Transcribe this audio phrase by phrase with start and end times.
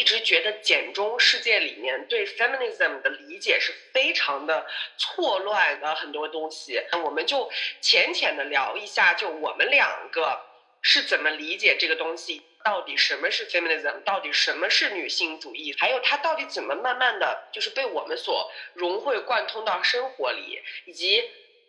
[0.00, 7.50] 一直觉得简中世界里面对 feminism 的理解是非常的错乱的很多东西，我们就
[7.82, 10.40] 浅浅的聊一下，就我们两个
[10.80, 21.22] 是怎么理解这个东西，到底什么是 feminism，到底什么是女性主义，还有它到底怎么慢慢的就是被我们所融会贯通到生活里，以及。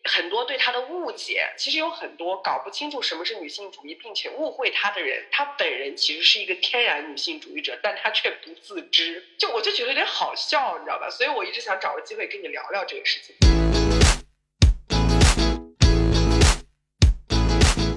[0.04, 9.24] 很多对她的误解，其实有很多搞不清楚什么是女性主义，并且误会她的人，她本人其实是一个天然女性主义者，但她却不自知。
[9.38, 11.08] 就我就觉得有点好笑，你知道吧？
[11.10, 13.36] 所以我一直想找个机会跟你聊聊这个事情。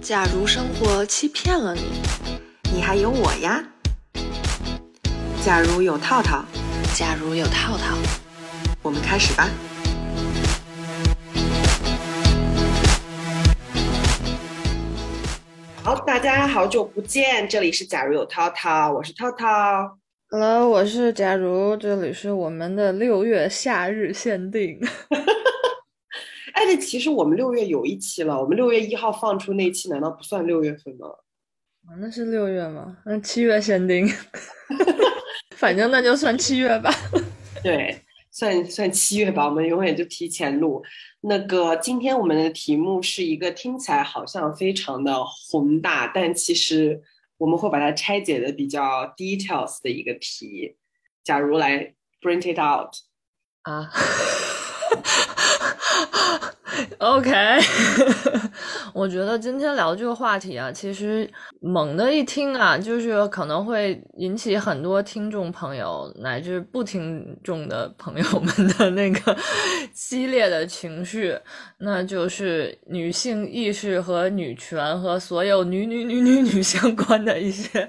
[0.02, 1.83] 假如生活欺骗了你，
[2.75, 3.64] 你还有我呀。
[5.42, 6.45] 假如有套套，
[6.95, 7.97] 假如有套套，
[8.83, 9.48] 我们开始吧。
[15.84, 19.98] 好，大家好久不见，这里是假如有涛涛，我是涛涛。
[20.30, 24.81] Hello，我是假如，这里是我们的六月夏日限定。
[26.55, 31.08] 哎，那其实我们六月有一期了，我们六月一号放出那期，难道不算六月份吗？
[31.86, 32.97] 啊，那是六月吗？
[33.05, 34.08] 那七月限定，
[35.55, 36.91] 反正那就算七月吧。
[37.62, 38.01] 对。
[38.34, 40.84] 算算七月吧，我们永远就提前录。
[41.20, 47.00] 那个，今天我们的题目是一个听起来好像非常的宏大，但其实
[47.38, 50.77] 我们会把它拆解的比较 details 的一个题。
[51.22, 52.90] 假如来 print it out
[53.62, 53.88] 啊。
[56.98, 57.31] OK，
[58.92, 61.28] 我觉得今天聊这个话题啊，其实
[61.61, 69.36] 猛的一听啊，就是可能会引起很多听众朋友乃至不听众的朋友们的那个
[69.92, 71.39] 激烈的情绪，
[71.79, 77.89] 那就是女性意识和女权和所有女女女女女相关的一些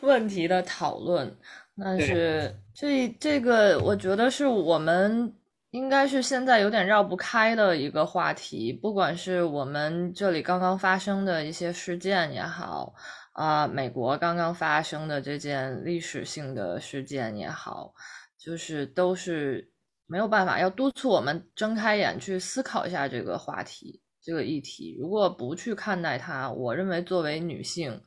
[0.00, 1.36] 问题的讨论。
[1.80, 5.32] 但是这这个，我觉得是我们。
[5.70, 12.94] 应该是现在有点绕不开的一个话题，不管是我们这里刚刚发生的一些事件也好，
[13.32, 17.92] 啊，美国刚刚发生的这件历史性的事件也好，
[18.38, 19.70] 就是都是
[20.06, 24.96] 没有办法，要督促我们睁开眼去思考一下这个话题、这个议题。
[24.98, 28.02] 如果不去看待它，我认为作为女性，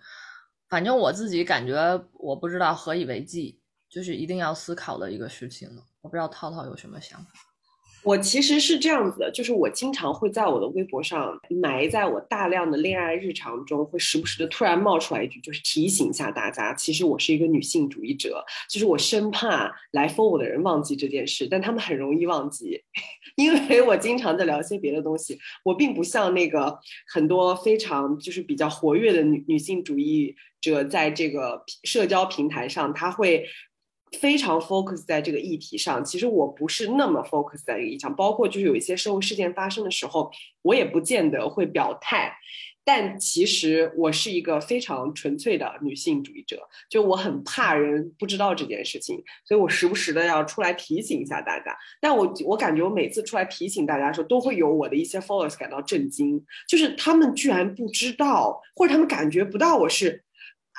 [0.68, 5.84] 反正我自己感觉，我不知道何以为继，就是一定要思考的一个事情了。
[6.02, 7.51] 我不知道涛涛有什么想法。
[8.04, 22.82] 我其实是这样子的，就是我经常会在我的微博上埋在我大量的恋爱日常中，会时不时的突然冒出来一句，就是提醒一下大家，其实我是一个女性主义者，就是我生怕来封我的人忘记这件事，但他们很容易忘记，
[23.36, 33.46] 因为我经常在聊些别的东西，我并不像那个很多非常就是比较活跃的女女性主义者，在这个社交平台上，他会。
[34.20, 40.32] 非常 focus 在这个议题上，其实我不是那么 focus 在这个议题上，包括就是有一些社会事件发生的时候，
[40.64, 42.34] 我也不见得会表态。
[42.84, 51.78] 但其实我是一个非常纯粹的女性主义者，就我很怕人不知道这件事情，所以我时不时的要出来提醒一下大家。
[52.02, 60.24] 但我我感觉我每次出来提醒大家的时候，都会有我的一些 followers 感到震惊，就是他们居然不知道，或者他们感觉不到我是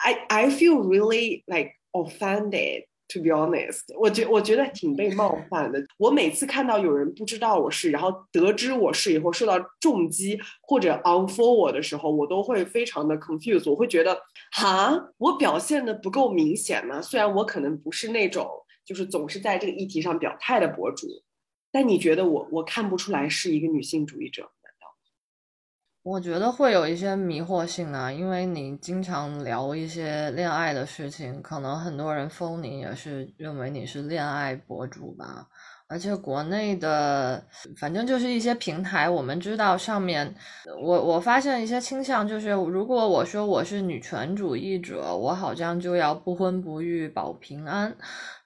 [0.04, 2.86] ，I I feel really like offended。
[3.12, 5.84] To be honest，我觉我觉得挺被冒犯的。
[5.98, 13.70] 我每次看到有人不知道我是，然后得知我是以后受到重击或者 unfollow 我的时候，我都会非常的 confused。
[13.70, 14.18] 我会觉得，
[14.52, 17.02] 哈，我表现的不够明显吗？
[17.02, 18.48] 虽然我可能不是那种
[18.84, 21.06] 就是总是在这个议题上表态的博主，
[21.70, 24.50] 但你觉得我我看不出来是一个女性主义者？
[26.02, 35.46] 我觉得会有一些迷惑性啊，因为你经常聊一些恋爱的事情，可能很多人封你也是认为你是恋爱博主吧。
[35.86, 37.44] 而且国内的，
[37.78, 40.34] 反正就是一些平台，我们知道上面，
[40.82, 47.94] 我我发现一些倾向，就是如果我说我是女权主义者，我好像就要不婚不育保平安。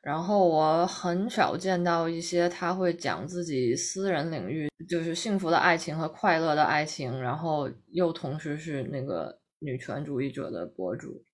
[0.06, 11.25] 然后我很少见到一些他会讲自己私人领域，就是幸福的爱情和快乐的爱情，然后又同时是那个女权主义者的博主。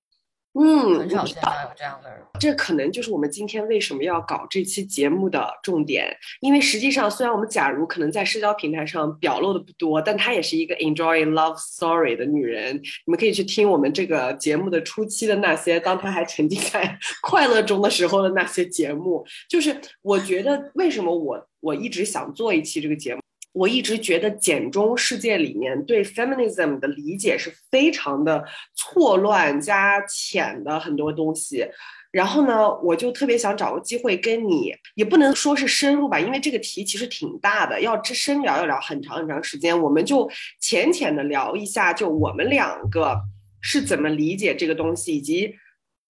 [0.54, 2.19] 嗯，很少见到有这样的人。
[2.38, 6.14] 这可能就是我们今天为什么要搞这期节目的重点。
[6.40, 12.76] 因为实际上，虽然我们假如可能在社交平台上表露的不多，但她也是一个 enjoy love story 的女人。
[12.76, 19.25] 你们可以去听我们这个节目的初期的那些，当她还沉浸在 快乐中的时候的那些节目。
[19.49, 23.21] 就是我觉得，为什么我我一直想做一期这个节目。
[23.52, 28.44] 我一直觉得简中世界里面对 feminism 的理解是非常的
[28.75, 31.66] 错乱加浅的很多东西，
[32.10, 39.78] 然后呢，我就特别想找个机会跟你，也不能说是深入吧，因为这个题其实挺大的，要深聊要聊很长很长时间。
[39.78, 43.20] 我们就浅浅的聊一下，就我们两个
[43.60, 45.54] 是怎么理解这个东西，以及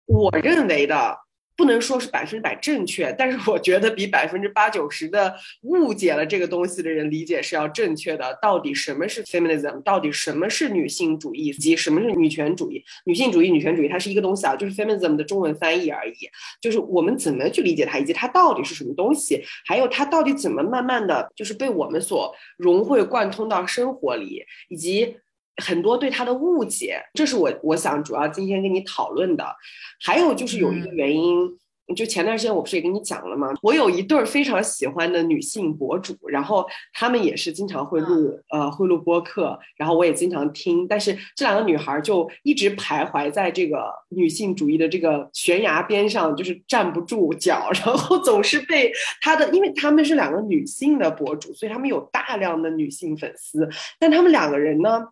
[0.06, 1.18] 我认为的。
[1.62, 8.36] 不能说是百分之百正确，但是我觉得比百分之八九十的误解了这个东西的人理解是要正确的。
[8.42, 9.80] 到底什么是 feminism？
[9.82, 11.46] 到底什么是女性主义？
[11.46, 12.82] 以及什么是女权主义？
[13.04, 16.14] 女性主义、女权主义，它是一个东西啊，就是 feminism 的中文翻译而已。
[16.60, 25.16] 就是我们怎么去理解它，以及它到底是什么东西，还有它到底怎么慢慢的就是被我们所融会贯通到生活里，以及。
[25.62, 29.44] 很多对他的误解，这是我我想主要今天跟你讨论的。
[30.00, 31.48] 还有就是有一个原因，
[31.94, 33.48] 就前段时间我不是也跟你讲了吗？
[33.60, 36.64] 我有一对儿非常喜欢的女性博主，然后
[36.94, 40.88] 她们也是经常会录呃会录播客，然后我也经常听。
[40.88, 48.90] 但是这两个女孩就一直徘徊在这个女性主义的这个悬崖边上，就是站不住脚， 然后总是被
[49.20, 53.68] 她的，因为她们是两个女性的博主，所以她们有大量的女性粉丝，
[53.98, 55.04] 但她们两个人呢？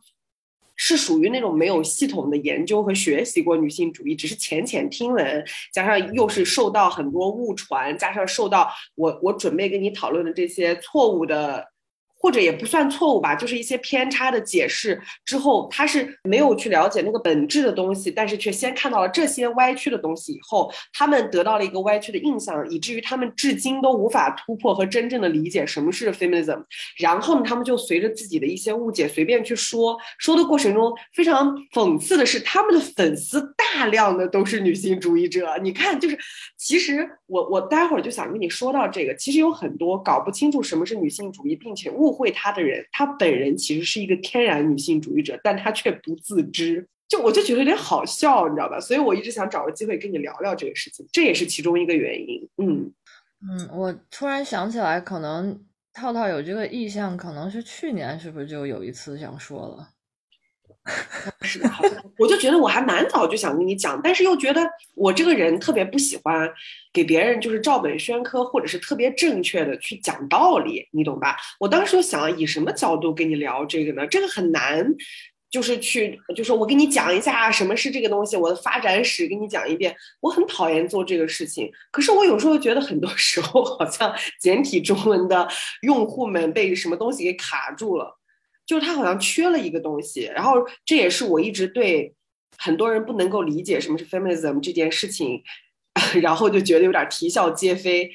[0.83, 5.45] 是属于那种没有系统的研究和学习过女性主义，只是浅浅听闻，
[5.75, 11.69] 加上又是受到很多误传，加上受到我我准备跟你讨论的这些错误的。
[12.21, 26.63] 或者也不算错误吧，就是一些偏差的解释之后，他是没有去了解那个本质的东西，但是却先看到了这些歪曲的东西以后，他们得到了一个歪曲的印象，以至于他们至今都无法突破和真正的理解什么是 feminism。
[26.99, 35.57] 然后呢，他们就随着自己的一些误解随便去说，说的过程中非常讽刺的是，他们的粉丝大量的都是女性主义者。
[35.63, 36.19] 你看，就是
[36.59, 42.10] 其实我我待会儿就想跟你说到这个，其实有很多搞不清楚什么是女性主义，并且误。
[42.11, 46.85] 误会他的人，他本人其实是一个天然女性主义者，但他却不自知。
[47.09, 48.79] 就我就觉得有点好笑，你知道吧？
[48.81, 52.49] 所以我一直想找个机会跟你聊聊这个事情，这也是其中一个原因。
[52.59, 52.93] 嗯
[53.43, 55.61] 嗯，我突然想起来，可能
[55.93, 59.89] 套套有这个意向，可能是去年是不是就有一次想说了？
[61.43, 64.61] 是的，好像我就觉得我还蛮早就想跟你讲，但是又觉得
[64.95, 66.51] 我这个人特别不喜欢
[66.93, 71.37] 给别人就是照本宣科，或者是特别正确的去讲道理，你懂吧？
[71.59, 74.07] 我当时就想以什么角度跟你聊这个呢？
[74.07, 74.95] 这个很难，
[75.51, 79.95] 就是去，就是我跟你讲一下什么是这个东西，我的发展史给你讲一遍。
[80.21, 85.49] 我很讨厌做这个事情，可是我有时候觉得很多时候好像简体中文的
[85.83, 88.20] 用户们被什么东西给卡住了。
[88.71, 92.15] 就是他好像缺了一个东西，然后这也是我一直对
[92.57, 95.43] 很多人不能够理解什么是 feminism 这件事情，
[96.23, 98.09] 然后就觉得有点啼笑皆非。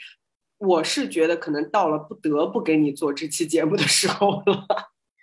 [0.58, 4.66] 我是觉得可能到了不得不给你做这期节目的时候了。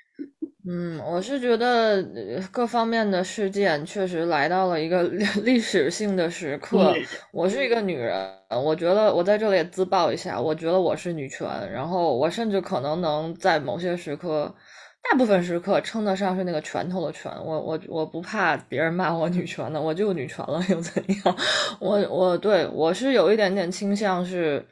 [0.68, 2.02] 嗯，我是觉得
[2.50, 5.02] 各方面的事件确实来到了一个
[5.44, 6.94] 历史性的时刻。
[7.32, 8.30] 我是一个女人，
[8.62, 14.54] 我觉得我在这里也自曝一下，我觉得我是女权，然后我甚至可能能在某些时刻。
[15.10, 21.36] 大部分时刻称得上是那个拳头的拳，我我我不怕别人骂我女权的，我就女权了 又怎样？
[21.80, 24.64] 我我对我是有一点点倾向，是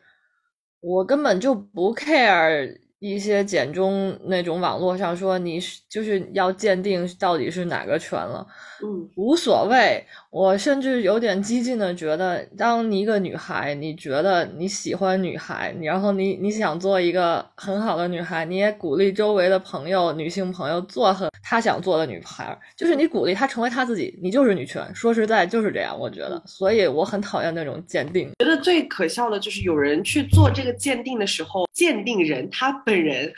[0.81, 2.79] 我根本就不 care。
[3.01, 8.47] 一些简中那种网络上说你是就是要鉴定到底是哪个拳了，
[8.85, 10.07] 嗯，无所谓。
[10.31, 24.81] 我甚至有点激进的觉得，当你一个女孩，你觉得你喜欢女孩，然后你你想做一个很好的女孩，你也鼓励周围的朋友、女性朋友做很她想做的女孩，就是你鼓励她成为她自己，你就是女权。
[24.95, 28.31] 说实在就是这样，我觉得，所以我很讨厌那种鉴定。
[28.39, 33.33] 觉得最可笑的就是有人去做这个鉴定的时候，鉴定人他本人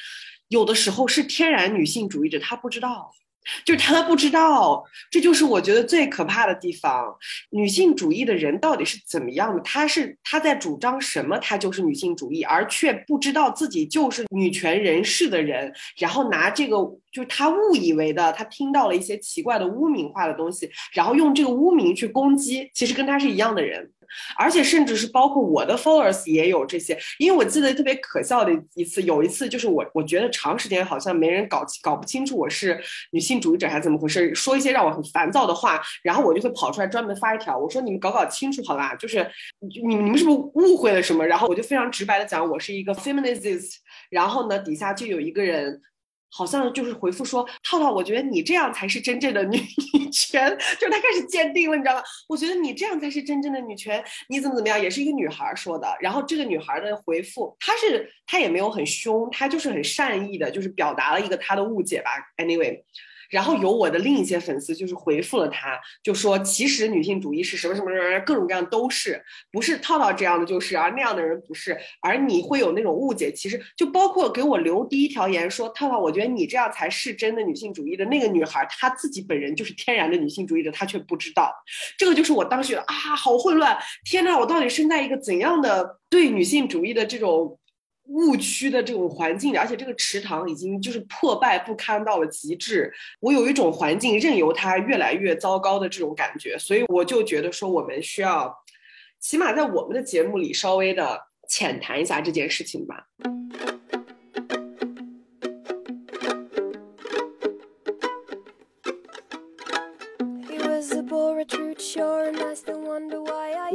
[0.49, 3.11] 有的时候是天然女性主义者，他不知道。
[3.65, 7.15] 就是他不知道，这就是我觉得最可怕的地方。
[7.51, 9.61] 女性主义的人到底是怎么样的？
[9.63, 11.39] 他是他在主张什么？
[11.39, 16.77] 他就是女性主义，而却不知道自己就是女权人士的人，然后拿这个
[17.11, 23.91] 就是他误以为的，他听到了一些奇怪的污名化的东西，然后用这个污名去攻击，其实跟他是一样的人。
[24.37, 39.27] 而且甚至是包括我的 followers 也有这些，因为我记得特别可笑的一次，有一次就是我我觉得长时间好像没人搞搞不清楚我是女性主义者还是怎么回事，说一些让我很烦躁的话，然后我就会跑出来专门发一条，我说你们搞搞清楚好吧，就是
[39.61, 41.27] 你你们是不是误会了什么？
[41.27, 43.77] 然后我就非常直白的讲，我是一个 feminist，
[44.11, 45.81] 然后呢底下就有一个人。
[46.33, 49.61] 好像就是回复说，套套，我觉得你这样才是真正的女
[49.93, 50.49] 女权，
[50.81, 52.03] 就是他开始坚定了，你知道吗？
[52.29, 55.95] 我觉得你这样才是真正的女权，你怎么怎么样，也是一个女孩说的。
[56.01, 62.11] 然后这个女孩的回复，她是她也没有很凶，她就是很善意的，就是表达了一个她的误解吧。
[62.39, 62.83] Anyway。
[63.33, 69.21] 然后有我的另一些粉丝就是回复了他，就说其实女性主义是什么什么什么，各种各样都是，
[69.51, 73.33] 不是套套这样的就是，而那样的人不是，而你会有那种误解。
[73.33, 81.51] 其实就包括给我留第一条言说套套，我觉得你这样才是真的女性主义的那个女孩，她自己本人就是天然的女性主义者，她却不知道。
[81.97, 87.59] 这个就是我当时啊，好混乱，天呐，我到底生在一个怎样的对女性主义的这种。
[88.13, 92.93] 误区的这种环境，而且这个池塘已经就是破败不堪到了极致。
[93.21, 98.55] 我有一种环境任由它越来越糟糕的这种感觉，所以我就觉得说，我们需要
[99.19, 103.07] 起码在我们的节目里稍微的浅谈一下这件事情吧。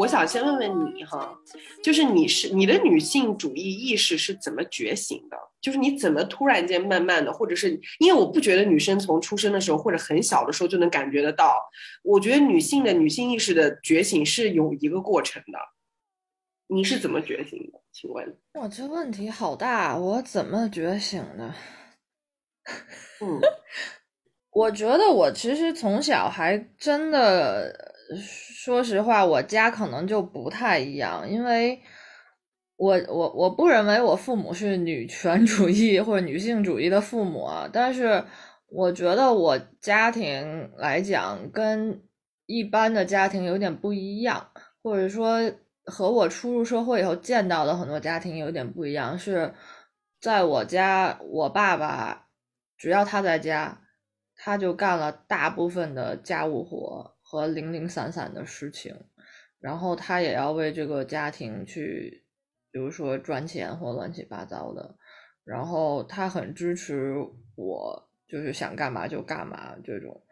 [0.07, 1.37] 我想先问问你哈，
[1.83, 5.35] 就是你是你的女性主义意识是怎么觉醒的？
[5.59, 11.61] 就是你怎么突然间慢慢的，或者是因为我不觉得女生从出生的时候或者很小的时候就能感觉得到。
[12.03, 15.59] 我觉得女性的女性意识的觉醒是有一个过程的。
[16.67, 17.81] 你是怎么觉醒的？
[17.91, 18.37] 请问？
[18.53, 21.53] 我这问题好大，我怎么觉醒的？
[23.19, 23.41] 嗯。
[24.51, 27.93] 我觉得我其实从小还真的，
[28.67, 31.81] 说实话，我家可能就不太一样，因为
[32.75, 38.21] 我我我不认为我父母是女权主义或者女性主义的父母啊，但是
[38.67, 42.03] 我觉得我家庭来讲跟
[42.45, 44.49] 一般的家庭有点不一样，
[44.83, 45.39] 或者说
[45.85, 49.53] 和我初入社会以后见到的很多家庭有点不一样，是
[50.19, 52.27] 在我家，我爸爸
[52.77, 53.79] 只要他在家。
[54.39, 58.95] 他就干了大部分的家务活和零零散散的事情，
[59.59, 62.23] 然后他也要为这个家庭去，
[62.71, 64.95] 比如说赚钱或乱七八糟的。
[65.43, 67.13] 然后他很支持
[67.55, 70.23] 我，就是想干嘛就干嘛这种。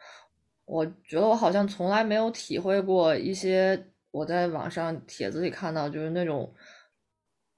[0.63, 6.55] 我觉得我好像从来没有体会过一些我在网上帖子里看到，就是那种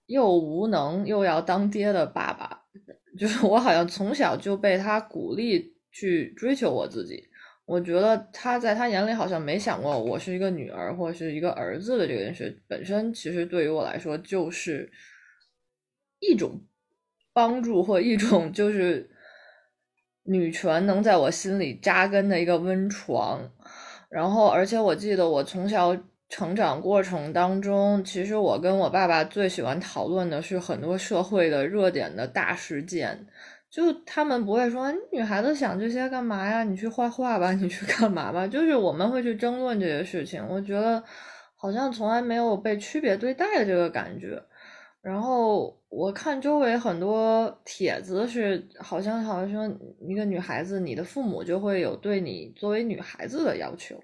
[0.08, 2.66] 又无能又要当爹的爸爸。
[3.20, 5.78] 就是我好像从小就被他鼓励。
[5.90, 7.28] 去追求我自己，
[7.68, 14.90] 我觉得他在他眼里好像没想过我是一个女儿或者是一个儿子的这件事本身，其实对于我来说就是
[16.20, 16.62] 一种
[17.34, 19.10] 帮助或一种就是
[20.24, 23.52] 女权能在我心里扎根的一个温床。
[24.10, 25.96] 然后，而且我记得我从小
[26.30, 33.28] 成长过程当中，其实我跟我爸爸最喜欢讨论的是很多社会的热点的大事件。
[33.70, 36.64] 就他们不会说女孩子想这些干嘛呀？
[36.64, 38.48] 你去画画吧，你去干嘛吧？
[38.48, 40.42] 就是我们会去争论这些事情。
[40.48, 41.04] 我觉得
[41.58, 44.42] 好像从来没有被区别对待的这个感觉。
[45.02, 54.02] 然后我看周围很多帖子是好像好像说一个女孩子，你的父母就会有对你作为女孩子的要求。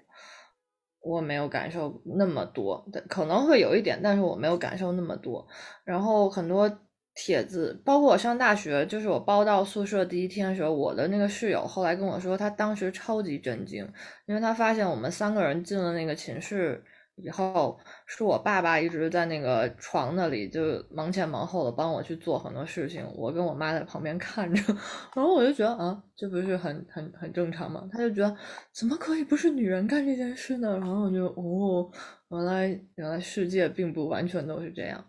[1.00, 5.46] 我没有感受那么多，可能会有一点，但是我没有感受那么多。
[5.84, 6.70] 然后很多。
[7.14, 13.88] 帖子，包括我上大学，就是我包到宿舍第一天的时候，我的那个室友后来跟我说，他当时超级震惊，
[14.26, 16.82] 因为他发现我们三个人进了那个寝室
[17.14, 24.60] 以后，是我爸爸一直在那个床那里就忙前忙后的帮我去做很多事情，我跟我妈在旁边看着，
[25.14, 27.88] 然后我就觉得啊，这不是很很很正常吗？
[27.92, 28.36] 他就觉得
[28.72, 30.76] 怎么可以不是女人干这件事呢？
[30.78, 31.88] 然后我就哦，
[32.30, 35.04] 原来原来世界并不完全都是这样，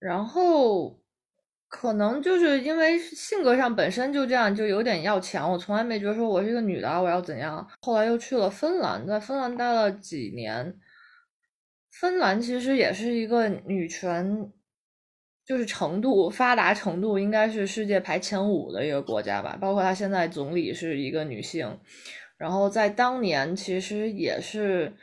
[0.00, 0.98] 然后。
[1.68, 5.52] 可能就是因为性格上本身就这样，就有点要强。
[5.52, 7.68] 我从来没觉得说我是一个女的，我要怎样。
[7.82, 10.74] 后来又去了芬兰，在芬兰待了几年。
[11.90, 14.50] 芬兰其实也是一个女权，
[15.44, 19.58] 就是程度发达程度应该是世界排前五的一个国家吧。
[19.60, 21.78] 包括他现在总理是一个女性，
[22.38, 24.94] 然后在当年其实也是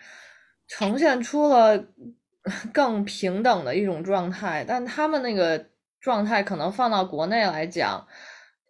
[0.67, 1.85] 呈现出了
[2.73, 5.67] 更平等的一种状态，但他们那个。
[6.05, 8.07] 状态可能放到国内来讲，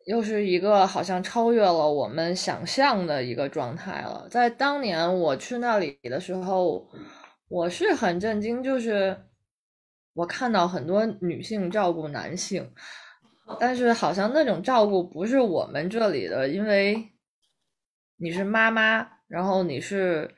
[0.05, 4.25] 又是一个好像超越了我们想象的一个状态了。
[4.31, 6.89] 在当年我去那里的时候，
[7.49, 9.25] 我是很震惊，就是
[10.13, 12.73] 我看到很多女性照顾男性，
[13.59, 17.11] 但是好像那种照顾不是我们这里的，因为
[18.15, 20.33] 你是妈妈，然后你是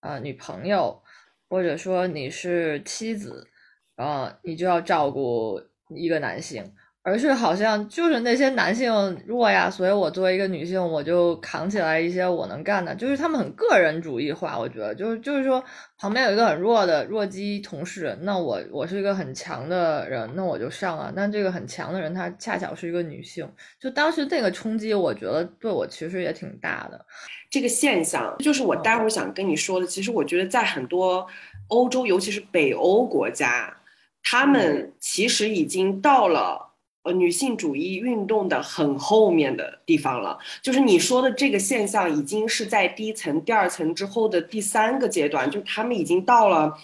[0.00, 1.02] 呃女朋友，
[1.48, 3.48] 或者说你是妻子，
[3.96, 5.58] 呃，你就要照顾。
[5.96, 6.64] 一个男性，
[7.02, 14.94] 而是好像就是那些男性弱呀，所以我作为一个女性，我就扛起来一些我能干的，就是他们很个人主义化，我觉得。
[14.94, 15.62] 就是就是说
[15.98, 21.12] 旁边有一个很弱的弱鸡同事，那我我是一个很强的人，那我就上啊。
[21.14, 27.04] 但这个很强的人他恰巧是一个女性，就当时那个冲击，我觉得对我其实也挺大的。
[27.50, 31.26] 这个现象就是我待会儿想跟你说的，其实我觉得在很多
[31.66, 33.76] 欧洲，尤其是北欧国家，
[34.22, 36.70] 他们其实已经到了。
[37.04, 46.78] 呃，女性主义运动的很后面的地方了，就是你说的这个现象，已经是在第一层、第二层之后的第三个阶段，就他们已经到了，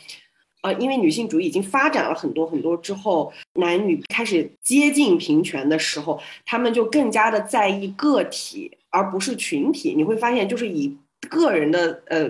[0.63, 9.95] 呃，因为女性主义已经发展了很多很多之后，男女开始接近平权的时候，他们就更加的在意个体，而不是群体。
[9.97, 10.99] 你会发现，就是以
[11.31, 12.29] 个人的，呃，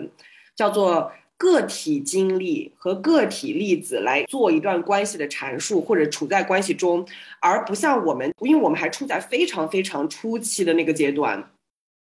[0.54, 1.10] 叫做。
[1.38, 7.06] 个体经历和个体例子来做一段关系的阐述，或者处在关系中，
[7.40, 11.52] 而不像我们，因为我们还处在非常非常初期的那个阶段，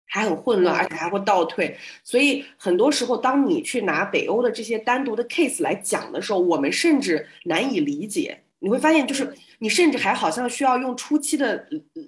[0.05, 1.75] 还很混乱，而且还会倒退。
[2.03, 8.39] 所以很多时候，当你去拿北欧的这些单独的 case 来讲的时候，我们甚至难以理解。
[8.59, 11.65] 你会发现，就是你甚至还好像需要用初期的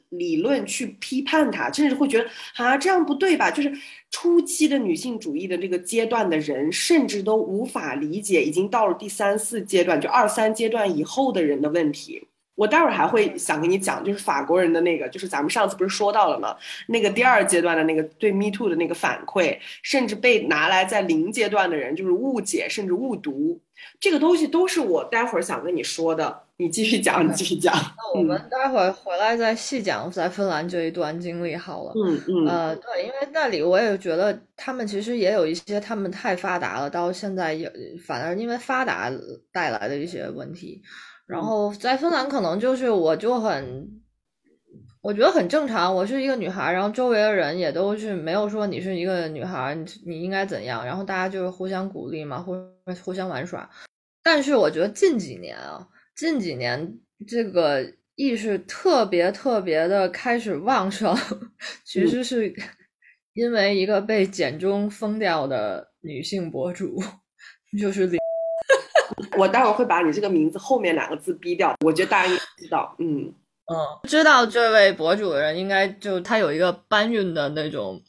[0.09, 3.49] 理论去批判它，甚至会觉得啊，这样不对吧？
[3.49, 3.73] 就是
[4.11, 12.27] 初期的女性主义的这个阶段的人，甚至都无法理解已经到了第三四阶段，就二三阶段以后的人的问题。
[12.55, 16.53] 我待会儿还会想跟你讲，就是法国人的那个，就是咱们上次不是说到了吗？
[16.87, 23.61] 那个第二阶段的那个对 Me Too 的那个反馈，甚至被拿来在零阶段的人就是误解甚至误读，
[24.01, 26.44] 这个东西都是我待会儿想跟你说的。
[26.57, 27.73] 你继续讲，你继续讲。
[27.75, 31.91] 那我们待会儿回来再细讲在芬兰这一段经历好了。
[31.95, 32.47] 嗯嗯。
[32.47, 37.69] 呃，对，因为那里我也觉得他们其实也有一些他们太发达了，到现在也
[38.05, 39.11] 反而因为发达
[39.51, 40.81] 带来的一些问题。
[41.27, 43.89] 然后在芬兰可能就是我就很，
[45.01, 45.93] 我觉得很正常。
[45.93, 50.85] 我是一个女孩，然后周围的人也都是没有说你是一个女孩，你应该怎样。
[50.85, 52.55] 然后大家就是互相鼓励嘛，互
[53.03, 53.69] 互相玩耍。
[54.23, 55.85] 但是我觉得近几年啊。
[56.15, 61.15] 近几年，这个意识特别特别的开始旺盛，
[61.83, 62.53] 其实是
[63.33, 67.03] 因为一个被简中封掉的女性博主，
[67.79, 68.17] 就是李。
[69.37, 72.95] 我待会儿会把你这个名字后面两个字逼掉，我觉得大家应该知道。
[72.99, 73.33] 嗯
[73.65, 73.75] 嗯，
[74.07, 78.01] 知道这位博主的人，应该就他有一个搬运的那种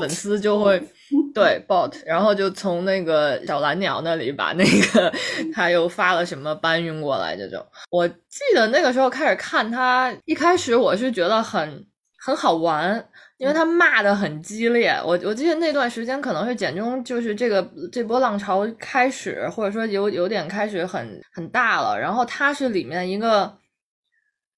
[0.00, 0.82] 粉丝就会。
[1.34, 5.12] 对，bot，然后就从那个小蓝鸟那里把那个
[5.52, 7.64] 他又发了什么搬运过来，这种。
[7.90, 11.86] 我记得那个时候开始看他，一开始我是觉得很
[12.18, 13.06] 很好玩，
[13.36, 14.94] 因为他骂的很激烈。
[15.04, 21.98] 我我记得那段时间可能是简中就是这个这波浪潮开始，或者说有有点开始很很大了。
[21.98, 23.58] 然后他是里面一个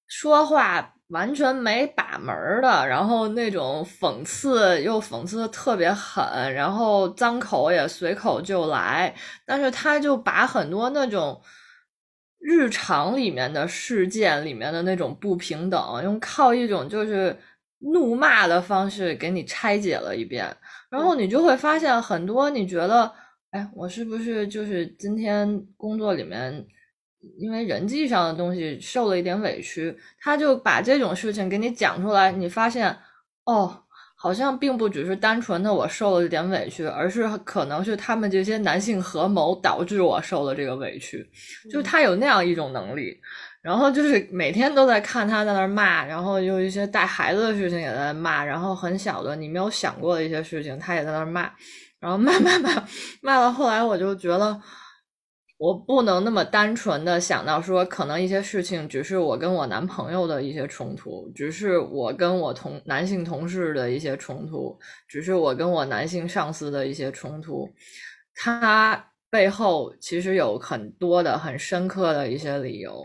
[0.07, 0.94] 说话。
[1.15, 9.15] 完全没把门的，然后那种讽刺又讽刺的特别狠，然后脏口也随口就来，
[9.47, 11.41] 但是他就把很多那种
[12.41, 17.39] 日常里面的事件里面的那种不平等，用靠一种就是
[17.93, 20.45] 怒骂的方式给你拆解了一遍，
[20.91, 23.13] 然后你就会发现很多你觉得，
[23.53, 26.67] 哎，我是不是就是今天工作里面。
[27.39, 32.97] 因为人际上的东西受了一点委屈，他就把这种事情给你讲出来，你发现，
[33.45, 33.83] 哦，
[34.17, 41.29] 好像并不只是单纯的我受了一点委屈，而是可能是他们这些男性合谋导致我受了这个委屈，
[41.71, 43.19] 就是他有那样一种能力，
[43.61, 51.51] 然后就是每天都在看他在那骂，然后有一些带孩子的事情也在骂，然后很小的你没有想过的一些事情，他也在那骂，
[52.01, 52.71] 然后 骂骂骂
[53.21, 54.61] 骂到后来，我就觉得。
[55.65, 67.67] 我不能那么单纯的想到说，可能一些事情只是我跟我男朋友的一些冲突，只是我跟我同男性同事的一些冲突，只是我跟我男性上司的一些冲突，
[68.35, 73.03] 他背后其实有很多的很深刻的一些理由，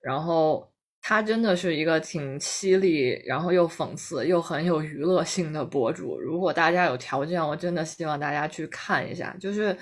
[0.00, 6.18] 然后他真的是一个挺犀利，然后又讽刺又很有娱乐性的博主。
[6.18, 9.76] 如果大家有条件，我真的希望大家去看一下，就是。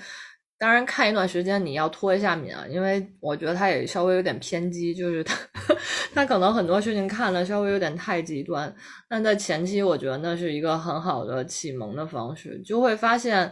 [0.59, 5.33] 当然，看一段时间你要脱一下敏啊，因为我觉得他也稍微有点偏激，就是他
[6.13, 8.75] 他可能很多事情看了稍微有点太极端。
[9.07, 13.49] 但在前期，我觉得那是一个很好的启蒙的方式，就会发现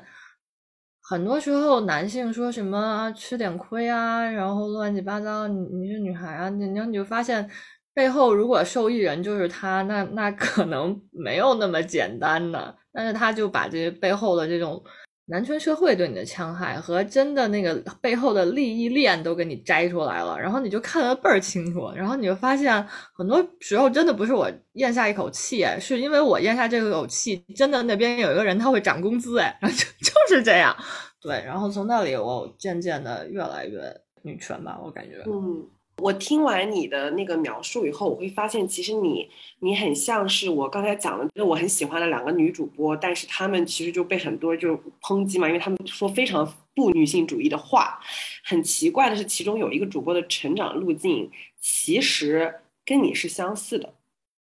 [1.02, 7.50] 很多时候男性说什么吃点亏啊，然后乱七八糟，你你是女孩啊，你你就发现
[7.94, 12.76] 背后如果受益人就是他，那那可能没有那么简单的。
[12.92, 14.84] 但是他就把这些背后的这种。
[15.30, 30.74] 男权社会对你的戕害和真的那个背后的利益链都给你摘出来了，然后你就看得倍儿清楚，然后你就发现很多时候真的不是我咽下一口气，是因为我咽下这口气，真的那边有一个人他会涨工资，哎，就就是这样，
[31.22, 33.82] 对，然后从那里我渐渐的越来越
[34.22, 35.68] 女权吧，我感觉，嗯。
[36.00, 39.28] 我听完你的那个描述以后，我会发现，其实你
[39.60, 48.00] 你很像是我刚才讲的，就是我很喜欢的两个女主播，但是她们其实就被很多就抨击嘛，因为她们说非常不女性主义的话。
[48.44, 51.30] 很奇怪的是，其中有一个主播的成长路径
[51.60, 52.54] 其实
[52.86, 53.92] 跟你是相似的，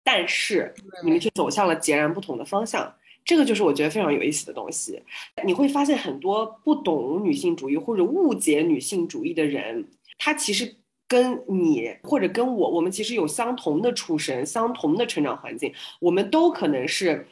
[0.03, 0.73] 但是
[1.05, 2.93] 你们却走向了截然不同的方向。
[3.23, 5.01] 这个就是我觉得非常有意思的东西。
[5.45, 9.87] 你会发现很多不懂女性主义或者误解女性主义的人，
[10.17, 10.75] 他其实。
[11.07, 17.27] 跟你或者跟我，我们其实有相同的出身，相同的成长环境，我们都可能是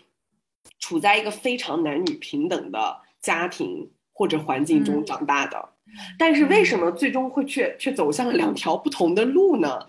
[0.79, 5.69] 处在一个非常男女平等的家庭或者环境中长大的。
[6.17, 9.79] 但是为什么最终会却却走向了两条不同的路呢？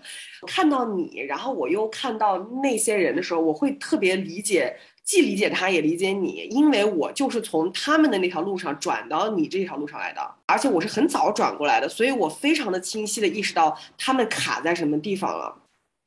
[0.45, 4.75] 看到你，然后我又看到那些人的时候，我会特别理解。
[5.05, 15.61] 既理解他，也理解你，因为我就是从他们的那条路上转到你这条路上来的，而且我是很早转过来的，所以我非常的清晰的意识到他们卡在什么地方了，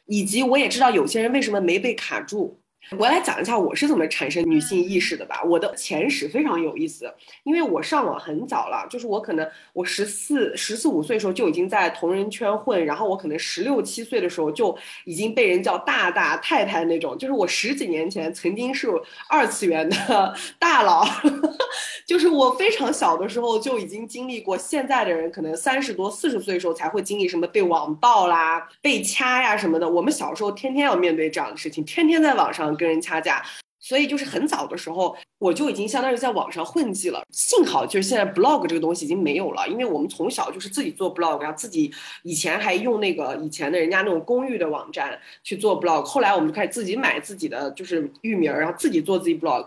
[0.07, 2.58] 以及我也知道有些人为什么没被卡住。
[2.97, 5.43] 我来讲一下我是怎么产生女性意识的吧。
[5.45, 7.13] 我的前史非常有意思，
[7.43, 18.89] 因为我上网很早了，就是我可能我十四十四五岁的时候就已经在同人圈混，然后我可能十六七岁的时候就已经被人叫大大太太那种，就是我十几年前曾经是
[19.29, 21.07] 二次元的大佬，
[22.07, 32.68] 就是我非常小的时候就已经经历过，现在的人可能三十多四十岁的时候才会经历什么被网暴啦、被掐呀什么的，我们小时候天天要面对这样的事情，天天在网上。
[32.77, 33.45] 跟人掐架，
[33.79, 37.23] 所以就是很早的时候，我就已经相当于在网上混迹了。
[37.31, 49.67] 幸好就是现在 blog 这个东西已经没有了，因为我们从小就是自己做 blog，然后自己以前还用那个以前的人家那种公寓的网站去做 blog，后来我们就开始自己买自己的就是域名，然后自己做自己 blog。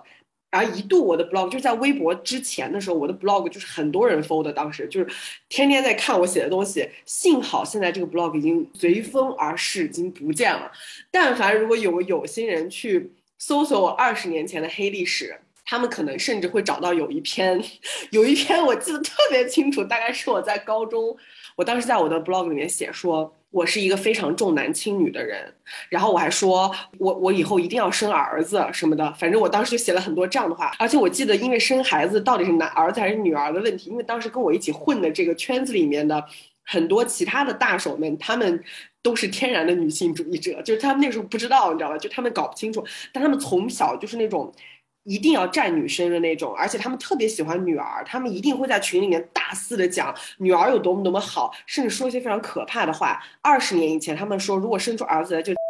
[0.52, 5.08] 而一度我的 blog 就是在微博之前的时候，我的 blog 就是很多人 follow 的，当时就是
[5.48, 6.88] 天天在看我写的东西。
[7.06, 10.70] 幸好现在这个 blog 已经随风而逝，已经不见了。
[11.10, 17.64] 但凡如果有有心人去搜索我二十年前的黑历史，他们可能甚至会找到有一篇，
[18.10, 21.16] 有一篇我记得特别清楚，大概是我在高中，
[21.56, 23.34] 我当时在我的 blog 里面写说。
[23.52, 25.54] 我是一个非常重男轻女的人，
[25.90, 30.74] 然后我还说，我我以后一定要生儿子什么的，反正我当时就写了很多这样的话。
[30.80, 36.26] 而且我记得，因为生孩子到底是男儿子还是女儿的问题，因为当时跟我一起混的这个圈子里面的
[36.64, 38.64] 很多其他的大手们，他们
[39.04, 41.98] 都是天然的女性主义者，就是他们那时候不知道，你知道吧？
[41.98, 44.54] 就他们搞不清楚，但他们从小就是那种。
[45.04, 53.22] 一定要站女生的那种，而且他们特别喜欢女儿，他们一定会在群里面大肆的讲女儿有多么多么好，甚至说一些非常可怕的话。
[53.42, 55.54] 二十年以前，他们说如果生出儿子来就。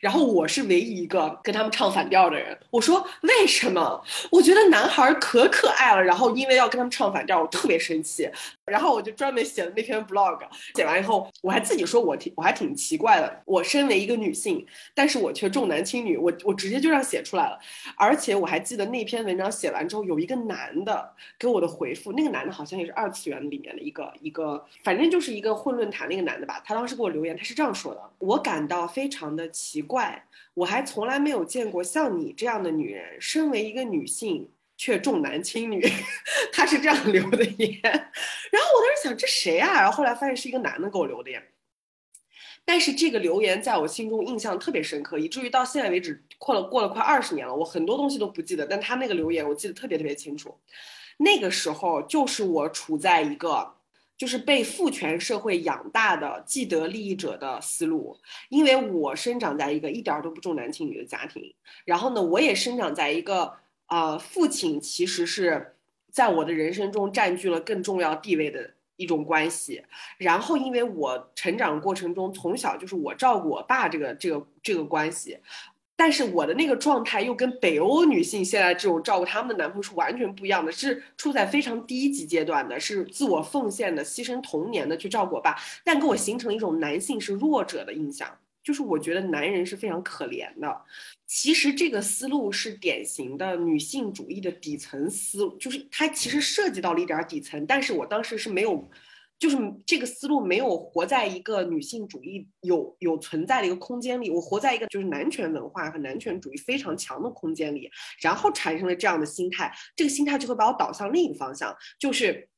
[0.00, 2.56] 然后我是唯一一个跟他们唱反调的人。
[2.70, 4.02] 我说为什么？
[4.30, 6.02] 我觉得男孩可可爱了。
[6.02, 8.26] 然后因为要跟他们唱反调，我特别生气。
[8.70, 10.38] 然后我就专门写了那篇 blog。
[10.74, 13.42] 写完以后，我还自己说我挺我还挺奇怪的。
[13.44, 16.16] 我身为一个女性，但是我却重男轻女。
[16.16, 17.58] 我我直接就这样写出来了。
[17.96, 22.12] 而且我还记得那篇文章写完之后，有一个男的给我的回复。
[22.12, 26.62] 那个男的好像也是二次元里面的一个一个，反正就是一个混论坛那个男的吧。
[26.64, 29.82] 他当时给我留言，他是这样说的：我感到非常的奇。
[29.90, 30.22] 怪，
[30.54, 33.20] 我还从来没有见过像你这样的女人。
[33.20, 34.48] 身为一个女性，
[34.80, 35.86] 却重男轻女。
[36.54, 39.74] 他是这样留的言， 然后我当时想，这谁啊？
[39.74, 41.42] 然后后来发现是一个男的给我留的言。
[42.64, 50.58] 但是这个留言在我心中印象特别深刻，以至于到现在为止，过了过了快二十年了，我很多东西都不记得，但他那个留言我记得特别特别清楚。
[51.18, 53.74] 那个时候就是我处在一个。
[54.20, 58.14] 就是被父权社会养大的既得利益者的思路，
[58.50, 61.54] 因为我生长在一个一点都不重男轻女的家庭，
[61.86, 63.50] 然后呢，我也生长在一个
[63.90, 65.74] 呃，父亲其实是
[66.10, 69.82] 在我的人生中占据了更重要地位的一种关系，
[70.16, 75.38] 然后因为我成长过程中从小就是我照顾我爸这个这个这个关系。
[75.96, 88.26] 但是我的那个状态又跟北欧女性现在这种照顾他们的男朋友是完全不一样的，是处在非常低级阶段的，是自我奉献的、牺牲童年的去照顾我爸，但给我形成一种男性是弱者的印象，
[88.62, 90.84] 就是我觉得男人是非常可怜的。
[91.26, 98.90] 其实这个思路是典型的女性主义的底层思，就是它其实涉及到了一点底层，但是我当时是没有。
[99.38, 112.49] 就是这个思路没有活在一个女性主义有有存在的一个空间里，我活在一个就是男权文化和男权主义非常强的空间里，然后产生了这样的心态，这个心态就会把我导向另一个方向，就是。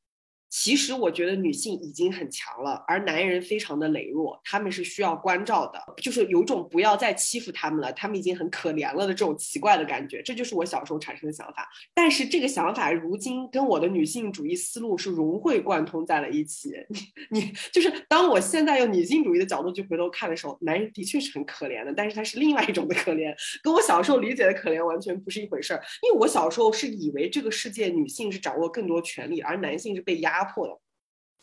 [0.55, 11.67] 其实我觉得女性已经很强了，而男人非常的羸弱，他们是需要关照的，就是有种不要再欺负他们了，他们已经很可怜了的这种奇怪的感觉，这就是我小时候产生的想法。
[11.95, 16.71] 但是这个想法如今跟我的女性主义思路是融会贯通在了一起。
[17.31, 25.83] 你你就是当我现在用女性主义的角度去回头看的时候，男人的确是很可怜的，但是他是另外一种的可怜，跟我小时候理解的可怜完全不是一回事儿。
[26.03, 30.42] 因为我小时候是以为这个世界女性是掌握更多权利，而男性是被压。
[30.43, 30.77] 压迫的，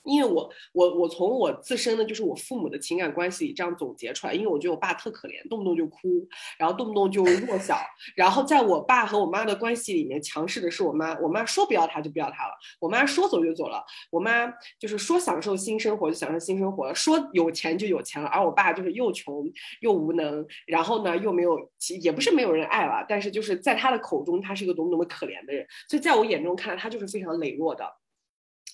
[0.04, 7.78] 因为我我我从我自身的就是我父母的情感关系里这样总结出来，因为我觉得我爸特可怜，动不动就哭，然后动不动就弱小，
[8.16, 14.48] 然后在我爸和我妈的关系里面，强势的是我妈，我妈说不要他就不要他了，我妈说走就走了，我妈
[14.80, 19.46] 就是说享受新生活就享受新生活了，说有钱就有钱了，而我爸就是又穷
[19.82, 21.70] 又无能，然后呢又没有，
[22.02, 27.86] 也不是没有人爱了，但是就是在他的口中，他是一个多么多么可怜的人，所以在我眼中看来，他就是非常羸弱的。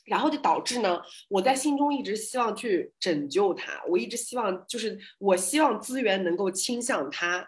[0.05, 7.47] 然后就导致呢，我在心中一直希望去拯救他，我一直希望就是我希望资源能够倾向他，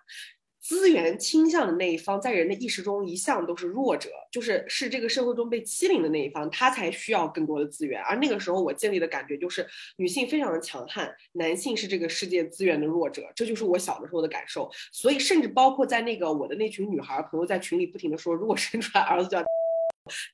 [0.59, 8.01] 资源倾向的那一方在人的意识中一向都是弱者，就是是这个社会中被欺凌的那一方，他才需要更多的资源。
[8.01, 9.65] 而那个时候我建立的感觉就是
[9.97, 14.69] 女性非常的强悍，男性是这个世界资源的弱者，这就是我小的时候的感受。
[14.91, 19.45] 所以甚至包括在那个我的那群女孩朋友在群里不停的说，如果生出来儿子就要。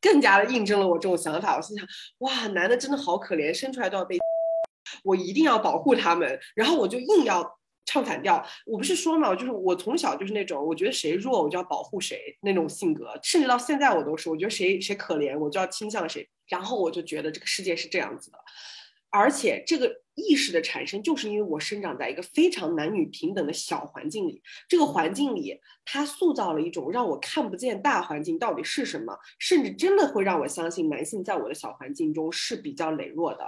[0.01, 1.55] 更加的印证了我这种想法。
[1.55, 1.87] 我心想，
[2.19, 4.17] 哇，男的真的好可怜，生出来都要被，
[5.03, 6.39] 我一定要保护他们。
[6.55, 8.45] 然后我就硬要唱反调。
[8.65, 16.27] 我不是说嘛，就是我从小就是那种，我觉得谁弱我就要保护谁那种性格，甚至到现在我都是，我觉得谁谁可怜我就要倾向谁。
[16.47, 18.37] 然后我就觉得这个世界是这样子的。
[19.13, 24.41] 而且这个意识的产生，就是因为我生长在一个非常男女平等的小环境里。
[24.67, 33.47] 这个环境里，它塑造了一种让我看不见大环境到底是什么，甚至真的会让我相信男性在我的小环境中是比较羸弱的。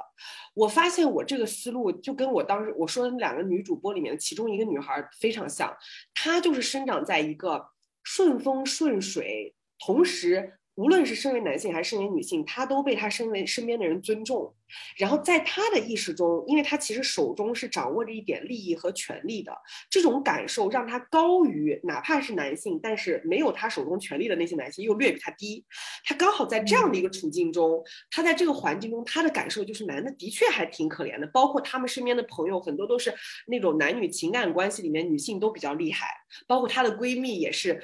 [0.53, 5.75] 我发现我这个思路就跟我当时我说的两个女主播里面的其中一个女孩非常像，
[6.13, 7.65] 她就是生长在一个
[8.03, 10.59] 顺风顺水，同时。
[10.75, 14.53] 无论是身为男性还是身为女性，他都被他身为身边的人尊重。
[14.97, 19.55] 然后在他的意识中，因为他其实手中是掌握着一点利益和权利的，
[19.89, 25.63] 这种感受让他高于哪怕是男性，但是没有他手中权力的那些男性又略比他低。
[26.03, 31.27] 他刚好在这样的一个处境中，他在这个环境中，他的感受就是男的的确还挺可怜的。
[31.27, 33.13] 包括他们身边的朋友很多都是
[33.47, 36.07] 那种男女情感关系里面女性都比较厉害，
[36.47, 37.81] 包括她的闺蜜也是。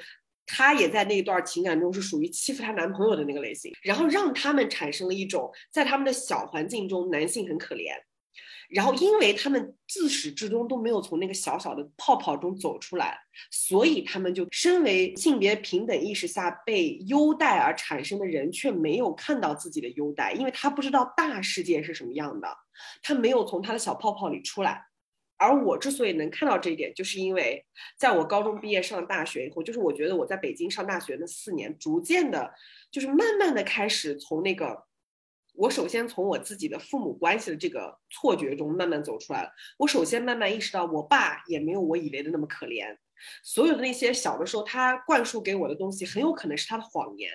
[0.54, 7.94] 她也在那一段情感中是属于欺负她男朋友的那个类型，然后让他们产生了一种在他们的小环境中男性很可怜，
[8.70, 13.18] 然后因为他们自始至终都没有从那个小小的泡泡中走出来，
[13.50, 22.48] 所以他们就身为性别平等意识下被优待而产生的人，却没有看到自己的优待，因为他不知道大世界是什么样的，
[23.02, 24.91] 他没有从他的小泡泡里出来。
[25.42, 27.66] 而我之所以能看到这一点，就是因为
[27.98, 32.54] 在我高中毕业上大学以后，就是我觉得我在北京上大学那四年，逐渐的，
[32.92, 34.84] 就是慢慢的开始从那个，
[35.56, 39.50] 我首先从我自己的父母关系的这个错觉中慢慢走出来了。
[39.80, 42.96] 我首先慢慢意识到，我爸也没有我以为的那么可怜，
[43.44, 47.32] 所有的那些小的时候他灌输给我的东西，很有可能是他的谎言，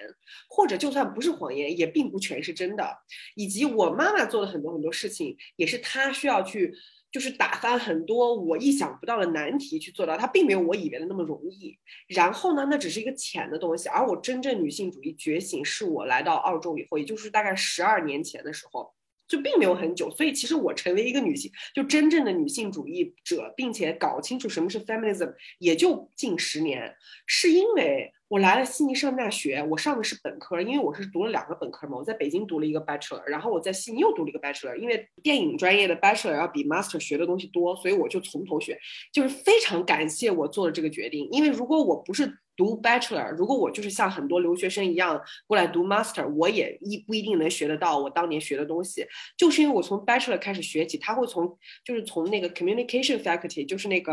[0.48, 2.98] 或者就算不是谎言，也并不全是真的。
[3.34, 6.74] 以及我妈妈做的很多很多事情，也是她需要去。
[7.12, 11.78] 就是打翻很多我意想不到的难题去做到，它并没有我以为的那么容易。
[12.08, 18.92] 然后呢，那只是一个浅的东西，而我真正女性主义觉醒是我来到澳洲以后，也就是大概十二年前的时候，
[19.28, 20.10] 就并没有很久。
[20.10, 28.12] 所以其实我成为一个女性，就真正的女性主义者，并且搞清楚什么是 feminism，也就近十年，是因为。
[28.28, 31.96] 我来了悉尼上大学，我上的是本科，因为我是读了两个本科嘛。
[31.96, 34.74] 我在北京读了一个 bachelor，然后我在悉尼又读了一个 bachelor。
[34.74, 38.76] 因为电影专业的 bachelor 要比 master 学的东西多，所以我就从头学。
[39.12, 49.06] 就是非常感谢我做了这个决定，因为如果我不是读 bachelor，如果我就是像很多留学生一样过来读 master，我也一不一定能学得到我当年学的东西。
[49.36, 54.12] 就是因为我从 bachelor 开始学起，他会从就是从那个 communication faculty，就是那个。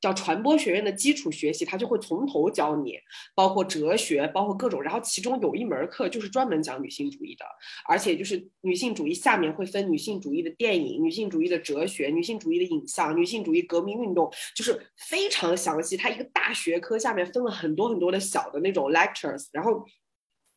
[0.00, 2.98] 叫传播学院的基础学习，他就会从头教你，
[3.34, 4.82] 包括哲学，包括各种。
[4.82, 7.44] 然后其中有一门课就是专门讲女性主义的，
[7.86, 15.96] 而且就是女性主义下面会分女性主义的电影、女性主义的哲学、女性主义的影像、女性主义革命运动，就是非常详细。
[15.96, 19.84] 它一个大学科下面分了很多很多的小的那种 lectures，然后。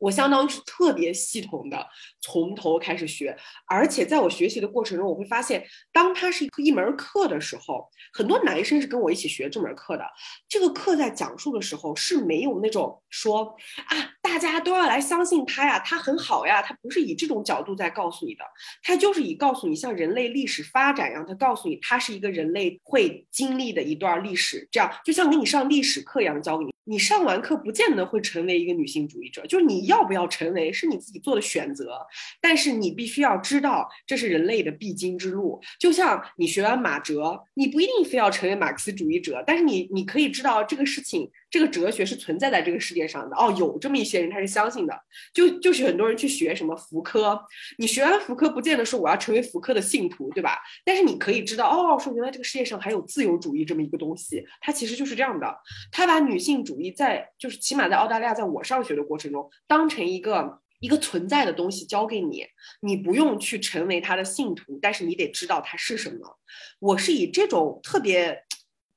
[0.04, 1.88] 我相当是特别系统的
[2.20, 3.34] 从头开始学，
[3.66, 10.04] 而且在我学习的过程中，我会发现，当它是一门课的时候，很多男生是跟我一起学这门课的。
[10.50, 13.56] 这个课在讲述的时候是没有那种说
[13.88, 18.44] 啊，大家都要来相信他呀，他很好呀，他不是以这种角度在告诉你的，
[18.82, 26.73] 他就是以告诉你像人类历史发展一样，他告诉你他是一个人类会经历的一段历史，这样就像给你上历史课一样教给你。
[26.86, 32.00] 你上完课不见得会成为一个女性主义者，就是你要不要成为是你自己做的选择，
[32.42, 35.62] 但是你必须要知道这是人类的必经之路。
[35.80, 41.30] 就像你学完马哲，你不一定非要成为马克思主义者，但是你你可以知道这个事情。
[41.54, 45.00] 这个哲学是存在在这个世界上的哦，有这么一些人他是相信的，
[45.32, 47.40] 就就是很多人去学什么福柯，
[47.78, 50.58] 你学完福柯不见得说我要成为福柯的信徒，对吧？
[50.84, 55.56] 但是你可以知道哦，说原来这个世界上还有自由主义这么一个东西，它其实就是这样的。
[55.92, 62.48] 他把女性主义在就是起码在澳大利亚，在我上学的过程中，当成一个一个存在的东西教给你，
[62.82, 66.40] 你不用去成为他的信徒，但是你得知道它是什么。
[66.80, 68.44] 我是以这种特别。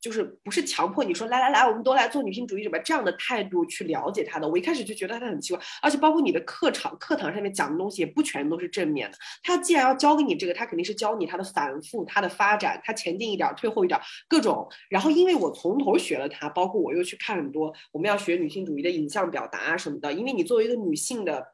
[0.07, 4.49] 就是不是强迫你说来来来，我们都来做女性主义者吧这样的态度去了解他的。
[4.49, 9.19] 我一开始就觉得他很奇怪，而且包括你的课场课堂上面讲的东西也不全都是正面的。
[9.43, 14.69] 他既然要教给你这个，他肯定是教你他的反复、他的发展、他前进一点、退后一点各种。
[14.89, 20.13] 然后因为我从头学了它，包括我又去看很多我们要学女性主义的影像表达啊什么的。
[20.13, 21.45] 因为你作为一个女性的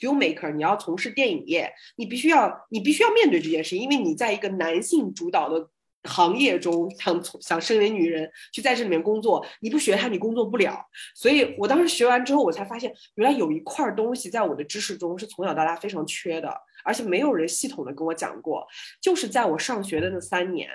[0.00, 5.70] filmmaker，你要从事电影业，你必须要你必须要面对这件事，因为你在一个男性主导的。
[6.04, 10.82] 行业中想从想身为女人去在这里面工作，你不学它你工作不了。
[11.14, 18.66] 所以我当时学完之后，我才发现原来有一块东西在我的知识中是从小到大非常缺的，而且没有人系统的跟我讲过。
[19.00, 20.70] 就是在我上学的那三年，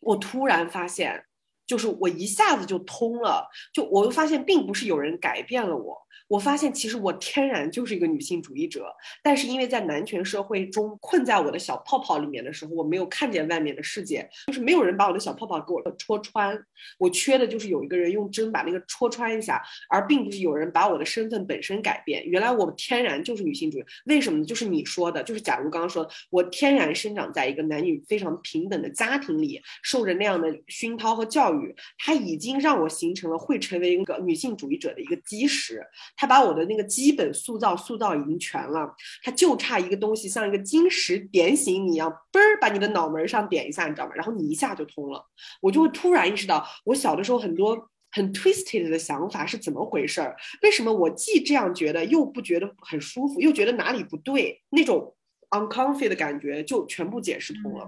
[0.00, 1.24] 我突然发现，
[1.66, 5.96] 就是我一下子就通了，就我又发现并不是有人改变了我。
[6.26, 16.58] 我发现其实我天然就是一个女性主义者，但是因为在男权社会中困在我的小泡泡里面的时候，我没有看见外面的世界，就是没有人把我的小泡泡给我戳穿。
[16.98, 22.24] 我缺的就是有一个人用针把那个戳穿一下，而并不是有人把我的身份本身改变。
[22.26, 24.44] 原来我天然就是女性主义，为什么呢？
[24.44, 35.82] 就是你说的，就是假如刚刚说的，我天然生长在一个男女非常平等的家庭里，受着那样的熏陶和教育，它已经让我形成了会成为一个女性主义者的一个基石。
[36.16, 44.12] 他把我的那个基本塑造塑造已经全了，他就差一个东西，像一个金石点醒你一样，嘣儿把你的脑门上点一下，你知道吗？
[44.14, 45.24] 然后你一下就通了。
[45.60, 50.36] 我就会突然意识到，我小的时候很多很 twisted 的想法是怎么回事儿？
[50.62, 54.62] 为什么我既这样觉得，又不觉得很舒服，又觉得哪里不对？
[54.70, 55.14] 那种
[55.50, 57.86] uncomfy 的感觉就全部解释通了。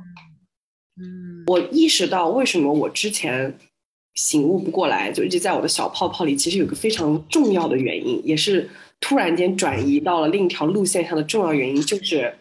[1.00, 3.58] 嗯，我意识到为什么我之前。
[4.14, 6.36] 醒悟不过来，就一直在我的小泡泡里。
[6.36, 8.68] 其实有个非常重要的原因，也是
[9.00, 12.34] 突然间转移到了另一条路线上的重要原因，就是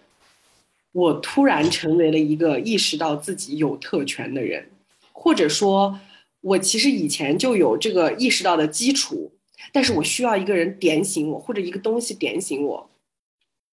[0.92, 4.70] 我突然成为了一个意识到自己有特权的人，
[5.12, 6.00] 或者说，
[6.42, 9.32] 我其实以前就有这个意识到的基础，
[9.72, 12.90] 但是我需要一个人点醒我，或者一个东西点醒我。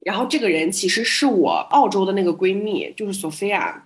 [0.01, 3.86] 然后这个人其实是我澳洲的那个闺蜜，就是索菲亚。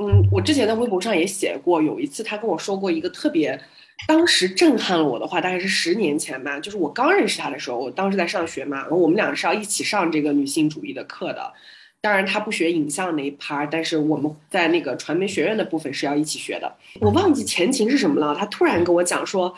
[0.00, 3.60] 嗯，我之前在微博上也写过，有一次他跟我说过一个特别，
[4.06, 11.52] 当时震撼了我的话，大概是十年前吧，就是我刚认识他的时候，我当时在上学嘛，我们俩是要一起上这个女性主义的课的，
[12.00, 16.72] 当然他不学影像那一趴，但是我们在那个传媒学院的部分是要一起学的。
[17.00, 19.52] 我忘记前情是什么了，他突然跟我讲说，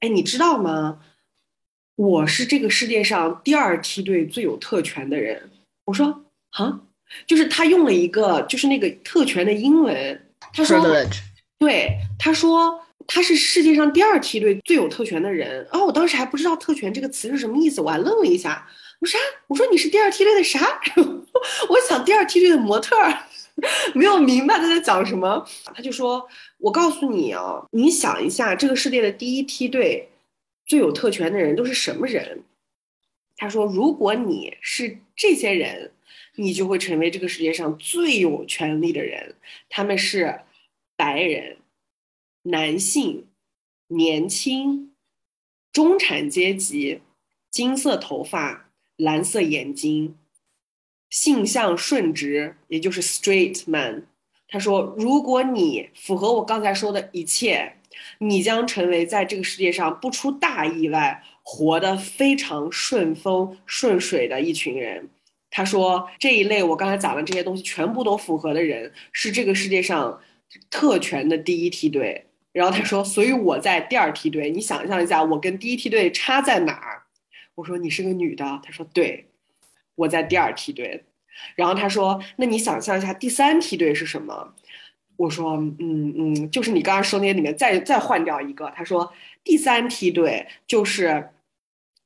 [0.00, 1.00] 哎，你知道吗？
[1.94, 5.50] 我是这个世界上第二梯队最有特权的人。
[5.84, 6.80] 我说，啊？
[7.26, 10.20] 就是他用了一个，就是那个特权的英文。
[10.52, 10.80] 他说，
[11.58, 15.66] 对，他说他是世界上第二梯队最有特权的人。
[15.70, 18.66] 然后我当时还不知道“特权”这个词是什么意思，我还愣了一下。
[19.00, 19.24] 我说啥？
[19.48, 20.80] 我说你是第二梯队的啥？
[21.68, 22.96] 我想第二梯队的模特，
[23.94, 25.44] 没有明白他在讲什么。
[25.74, 30.08] 他就说：“我告诉你啊，你想一下，这个世界的第一梯队
[30.66, 32.42] 最有特权的人都是什么人？”
[33.36, 35.90] 他说：“如果你是这些人。”
[36.36, 39.34] 你就会成为这个世界上最有权利的人。
[39.68, 40.40] 他们是
[40.96, 41.58] 白人、
[42.42, 43.26] 男性、
[43.88, 44.92] 年轻、
[45.72, 47.00] 中产阶级、
[47.50, 50.16] 金色头发、蓝色眼睛、
[51.08, 54.06] 性向顺直，也就是 straight man。
[54.48, 57.76] 他说：“如果你符合我刚才说的一切，
[58.18, 65.08] 你将成为在这个世界上不出大意外活得非常顺风顺水的一群人。”
[65.56, 70.20] 他说：“这一类我刚才讲的这些东西全部都符合的人，是这个世界上
[70.68, 74.50] 特权的第一梯队。”然后他说：“所以我在第二梯队。
[74.50, 77.02] 你想象一下，我跟第一梯队差在哪儿？
[77.54, 79.28] 我说你是个女的，他说对，
[79.94, 81.04] 我在第二梯队。
[81.54, 84.54] 然后他说，那你想象一下第三梯队是什么？
[85.16, 88.72] 我说，嗯嗯，就是你刚刚说那些里面再再换掉一个。
[88.74, 89.12] 他说
[89.44, 91.30] 第三梯队就是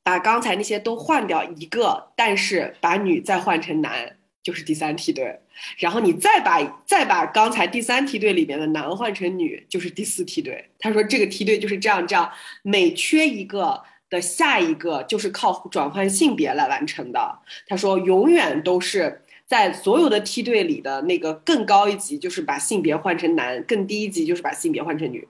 [0.09, 5.39] 把刚才那些都换掉一个，但是把女再换成男，就是第三梯队。
[5.77, 10.65] 然后你再把再把刚才第三梯队里面的男换成女，就是第四梯队。
[10.79, 12.33] 他说这个梯队就是这样这样，
[12.63, 17.39] 每缺一个的下一个就是靠转换性别来完成的。
[17.67, 25.29] 他说永远都是在所有的梯队里的那个更高一级就是把性别换成男，更低一级就是把性别换成女。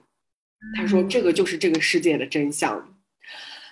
[0.77, 2.95] 他说这个就是这个世界的真相。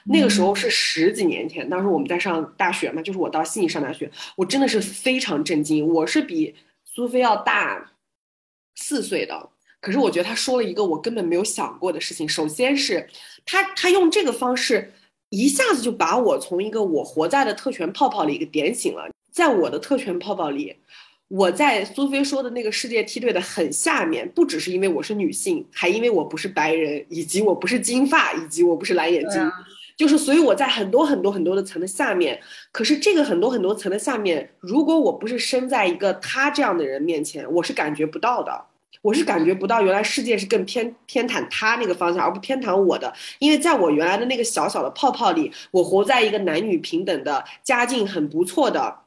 [0.09, 5.87] 那个时候是十几年前，当时我们在上大学嘛，就是我到悉尼上大学，我真的是非常震惊。
[5.87, 6.55] 我是比
[6.85, 7.91] 苏菲要大
[8.75, 9.49] 四岁的，
[9.81, 12.27] 可是我觉得他说了一个我根本没有想过的事情。
[12.27, 13.07] 首先是
[13.45, 14.93] 他他用这个方式
[15.29, 19.09] 一下子就把我从一个我活在的特权泡泡里给点醒了。
[19.31, 20.75] 在我的特权泡泡里，
[21.27, 29.51] 我在苏菲说的那个世界梯队的很下面，不只是因为我是女性，还因为我不是白人，以及我不是金发，以及我不是蓝眼睛。
[29.97, 32.39] 就是，所以我在很多很多很多的层的下面，
[32.71, 38.65] 可是这个很多很多层的下面，如果我不是生在一个他这样的人面前，我是感觉不到的。
[39.03, 43.13] 我是感觉不到，原来世界是更偏偏袒他那个方向，而不偏袒我的。
[43.39, 49.06] 因为在我原来的那个小小的泡泡里，我活在一个男女平等的、家境很不错的。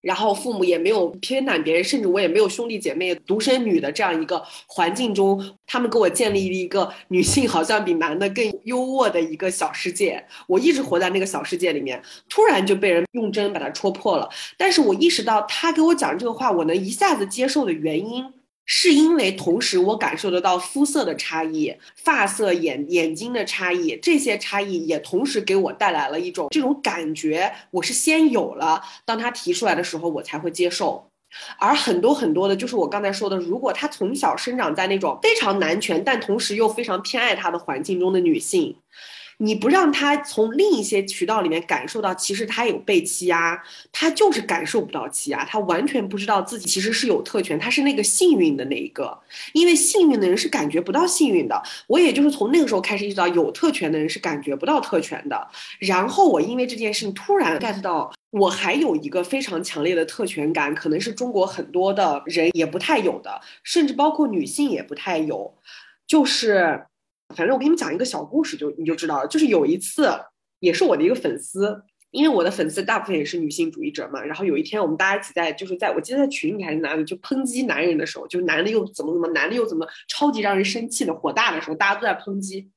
[0.00, 10.24] 然后父母也没有偏袒别人，甚至我也没有兄弟姐妹，独生女的这样一个环境中，他们给我建立了一个女性好像比男的更优渥的一个小世界。
[10.46, 14.28] 我一直活在那个小世界里面，突然就被人用针把它戳破了。
[14.56, 18.24] 但是我意识到他给我讲这个话，我能一下子接受的原因。
[18.66, 27.52] 是因为同时我感受得到肤色的差异、发色、眼眼睛的差异，这些差异也同时给我带来了一种这种感觉。
[27.70, 31.08] 我是先有了，当他提出来的时候，我才会接受。
[31.58, 38.76] 而很多很多的，就是我刚才说的，如果她从小生长在那种非常男权，但同时又非常偏爱她的环境中的女性。
[39.38, 43.62] 你不让他从另一些渠道里面感受到，其实他有被欺压，
[43.92, 49.18] 他就是感受不到欺压，他完全不知道自己其实是有特权，他是那个幸运的那一个，
[49.52, 51.62] 因为幸运的人是感觉不到幸运的。
[51.86, 55.48] 我也就是从那个时候开始意识到，有特权的人是感觉不到特权的。
[55.80, 65.54] 然后我因为这件事情突然 get 到，我还有一个非常强烈的特权感，可能是中国很多的人也不太有的，甚至包括女性也不太有，
[66.06, 66.86] 就是。
[67.34, 69.26] 反正我给你们讲一个小故事，就你就知道了。
[69.26, 70.08] 就是有一次，
[70.60, 74.22] 也是我的一个粉丝，因为我的粉丝大部分也是女性主义者嘛。
[74.22, 82.70] 然后有一天，我们大家一起在，就是在我记得在群里还是哪里，就抨击男人的时候，就男的又怎么怎么，男的又怎么超级让人生气的火大的时候，大家都在抨击。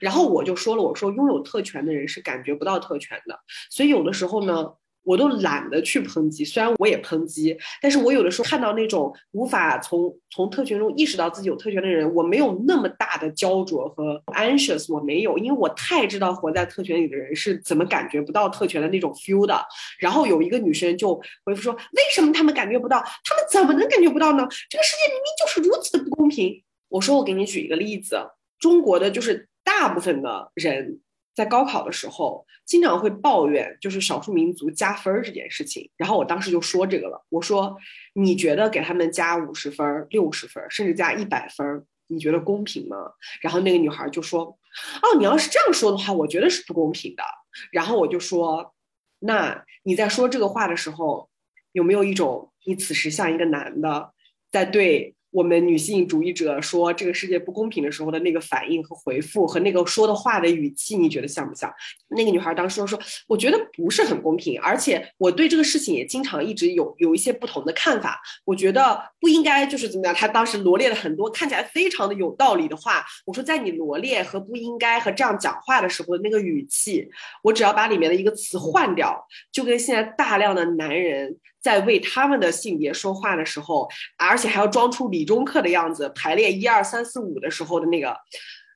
[0.00, 3.38] 然后我就说了，我说拥有特权的人是感觉不到特权的，
[3.70, 4.74] 所以有的时候呢。
[5.04, 19.62] 我都懒得去抨击，虽然我也抨击，但是我有的时候看到那种无法从从特权中意识到自己有特权的人，我没有那么大的焦灼和 anxious，我没有，因为我太知道活在特权里的人是怎么感觉不到特权的那种 feel 的。
[19.98, 22.98] 然后有一个女生就回复说：“为什么他们感觉不到？
[22.98, 24.46] 他们怎么能感觉不到呢？
[24.70, 28.16] 这个世界明明就是如此的不公平。”我说：“我给你举一个例子，
[28.58, 31.00] 中国的就是大部分的人。”
[31.34, 35.90] 在高考的时候，经常会抱怨就是少数民族加分这件事情。
[35.96, 37.76] 然后我当时就说这个了，我说
[38.14, 42.96] 你觉得给他们加五十分、六十分，甚至加一百分，你觉得公平吗？
[43.40, 44.56] 然后那个女孩就说
[45.02, 47.24] ：“哦，你要是这样说的话，我觉得是不公平的。”
[47.72, 48.72] 然后我就说
[49.20, 51.28] ：“那你在说这个话的时候，
[51.72, 54.12] 有没有一种你此时像一个男的
[54.52, 61.68] 在对？”我们女性主义者说这个世界不公平的时候的那个反应和回复和那个说的话的语气，你觉得像不像？
[62.10, 68.22] 那个女孩当时说：“我觉得不是很公平，而且我对这个事情也经常一直有有一些不同的看法。
[68.44, 73.04] 我觉得不应该就是怎么样。”她当时罗列了很多看起来非常的有道理的话。
[73.26, 77.08] 我说，在你罗列和不应该和这样讲话的时候的那个语气，
[77.42, 81.36] 我只要把里面的一个词换掉，就跟现在大量的男人。
[81.64, 88.16] 在为他们的性别说话的时候，而且还要装出理中课的样子，排列一二三四五的时候的那个，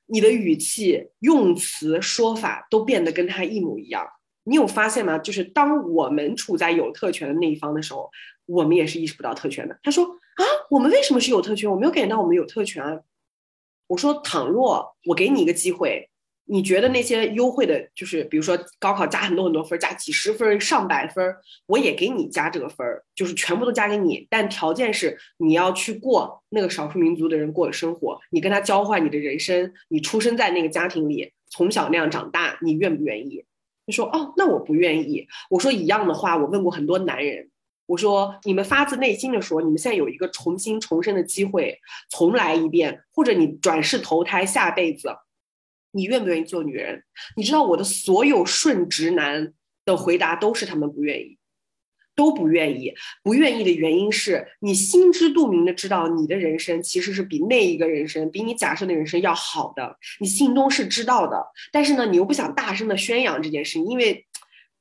[0.07, 4.07] 你的语气、用词、说法都变得跟他一模一样。
[4.43, 5.17] 你有发现吗？
[5.17, 8.09] 就是当我们处在有特权的那一方的时候，
[8.45, 9.79] 我们也是意识不到特权的。
[9.83, 11.69] 他说啊，我们为什么是有特权？
[11.69, 13.03] 我没有感觉到我们有特权。
[13.87, 16.09] 我说，倘若我给你一个机会。
[16.51, 21.35] 你觉得那些优惠的，就是比如说高考加很多很多分，加几十分、上百分，
[21.67, 33.45] 我也给你加这个分，就是全部都加给你，但条件是你要去过那个少数民族的人过的生活，你跟他交换你的人生，你出生在那个家庭里，从小那样长大，你愿不愿意？
[33.85, 35.27] 他说哦，那我不愿意。
[35.51, 37.49] 我说一样的话，我问过很多男人，
[37.85, 41.79] 我说你们发自内心的说，你们现在有一个重新重生的机会，
[42.09, 45.09] 重来一遍，或者你转世投胎下辈子，
[45.91, 47.03] 你愿不愿意做女人？
[47.35, 49.53] 你知道我的所有顺直男
[49.85, 51.37] 的回答都是他们不愿意。
[52.15, 64.27] 都不愿意，不愿意的原因是你心知肚明的知道你的人生其实是比那一个人生，比你假设的人生要好的，你心中是知道的，但是呢，你又不想大声的宣扬这件事情，因为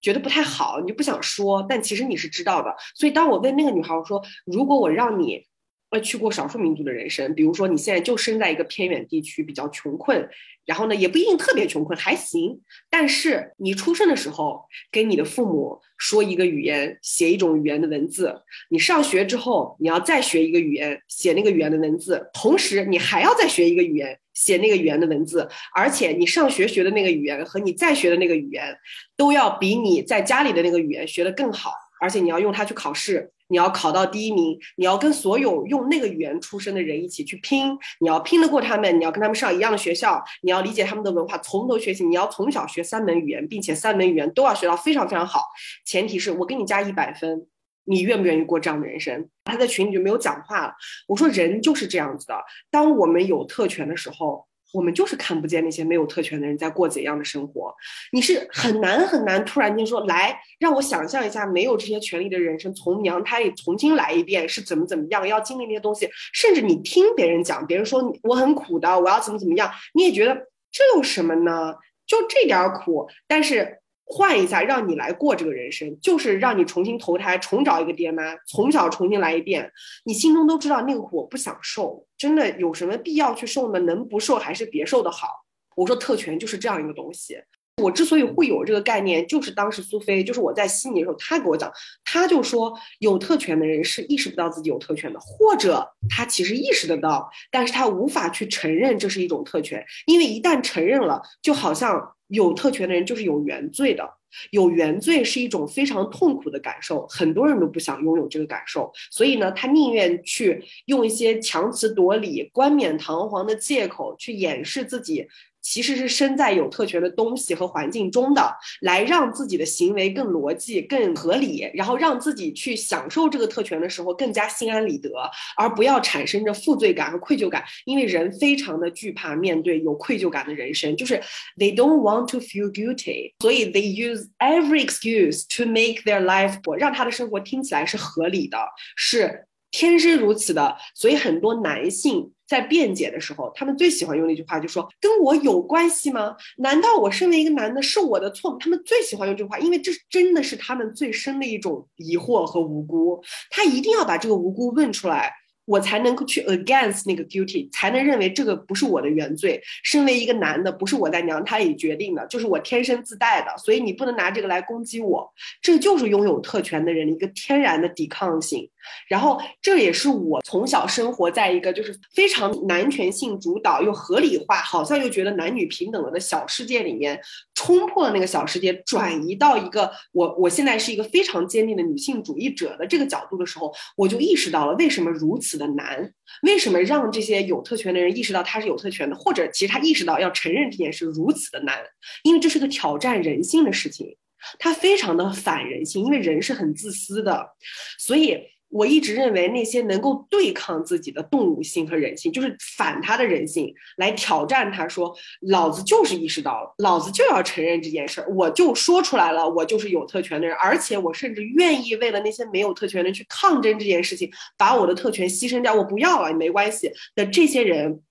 [0.01, 2.75] 觉得不太好，你就不想说，但其实你是知道的。
[2.97, 5.47] 所以当我问那个女孩我说，如果我让你
[5.91, 10.29] 呃去过少数民族的人生，比如说你现在就生在一个偏远地区，比较穷困。
[10.67, 12.61] 然后呢，也不一定特别穷困，还行。
[12.91, 18.43] 但是你出生的时候，跟你的父母说一个语言，写一种语言的文字。
[18.69, 22.29] 你上学之后，你要再学一个语言，写那个语言的文字。
[22.35, 25.49] 同时，你还要再学一个语言，写那个语言的文字。
[25.75, 28.77] 而且，你上学学的那个语言和你再学的那个语言，
[29.17, 31.73] 都要比你在家里的那个语言学得更好。
[31.99, 33.33] 而且，你要用它去考试。
[33.49, 42.05] 你要考到第一名，你要跟所有用那个语言出生的人一起去拼，你要拼得过他们，你要跟他们上一样的学校，你要理解他们的文化，从头学习。
[42.05, 45.43] 你要从小学三门语言，并且三门语言都要学到非常非常好。
[45.85, 47.47] 前提是我给你加一百分，
[47.85, 49.29] 你愿不愿意过这样的人生？
[49.45, 50.75] 他在群里就没有讲话了。
[51.07, 52.35] 我说人就是这样子的，
[52.71, 54.48] 当我们有特权的时候。
[54.73, 57.75] 我们就是看不见那些没有特权的人在过怎样的生活，
[58.13, 70.35] 你是很 难很难突然间说来让我想象一下没有这些权利的人生，从娘胎里重新来一遍是怎么怎么样，要经历那些东西，甚至你听别人讲，别人说我很苦的，我要怎么怎么样，你也觉得
[70.71, 71.75] 这有什么呢？
[72.07, 73.79] 就这点苦，但是。
[74.11, 79.71] 换一下，让你来过这个人生，就是让你重新投胎，重找一个爹妈，从小重新来一遍。
[80.05, 83.79] 你心中都知道那个苦我不想受，真的有什么必要去受呢？
[83.81, 85.29] 能不受还是别受的好。
[85.77, 87.37] 我说特权就是这样一个东西。
[87.83, 91.71] 我之所以会有这个概念，就是当时苏菲，就是我在悉尼的时候，他给我讲，
[92.03, 102.15] 他就说有特权的人是意识不到自己有特权的，或者他其实意识得到，但是他无法去承认这是一种特权，因为一旦承认了，就好像。
[102.29, 104.09] 有特权的人就是有原罪的，
[104.51, 115.27] 有原罪是一种非常痛苦的感受，很多人都不想拥有这个感受，所以呢，他宁愿去用一些强词夺理、冠冕堂皇的借口去掩饰自己。
[115.71, 125.11] 其实是身在有特权的东西和环境中的，来让自己的行为更逻辑、更合理，然后让自己去享受这个特权的时候更加心安理得，
[125.59, 127.63] 而不要产生着负罪感和愧疚感。
[127.85, 131.21] 因为人非常的惧怕面对有愧疚感的人生，就是
[131.59, 138.57] they don't want to feel guilty，所以 they use every excuse to make their life 让他的生活听起来是合理的，
[138.97, 140.79] 是天生如此的。
[140.95, 142.33] 所以很多男性。
[142.49, 146.35] 在辩解的时候，他们最喜欢用那句话，就说跟我有关系吗？
[146.57, 148.57] 难道我身为一个男的是我的错吗？
[148.59, 153.23] 他们最喜欢用这句话，因为这真的是他们最深的一种疑惑和无辜。
[153.51, 155.33] 他一定要把这个无辜问出来。
[155.69, 159.63] 我才能够去 against 那个 guilty，才能认为这个不是我的原罪。
[159.83, 165.31] 身为一个男的，不是我在娘胎里决定的，就是我天生自带的，所以你不能拿这个来攻击我。
[165.61, 168.71] 这就是拥有特权的人一个天然的抵抗性。
[169.07, 177.21] 然后，这也是我从小生活在一个就是非常男权性主导又合理化，好像又觉得男女平等了的小世界里面，
[177.55, 185.58] 冲破了那个小世界，转移到一个我我现在是一个非常坚定的女性主义者的这个角度的时候，我就意识到了为什么如此。
[185.59, 191.77] 的难，为什么让这些有特权的人意识到他是有特权的，或者其实他意识到要承认这件事如此的难？
[192.23, 194.17] 因为这是个挑战人性的事情，
[194.59, 197.51] 它非常的反人性，因为人是很自私的，
[197.99, 198.39] 所以。
[198.71, 218.03] 我一直认为那些能够对抗自己的动物性和人性，就是反他的人性来挑战他，说老子就是意识到了，老子就要承认这件事儿，我就说出来了，我就是有特权的人，而且我甚至愿意为了那些没有特权的人去抗争这件事情，把我的特权牺牲掉，我不要了，没关系的这些人。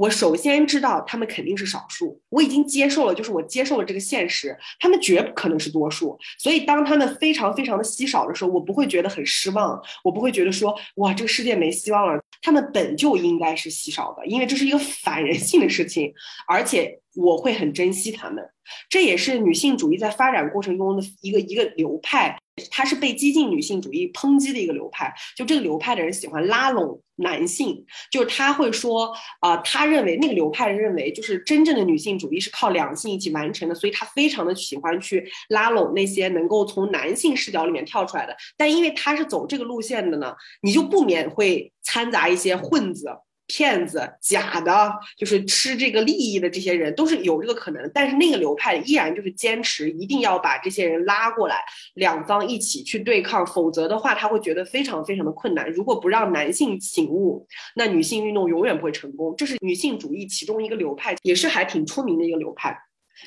[0.00, 6.18] 我首先知道他们肯定是少数，我已经接受了，就是我接受了这个现实，他们绝不可能是多数。
[6.38, 12.18] 所以当他们非常非常的稀少的时候，我不会觉得很失望，我不会觉得说哇这个世界没希望了。
[12.40, 16.10] 他们本就应该是稀少的，因为这是一个反人性的事情，
[16.48, 18.44] 而且我会很珍惜他们。
[18.88, 22.38] 这也是女性主义在发展过程中的一个一个流派。
[22.70, 29.10] 它是被激进女性主义抨击的一个流派，就这个流派的人喜欢拉拢男性，就是他会说
[29.40, 38.36] 啊，他认为那个流派认为，就是真正的女性主义是靠两性一起完成的，所以他非常的喜欢去拉拢那些能够从男性视角里面跳出来的。
[38.58, 43.08] 但因为他是走这个路线的呢，你就不免会掺杂一些混子。
[43.50, 51.56] 骗子、假的，就是吃这个利益的这些人都是有这个可能，但是那个流派依然就是坚持一定要把这些人拉过来，
[51.94, 55.68] 两方一起去对抗，否则的话他会觉得非常非常的困难。
[55.72, 57.44] 如果不让男性醒悟，
[57.74, 59.34] 那女性运动永远不会成功。
[59.36, 62.78] 这是女性主义其中一个流派，也是还挺出名的一个流派。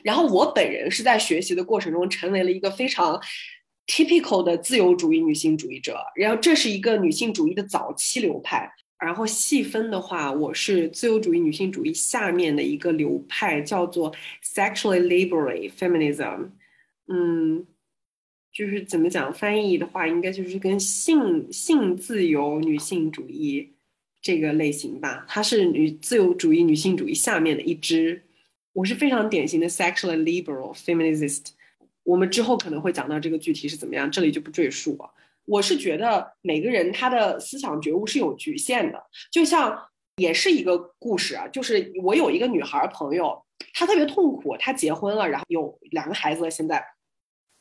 [0.05, 3.19] 然后我本人是在学习的过程中成为了一个非常
[3.87, 8.71] typical 的自由主义女性主义者，然后这是一个女性主义的早期流派。
[9.03, 16.47] 然后细分的话，我是自由主义女性主义下面的一个流派，叫做 sexually liberal feminism。
[17.07, 17.67] 嗯，
[18.53, 23.73] 就是怎么讲翻译的话，应该就是跟性性自由女性主义
[24.21, 25.25] 这个类型吧。
[25.27, 28.23] 它是女自由主义女性主义下面的一支。
[28.71, 31.47] 我是非常典型的 sexually liberal feminist。
[32.03, 35.11] 我们之后可能会讲到这个具体是怎么样，这里就不赘述了。
[35.45, 39.77] 我是觉得每个人他的思想觉悟是有局限的，就像
[40.17, 46.83] 也是一个故事啊，就是我有一个女孩朋友，她特别痛苦，她结婚了，然后有两个孩子了，现在。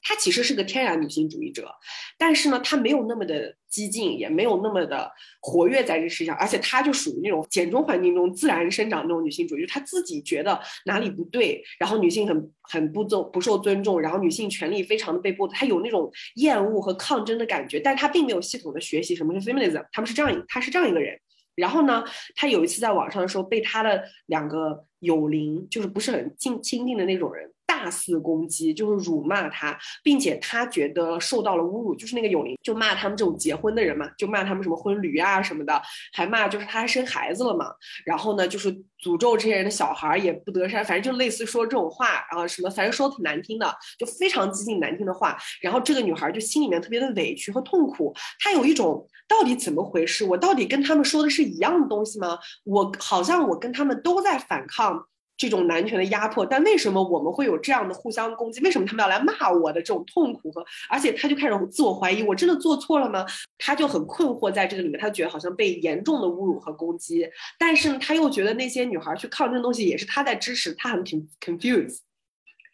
[0.02, 1.72] 她其实是个天然女性主义者，
[2.18, 21.18] 但是呢，她没有那么的激进，也没有那么的活跃在这世上，而且她就属于那种简中环境中自然生长那种女性主义，她自己觉得哪里不对，然后女性很很不尊不受尊重，然后女性权利非常的被剥夺，她有那种厌恶和抗争的感觉，但她并没有系统的学习什么是 feminism，他们是这样，她是这样一个人。
[21.54, 22.02] 然后呢，
[22.34, 27.48] 她有一次在网上的时候，被她的两个友邻，就是不是很近亲近的那种人。
[27.72, 35.80] 大肆攻击，就是辱骂他，并且他觉得受到了侮辱，就是那个永林就骂他们这种结婚的人嘛，就骂他们什么婚驴啊什么的，
[36.12, 37.72] 还骂就是他还生孩子了嘛，
[38.04, 38.70] 然后呢就是
[39.02, 50.26] 诅咒这些人的小孩也不得善，反正就类似说这种话，然后什么反正说挺难听的，就非常激进难听的话，然后这个女孩就心里面特别的委屈和痛苦，她有一种到底怎么回事？
[50.26, 52.38] 我到底跟他们说的是一样的东西吗？
[52.64, 55.08] 我好像我跟他们都在反抗。
[55.50, 58.60] 这种男权的压迫，但为什么我们会有这样的互相攻击？
[58.60, 60.64] 为什么他们要来骂我的这种痛苦和？
[60.88, 63.26] 而且他就开始自我怀疑，我真的做错了吗？
[63.58, 67.28] 他就很困惑在这个里面，他觉得好像被严重的侮辱和攻击，
[67.58, 71.98] 但是呢，他又觉得那些女孩去抗争的东西也是他在支持，他很 confused，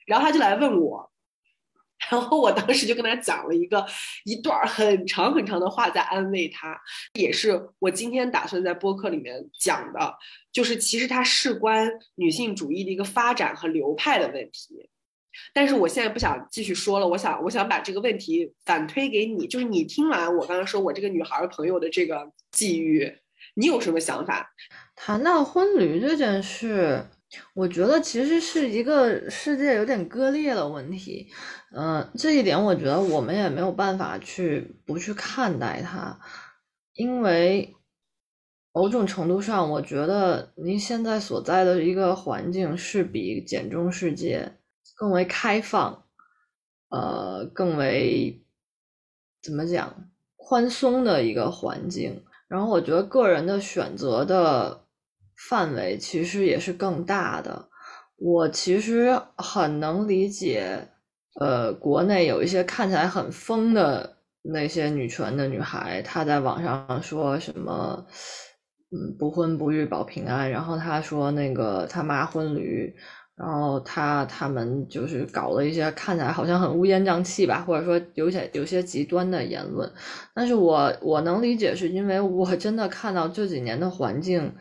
[0.07, 1.11] 然后他就来问我。
[2.11, 3.85] 然后我当时就跟他讲了一个
[4.25, 6.81] 一段很长很长的话，在安慰他，
[7.15, 10.15] 也是我今天打算在播客里面讲的，
[10.53, 14.89] 就是其实它事关女性主义的一个发展和流派的问题。
[15.53, 23.19] 但是我现在不想继续说了，我想我想把这个问题反推给你，就是你听完我刚刚说我这个女孩朋友的这个际遇，
[23.55, 24.51] 你有什么想法？
[24.97, 27.05] 谈到婚旅这件事。
[27.53, 31.29] 我觉得其实是一个世界有点割裂的问题，
[31.77, 36.19] 嗯，这一点我觉得我们也没有办法去不去看待它，
[36.95, 37.77] 因为
[38.73, 44.57] 某种程度上，我觉得您现在所在的一个环境是比简中世界
[44.97, 46.05] 更为开放，
[46.89, 48.43] 呃，更为
[49.43, 54.88] 怎么讲宽松的一个环境，然后我觉得个人的选择的。
[55.49, 57.69] 范围其实也是更大的。
[58.17, 60.89] 我其实很能理解，
[61.41, 68.05] 呃，国内有一些看起来很疯的那些女权的女孩，她在网上说什么，
[68.91, 70.51] 嗯，不婚不育保平安。
[70.51, 72.93] 然后她说那个他妈婚驴，
[73.37, 79.89] 然后她他们就是搞了一些看起来好像很乌烟瘴气吧，或者说有些有些极端的言论。
[80.35, 84.53] 但是我我能理解，是因为我真的看到这几年的环境。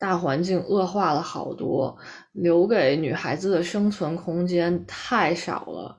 [0.00, 1.94] 大环境恶化了好多，
[2.32, 5.96] 留给女孩子的生存空间太少了。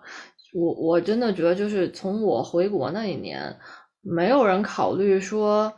[0.54, 3.56] 我我真的觉得，就是从我回国那一年，
[4.02, 5.72] 没有人考虑说，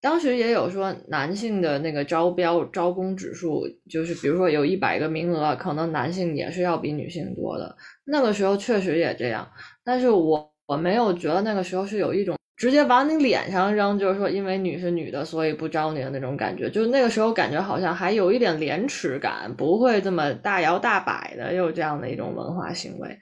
[0.00, 7.76] 当时也有说男性的那个招标招工指数，就是比如说有一百个名额，可能男性也是要比女性多的。
[8.06, 9.46] 那个时候确实也这样，
[9.84, 12.34] 但是我我没有觉得那个时候是有一种。
[12.62, 16.70] 直接往你脸上扔，就是说，因为你是女的，所以不招你的那种感觉。
[16.70, 23.18] 就那个时候，感觉好像还有一点廉耻感，不会这么大摇大摆的有这样的一种文化行为。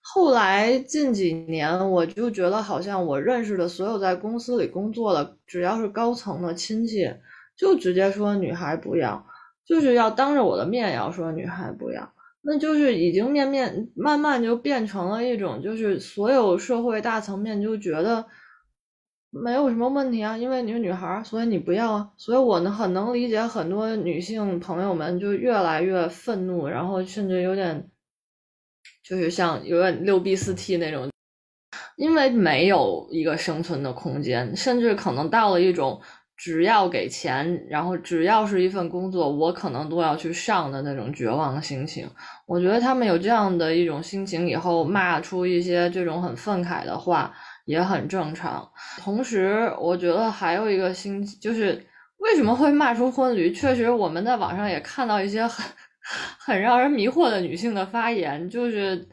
[0.00, 7.06] 后来近几年，我就觉得好像我认识的所有在公司里工作的，只要是高层的亲戚，
[7.58, 9.26] 就直接说女孩不要，
[9.66, 12.10] 就是要当着我的面要说女孩不要。
[12.40, 18.24] 那就是已经面面慢慢就变成了一种，就是所有社会大层面就觉得。
[19.32, 22.10] 没有什么问题啊，因为你是女孩，所以你不要啊。
[22.16, 27.88] 所以我呢很能理解很多女性朋友们就越来越愤怒，然后甚至有点，
[29.04, 31.08] 就是像有点六 B 四 T 那种，
[31.96, 36.00] 因为没有一个生存的空间，甚至可能到了一种
[36.36, 42.10] 只要给钱，然后只要是一份工作，我可能都要去上的那种绝望的心情。
[42.46, 47.32] 我觉得他们有这样的一种心情，以后骂出一些这种很愤慨的话
[47.70, 48.68] 也很正常。
[48.98, 51.86] 同时，我觉得还有一个心就是
[52.18, 53.52] 为什么会骂出婚驴？
[53.52, 55.64] 确实，我们在网上也看到一些很
[56.38, 59.08] 很让人迷惑的女性的发言，就是。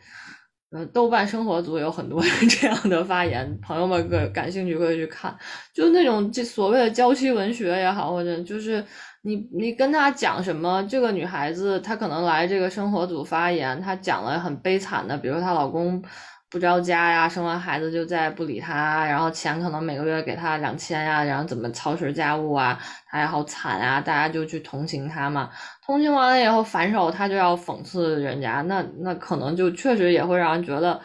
[0.70, 5.34] 嗯，豆瓣生活组有很多 这样的发言，朋友们可感兴趣可以去看，
[5.74, 8.84] 就那种这所谓的娇妻文学也好，或者就是
[9.22, 16.04] 你你跟他讲什么，这个女孩子她可能来这个生活组发言，她讲了很悲惨的，比如她老公。
[16.50, 22.80] 不着家呀，生完孩子就再也不理他，然后钱可能每个月给他两千呀，然后怎么操持家务啊，
[23.10, 25.50] 他也好惨啊，大家就去同情他嘛。
[25.86, 31.02] 同情完了以后反手他就要讽刺人家，那那可能就确实也会让人觉得，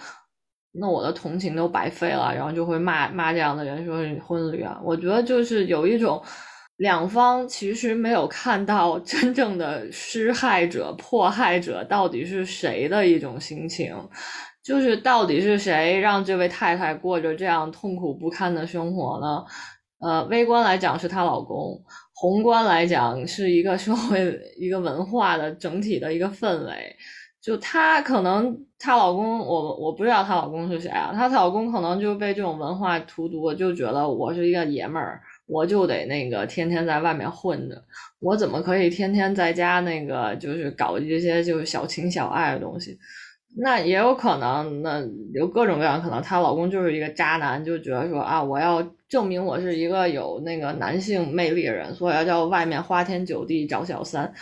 [0.72, 4.80] 那我的同情都白费了，然后就会骂骂这样的人说婚礼啊。
[4.84, 6.22] 我觉得就是有一种
[6.76, 13.92] 两方其实没有看到真正的施害者、迫害者到底是谁的一种心情。
[14.62, 19.44] 就是到底是谁让这位太太过着这样痛苦不堪的生活呢？
[19.98, 21.80] 呃，微观来讲是她老公，
[22.14, 26.96] 宏观来讲是一个社会一个文化的整体的一个氛围。
[27.40, 37.82] 就她可能她老公，我我不知道她老公是谁啊，她老公可能就被这种文化荼毒，就觉得我是一个爷们儿，我就得那个天天在外面混着，
[38.20, 42.96] 我怎么可以天天在家那个就是搞这些就是小情小爱的东西？
[43.54, 45.02] 那也有可能，那
[45.34, 46.22] 有各种各样可能。
[46.22, 54.32] 她老公就是一个渣男，就觉得说啊，我要证明我是一个有那个男性魅力的人，所以要叫外面花天酒地找小三，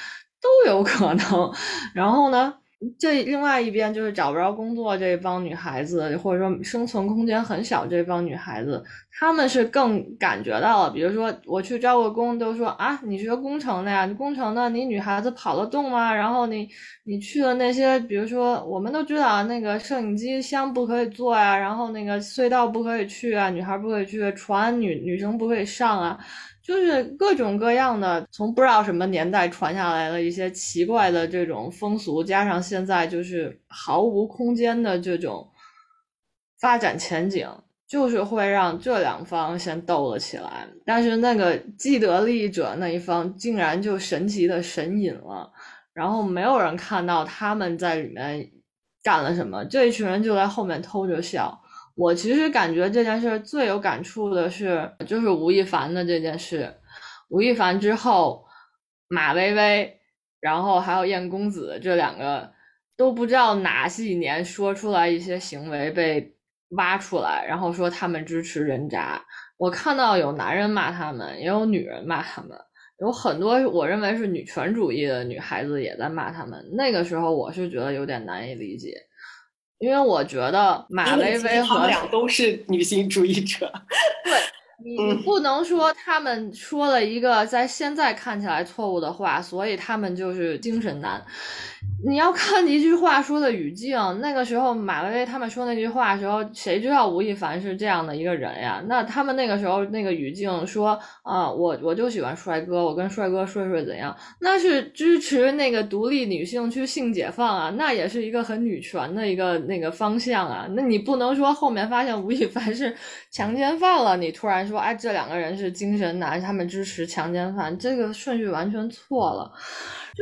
[0.41, 1.53] 都有可能。
[1.95, 2.55] 然后呢？
[2.99, 10.91] 这另外一边就是找不着工作这帮女孩子，或者说生存空间很小这帮女孩子，她们是更感觉到了。
[10.91, 16.15] 比如说我去招个工，都说啊，你学工程的呀，工程的你女孩子跑得动吗？
[16.15, 16.67] 然后你
[17.05, 26.19] 你去的那些，比如说我们都知道那个摄影机箱不可以坐呀，然后那个隧道不可以去啊，女孩不可以去，船女女生不可以上啊。
[26.63, 35.49] 就是各种各样的，从不知道什么年代传下来的一些奇怪的这种风俗，加上现在就是毫无空间的这种
[36.61, 37.49] 发展前景，
[37.89, 40.69] 就是会让这两方先斗了起来。
[40.85, 45.51] 但是那个既得利益者那一方竟然就神奇的神隐了，
[45.95, 48.51] 然后没有人看到他们在里面
[49.03, 51.59] 干了什么，这一群人就在后面偷着笑。
[52.01, 56.75] 我其实感觉这件事最有感触的是，就是吴亦凡的这件事。
[57.29, 58.47] 吴亦凡之后，
[59.07, 60.01] 马薇薇，
[60.41, 62.55] 然后还有燕公子这两个，
[62.97, 66.35] 都不知道哪几年说出来一些行为被
[66.71, 69.23] 挖出来，然后说他们支持人渣。
[69.59, 72.59] 我看到有男人骂他们，也有女人骂他们，
[72.99, 76.67] 有很多我认为是女权主义的女孩子也在骂他们。
[76.73, 78.95] 那个时候我是觉得有点难以理解。
[79.81, 83.73] 因为我觉得马薇薇和俩都是女性主义者，
[84.25, 84.35] 对
[84.83, 91.23] 你不能说他们说了一个在现在看起来错误的话，所以他们就是精神男。
[92.05, 98.83] 你要看一句话说的语境，那个时候马薇薇他们说那句话的时候，谁知道吴亦凡是这样的一个人呀？
[98.87, 104.17] 那他们那个时候那个语境说啊，我我就喜欢帅哥，我跟帅哥睡睡怎样？
[104.41, 110.67] 那是支持那个独立女性去性解放啊，那也是一个很女权的一个那个方向啊。
[110.75, 112.95] 那你不能说后面发现吴亦凡是
[113.31, 119.53] 强奸犯了，你突然说哎这两个人是精神男，他们支持强奸犯，这个顺序完全错了。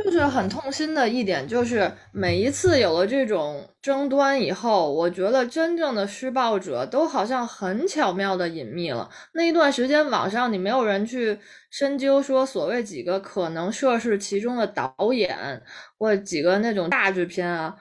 [0.01, 9.09] 就是很痛心的一点，就是每一次有了这种争端以后，我觉得真正的施暴者都好像很巧妙的隐秘了。
[9.33, 11.37] 那一段时间，网上你没有人去
[11.69, 15.61] 深究说所谓几个可能涉事其中的导演
[15.97, 17.75] 或几个那种大制片啊，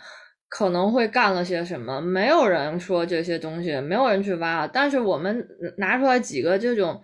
[0.48, 4.66] 可能会干了些什么，没有人说这些东西，没有人去挖。
[4.66, 5.46] 但是我们
[5.76, 7.00] 拿出来几个这种。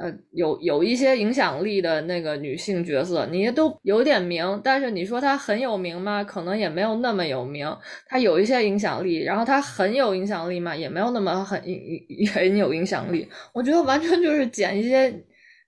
[0.00, 6.24] 呃，有有一些影响力的那个女性角色，你都有点名，但是你说她很有名吗？
[6.24, 7.70] 可能也没有那么有名。
[8.06, 10.74] 她有一些影响力，然后她很有影响力吗？
[10.74, 11.60] 也没有那么很
[12.32, 13.28] 很有影响力。
[13.52, 15.14] 我觉得完全就是捡一些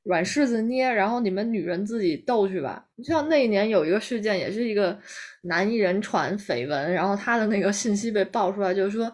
[0.05, 2.83] 软柿子捏，然后你们女人自己斗去吧。
[2.97, 4.99] 你像那一年有一个事件，也是一个
[5.43, 9.13] 男艺人传绯闻，然后他的那个信息被爆出来，就是说，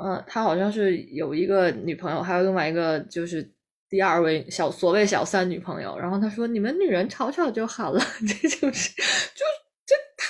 [0.00, 3.50] 嗯，他好像是有一个女朋友，还有另外一个就是。
[3.88, 9.44] 第二位小所谓小三女朋友，然后他说：“你们女人吵吵就好了。”这就是就
[9.86, 10.28] 这太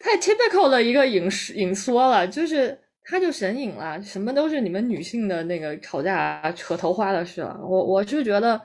[0.00, 7.58] 太 typical 的一个影视影缩了，就是他就神隐了，什么都是你们女性的那个吵架扯头花的事了。
[7.62, 8.60] 我我是觉得，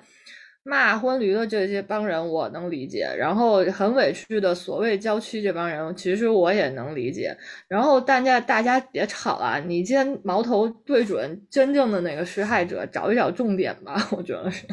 [0.64, 7.36] 骂婚驴的这些帮人我能理解，然后很委屈的所谓郊区这帮人，其实我也能理解。
[7.68, 13.96] 然后大家大家别吵了，你先矛头对准真正的那个施害者，找一找重点吧。
[14.16, 14.68] 我觉得是。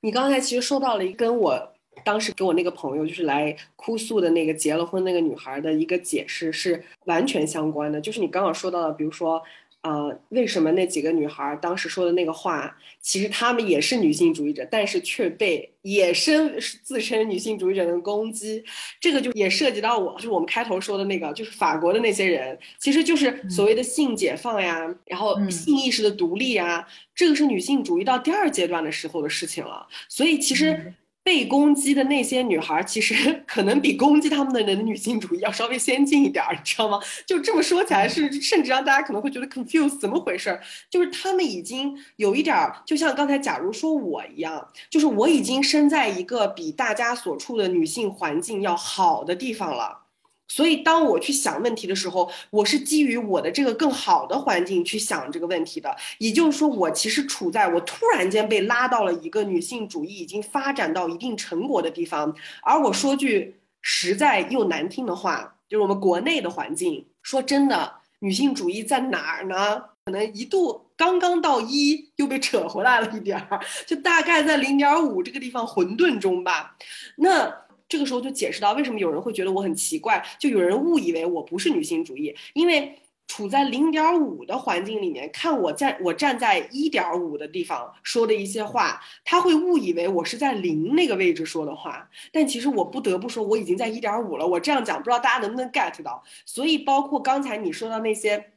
[0.00, 1.72] 你刚才其实说到了一跟我
[2.04, 9.42] 当时给我那个朋友就是来哭诉的那个结了婚那个女孩的一个解释是完全相关的，就是你刚刚说到的，比如说。
[9.82, 16.54] 呃，为什么那几个女孩当时说的那个话，其实她们也是女性主义者，但是却被野生
[16.84, 18.62] 自称女性主义者的攻击？
[19.00, 29.86] 这个就也涉及到我，就是我们开头说的那个，就是法国的那些人，其实就是所谓的性解放呀，然后性意识的独立呀，这个是女性主义到第二阶段的时候的事情了。
[30.08, 30.94] 所以其实。
[31.24, 36.98] 被攻击的那些女孩，其实 可能比攻击她们的人的女性主义要稍微先进一点儿，你知道吗？
[37.26, 40.58] 就这么说起来，是甚至让大家可能会觉得 confused，怎么回事？
[40.90, 50.01] 就是他们已经有一点儿，就像刚才假如说我一样，就是我已经身在一个比大家所处的女性环境要好的地方了。
[50.48, 55.96] 所以，当我去想问题的时候，我是基于我的这个更好的环境去想这个问题的。
[56.18, 62.36] 也就是说，我其实处在我突然间被拉到了一个女性主义已经发展到一定成果的地方。
[62.62, 69.84] 而我说句实在又难听的话，就是我们国内的环境，说真的，女性主义在哪儿呢？
[70.04, 76.76] 可能一度刚刚到一，又被扯回来了一点儿，就大概在零点五这个地方混沌中吧。
[77.16, 77.61] 那。
[77.92, 94.46] 这个时候就解释到为什么有人会觉得我很奇怪，就有人误以为我不是女性主义，因为处在零点五的环境里面，看我在我站在一点五的地方说的一些话，他会误以为我是在零那个位置说的话，但其实我不得不说我已经在一点五了。
[94.46, 96.24] 我这样讲，不知道大家能不能 get 到？
[96.46, 98.51] 所以包括刚才你说到那些。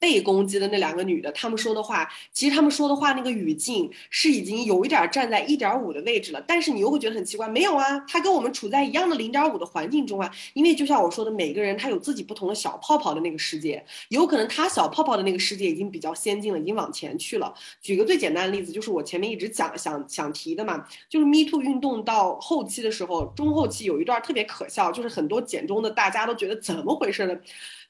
[0.00, 17.52] 被攻击的那两个女的，她们说的话，其实她们说的话那个语境是已经有一点站在一点五的位置了，但是你又会觉得很奇怪，没有啊，她跟我们处在一样的零点五的环境中啊，因为就像我说的，每个人他有自己不同的小泡泡的那个世界，有可能他小泡泡的那个世界已经比较先进了，已经往前去了。
[17.82, 27.36] 举个最简单的例子，就是我前面一直讲想想提的嘛，就是 Me Too 运动到后期的时候，中后期有一段特别可笑，就是很多简中的大家都觉得怎么回事呢？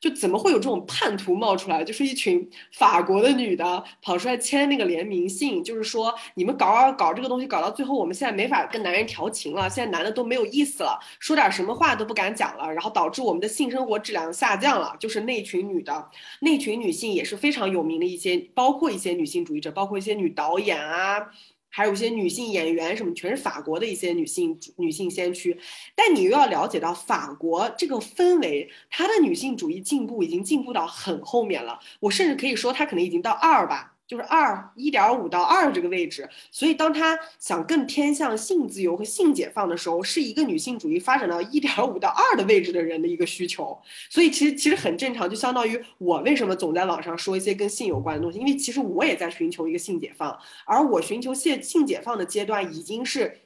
[0.00, 1.84] 就怎么会有这种叛徒冒出来？
[1.84, 14.96] 就是一群法国的女的跑出来签那个联名信，就是说你们搞搞搞这个东西，搞到最后我们现在没法跟男人调情了，现在男的都没有意思了，说点什么话都不敢讲了，然后导致我们的性生活质量下降了。
[14.98, 16.08] 就是那群女的，
[16.40, 21.30] 那群女性也是非常有名的一些，包括一些女性主义者，包括一些女导演啊。
[21.70, 25.58] 还有一些女性演员，什么全是法国的一些女性女性先驱，
[25.94, 31.78] 但你又要了解到法国这个氛围，它的女性主义进步已经进步到很后面了。
[32.00, 33.94] 我甚至可以说，它可能已经到二吧。
[34.10, 43.80] 就是二一点五到二这个位置，所以当他想更偏向性自由和性解放的时候，是一个女性主义发展到一点五到二的位置的人的一个需求。
[44.08, 50.36] 所以其实其实很正常，就相当于我为什么总在网上说一些跟性有关的东西，因为其实我也在寻求一个性解放，
[50.66, 53.42] 而我寻求性性解放的阶段已经是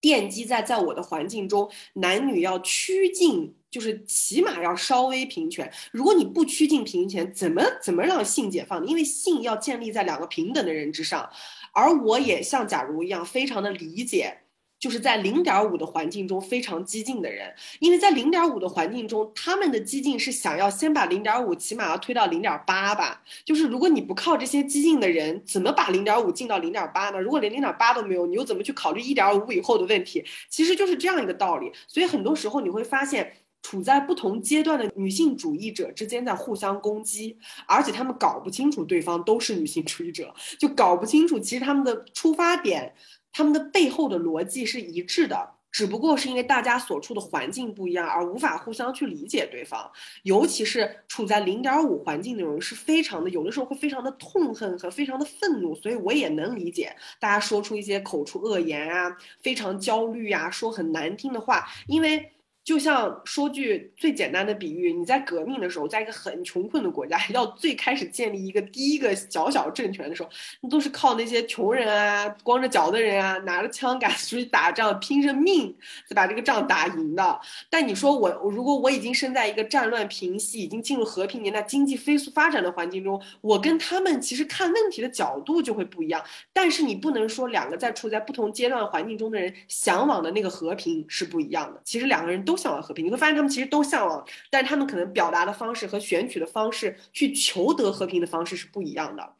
[0.00, 3.56] 奠基在在我的环境中，男女要趋近。
[3.70, 5.70] 就是起码要稍微平权。
[5.92, 8.86] 如果你不趋近平权，怎么怎么让性解放呢？
[8.88, 11.28] 因为性要建立在两个平等的人之上。
[11.72, 14.38] 而我也像假如一样，非常的理解，
[14.80, 23.22] 就是在零点五的环境中非常激进的人，因为在零点五的环境中，他们的激进是想要先把零点五起码要推到零点八吧。
[23.44, 27.20] 就是如果你不靠这些激进的人，怎么把零点五进到零点八呢？
[27.20, 30.24] 如果连零点八都没有，你又怎么去考虑一点五以后的问题？
[30.48, 31.70] 其实就是这样一个道理。
[31.86, 33.32] 所以很多时候你会发现。
[33.60, 37.36] 处在不同阶段的女性主义者之间在互相攻击，
[37.66, 42.94] 而且他们搞不清楚对方都是女性主义者，就搞不清楚其实他们的出发点、
[43.32, 49.90] 他们的背后的逻辑是一致的，只不过是因为大家所处的环境不一样而无法互相去理解对方。
[50.22, 62.32] 尤其是处在零点五环境的人是非常的，有的时候会非常的痛恨和非常的愤怒，所以我也能理解大家说出一些口出恶言啊，非常焦虑呀，说很难听的话，因为。
[62.68, 70.28] 就像说句最简单的比喻，你在革命的时候，在一个很穷困的国家， 要最开始建立一个第一个小小政权的时候，
[70.60, 75.74] 那都是靠那些穷人啊、光着脚的人啊，拿着枪杆出去打仗，拼着命
[76.06, 77.40] 才把这个仗打赢的。
[77.70, 86.22] 但你说我，如果我已经身在一个战乱平息、已经进入和平年代、经济飞速发展的环境中，我跟他们其实看问题的角度就会不一样。
[86.52, 91.80] 但是你不能说两个在处在不同阶段环境中的人向往的那个和平是不一样的。
[91.82, 92.57] 其实两个人都。
[92.58, 99.36] 向往和平，你会发现他们其实都向往，但是他们可能表达的方式和选取的方式，去求得和平的方式是不一样的。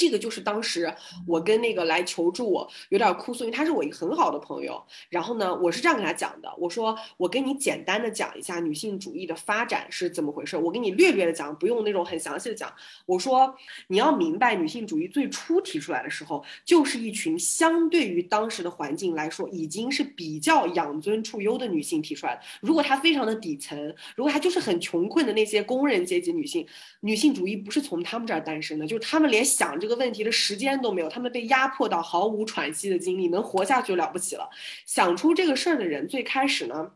[0.00, 0.90] 这个就是当时
[1.26, 4.82] 我跟那个来求助我有点哭诉，因为他是我一个很好的朋友。
[5.10, 12.72] 然后呢，我是这样跟他讲的，我说我跟你简单的讲一下女性主义的发展是怎么回事，我给你略略的讲，不用那种很详细的讲。
[13.04, 13.54] 我说
[13.88, 22.40] 你要明白，女性主义最初提出来的时候，就是一群相对于当时的环境来说，已经是比较养尊处优的女性提出来的。
[22.62, 23.78] 如果她非常的底层，
[24.16, 26.66] 如果她就是很穷困的那些工人阶级女性，
[27.00, 29.89] 女性主义不是从她们这儿诞生的，就是她们连想这个。
[29.90, 34.48] 个问题的时间都没有，他们被压迫到毫无喘息的精力，能活下去就了不起了。
[34.86, 36.92] 想出这个事儿的人，最开始呢，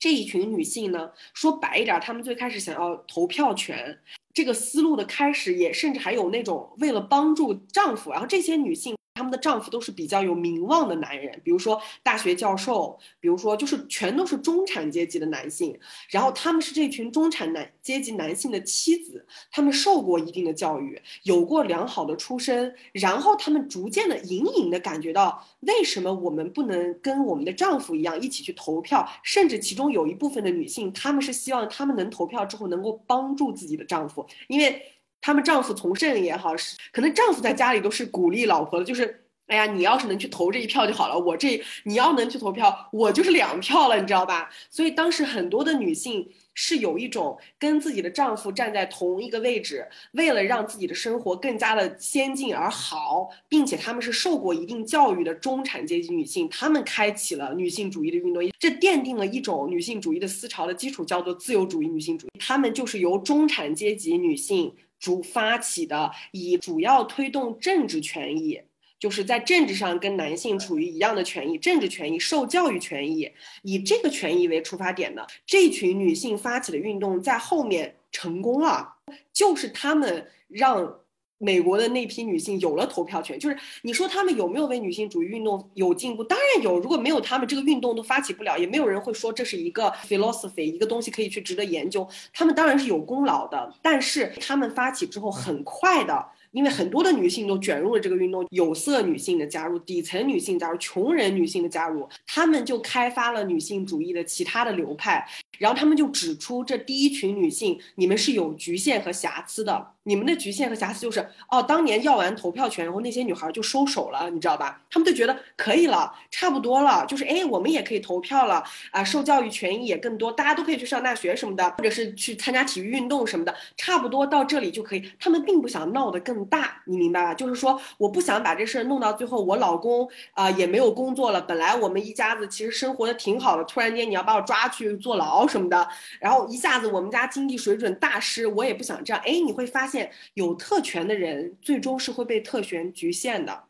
[0.00, 3.98] 这一群女性呢，说白一点，她们最开始想要投票权，
[4.34, 8.95] 这个思路的开始，也甚至还有那种为了帮助丈夫，然后这些女性。
[9.16, 15.76] 他们的丈夫都是比较有名望的男人，比如说大学教授，比如说就是全都是中产阶级的男性。
[16.10, 22.74] 然后他们是这群中产男阶级男性的妻子，他们受过一定的教育，有过良好的出身。
[22.92, 29.08] 然后他们逐渐的、隐隐的感觉到，为什么我们不能跟我们的丈夫一样一起去投票？
[29.22, 34.92] 甚至其中有一部分的女性，她们是希望她们能投票之后能够帮助自己的丈夫，因为。
[35.20, 41.18] 他们丈夫从政也好，是可能丈夫在家里都是鼓励老婆的，就是哎呀，你要是能去投这一票就好了。
[41.18, 44.50] 我这你要能去投票，我就是两票了，你知道吧？
[44.70, 62.30] 所以当时很多的女性是有一种跟自己的丈夫站在同一个位置，为了让自己的生活更加的先进而好，并且他们是受过一定教育的中产阶级女性，她们开启了女性主义的运动，这奠定了一种女性主义的思潮的基础，叫做自由主义女性主义。
[62.40, 64.74] 她们就是由中产阶级女性。
[64.98, 68.60] 主发起的，以主要推动政治权益，
[68.98, 73.30] 就是在政治上跟男性处于一样的权益，政治权益、受教育权益，
[73.62, 75.26] 以这个权益为出发点的。
[75.46, 78.94] 这群女性发起的运动，在后面成功了，
[79.32, 81.00] 就是他们让
[81.38, 83.38] 美国的那批女性有了投票权。
[83.38, 86.24] 就是你说她们有没有为女性主义运动有进步？
[86.24, 86.78] 当然有。
[86.78, 92.06] 如果没有她们，这个运动都发起不了，也没有人会说这是一个 philosophy，一个东西可以去值得研究。
[92.32, 96.26] 他们当然是有功劳的，但是他们发起之后，很快的。
[96.56, 105.28] 因为很多的女性都卷入了这个运动，有色女性的加入，底层女性加入，穷人女性的加入，她们就开发了女性主义的其他的流派。
[105.58, 109.92] 然后他们就指出，这第一群女性，你们是有局限和瑕疵的。
[110.02, 114.82] 你们的局限和瑕疵就是，哦，当年要完投票权，然后那些女孩就收手了，你知道吧？
[114.90, 125.10] 她们就觉得可以了，差不多了，就是哎，我们也可以投票了啊，受教育权益也更多，大家都可以去上大学什么的，或者是去参加体育运动什么的，差不多到这里就可以。
[125.18, 127.34] 他们并不想闹得更大，你明白吧？
[127.34, 135.46] 就是说，我不想把这事儿弄到最后，我老公啊也没有工作了，本来我们一家子其实生活的挺好的，突然间你要把我抓去坐牢。
[135.46, 135.88] 什么的，
[136.18, 139.22] 然后一下子我们家经济水准大失，我也不想这样。
[139.24, 143.62] 哎，你会发现有特权的人最终是会被特权局限的，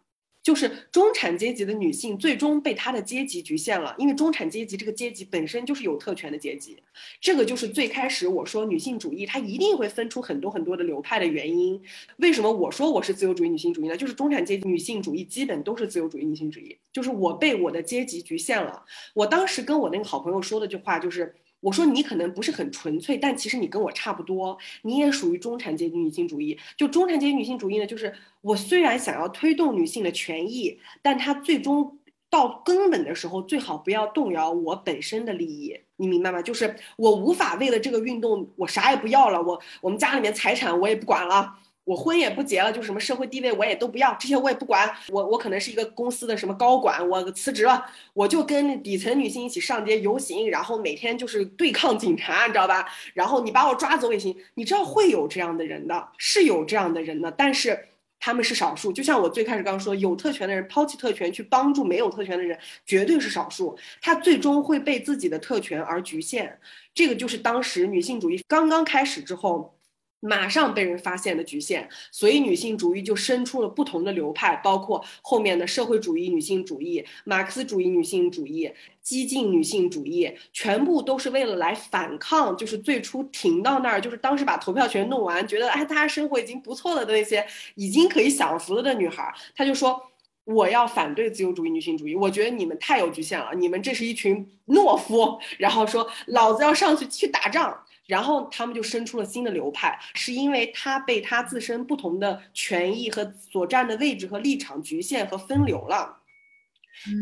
[0.46, 6.80] 就是中产阶级的女性最终被她的阶级局限了，因为中产阶级这个阶级本身就是有特权的阶级。
[7.20, 11.82] 这个就是最开始我说女性主义它一定会分出很多很多的流派的原因。
[12.18, 13.96] 为什么我说我是自由主义女性主义呢？
[13.96, 18.84] 就是中产阶级女性主义基本都是自由主义女性主义，就是我被我的阶级局限了。
[19.14, 21.34] 我当时跟我那个好朋友说的句话就是。
[21.66, 26.56] 我说你可能不是很纯粹，但其实你跟我差不多，你也属于中产阶级女性主义。
[26.76, 31.98] 就中产阶级女性主义呢，就是我虽然想要推动女性的权益，但它最终
[32.30, 36.40] 到根本的时候，最好不要动摇我本身的利益，你明白吗？
[36.40, 41.58] 就是我无法为了这个运动，我啥也不要了，我我们家里面财产我也不管了。
[41.86, 44.92] 我婚也不结了，就什么社会地位我也都不要，这些我也不管。
[45.08, 52.84] 我我可能是一个公司的什么高管，我辞职了，我就跟底层女性一起上街游行，然后每天就是对抗警察，你知道吧？
[53.14, 54.36] 然后你把我抓走也行。
[54.54, 57.78] 你知道会有这样的人的，是有这样的人的，但是
[58.18, 58.92] 他们是少数。
[58.92, 63.78] 就像我最开始刚说，有特权的人抛弃特权去帮助没有特权的人，绝对是少数。
[64.02, 66.58] 他最终会被自己的特权而局限。
[66.92, 69.72] 这个就是当时女性主义刚刚开始之后。
[70.20, 90.00] 马上被人发现的局限，所以女性主义就生出了不同的流派，包括后面的社会主义女性主义、马克思主义女性主义、激进女性主义，全部都是为了来反抗，就是最初停到那儿，就是当时把投票权弄完，觉得哎，大家生活已经不错了的那些已经可以享福了的女孩，她就说
[90.44, 97.84] 我要反对自由主义女性主义，我觉得你们太有局限了，你们这是一群懦夫， 然后说老子要上去去打仗。
[98.06, 106.18] 然后他们就生出了新的流派，是因为他被他自身不同的权益和所占的位置和立场局限和分流了。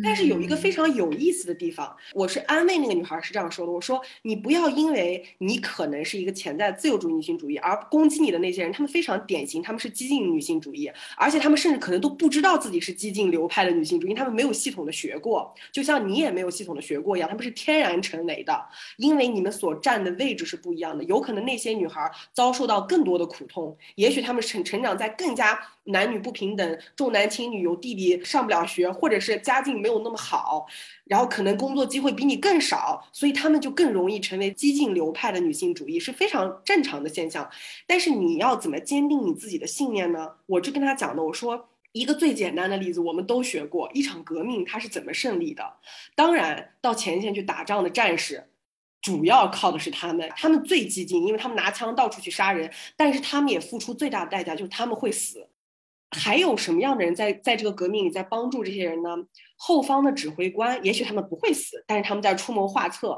[0.03, 18.67] 但是有一个非常有意思的地方，我是安慰那个女孩是这样说的：我说你不要因为你可能是一个潜在自由主义女性主义而攻击你的那些人，他们非常典型，他们是激进女性主义，而且他们甚至可能都不知道自己是激进流派的女性主义，他们没有系统的学过，就像你也没有系统的学过一样，他们是天然成为的，
[18.97, 25.59] 因为你们所站的位置是不一样的，有可能那些女孩遭受到更多的苦痛，也许他们成成长在更加。
[25.85, 30.67] 男女不平等，重男轻女，有弟弟上不了学，或者是家境没有那么好，
[31.05, 37.51] 然后可能工作机会比你更少，所以他们就更容易成为激进流派的女性主义，是非常正常的现象。
[37.87, 40.33] 但是你要怎么坚定你自己的信念呢？
[40.47, 45.75] 我就跟他讲的，我说一个最简单的例子，我们都学过，一场革命它是怎么胜利的？
[46.15, 48.49] 当然，到前线去打仗的战士。
[49.03, 55.47] 主要靠的是他们，他们最激进，因为他们拿枪到处去杀人，但是他们也付出最大的代价，就是他们会死。
[56.15, 59.11] 还有什么样的人在在这个革命里在帮助这些人呢？
[59.57, 63.09] 后方的指挥官，也许他们不会死，但是他们在出谋划策；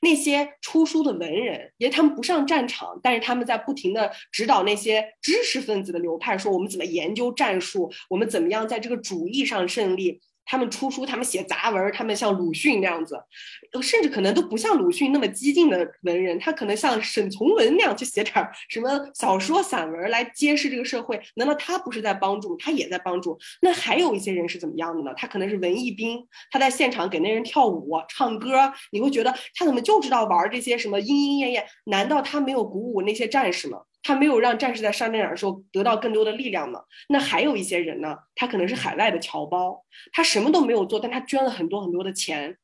[0.00, 10.20] 那些出书的文人，也他们不上战场，但是他们在不停的指导那些知识分子的流派，说我们怎么研究战术，我们怎么样在这个主义上胜利。
[10.44, 13.18] 他们出书，他们写杂文，他们像鲁迅那样子，
[13.80, 18.34] 甚至可能都不像鲁迅那么激进的文人，他可能像沈从文那样去写点
[18.68, 21.20] 什么小说、散文来揭示这个社会。
[21.36, 22.56] 难道他不是在帮助？
[22.56, 23.38] 他也在帮助。
[23.60, 25.12] 那还有一些人是怎么样的呢？
[25.16, 31.66] 他可能是文艺兵，他在现场给那人跳舞、唱歌，你会觉得他怎么就知道玩这些什么莺莺燕燕？
[31.84, 33.80] 难道他没有鼓舞那些战士吗？
[34.02, 36.80] 他没有让战士在上战场的时候得到更多的力量呢？
[37.08, 38.16] 那还有一些人呢？
[38.34, 42.58] 他可能是海外的侨胞，他什么都没有做，但他捐了很多很多的钱。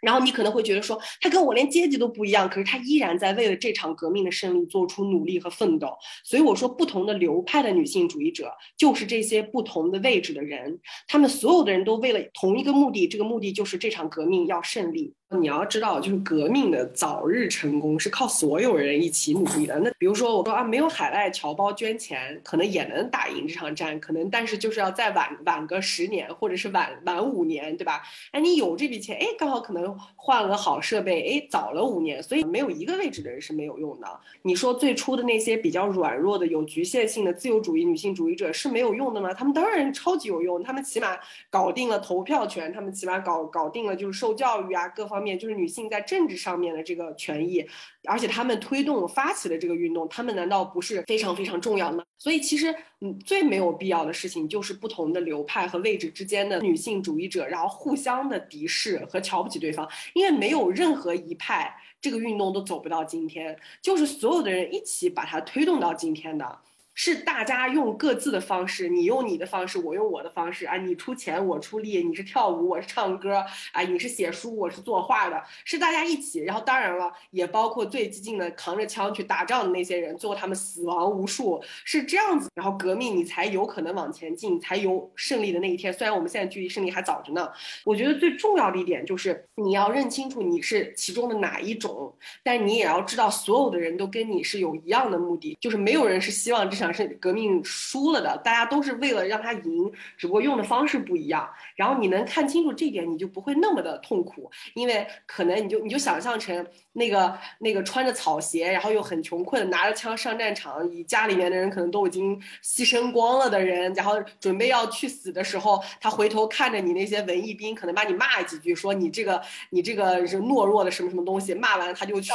[0.00, 5.96] 然后你可能会觉得说，他跟我连阶级都不一样，可是他依然在为了这场革命的胜利做出努力和奋斗。
[6.24, 15.14] 所以我说，不同的流派的女性主义者就是这些不同的位置的人，他们所有的人都为了同一个目的，这个目的就是这场革命要胜利。
[15.38, 19.78] 你要知道，就是革命的早日成功是靠所有人一起努力的。
[19.78, 28.02] 那比如说，我说啊，没有海外侨胞捐钱，可能也能打赢这场战，可能但是就是要再晚晚个十年，或者是晚晚五年，对吧？
[28.32, 34.06] 哎，你有这笔钱，哎，刚好可能换了好设备，哎，早了五年，所以没有一个位置的人是没有用的。
[34.42, 39.32] 你说最初的那些比较软弱的、有局限性的自由主义女性主义者是没有用的吗？
[39.32, 41.16] 他们当然超级有用，他们起码
[41.48, 45.21] 搞定了投票权，他们起码搞搞定了就是受教育啊各方。
[45.22, 47.64] 面就是女性在政治上面的这个权益，
[48.08, 52.04] 而且他们推动发起的这个运动，他们难道不是非常非常重要吗？
[52.18, 66.58] 所以其实，嗯，最没有必要的事情就是不同的流派和位置之间的女性主义者，然后互相的敌视和瞧不起对方，因为没有任何一派这个运动都走不到今天，就是所有的人一起把它推动到今天的。
[66.94, 76.40] 是大家用各自的方式，你用你的方式，我用我的方式啊，你出钱，我出力，你是跳舞，我是唱歌，啊，你是写书，我是作画的，是大家一起。
[76.40, 82.50] 然后当然了，也包括最激进的扛着枪去打仗的那些人，最后他们死亡无数，是这样子。
[82.54, 85.90] 然后革命你才有可能往前进，才有胜利的那一天。
[85.90, 87.50] 虽然我们现在距离胜利还早着呢，
[87.86, 92.14] 我觉得最重要的一点就是你要认清楚你是其中的哪一种，
[92.44, 96.81] 但你也要知道所有的人都跟你是有一样的目的，就是没有人是希望这。
[96.82, 101.48] 想是革命输了的，大家都是为了让他赢，只不过用的方式不一样。
[101.76, 122.32] 然后你能看清楚这点，你就不会那么的痛苦，因为可能你就你就想象成那个那个穿着草鞋，然后又很穷困，拿着枪上战场，以家里面的人可能都已经牺牲光了的人，然后准备要去死的时候，他回头看着你那些文艺兵，可能把你骂几句，说你这个你这个是懦弱的什么什么东西，骂完他就去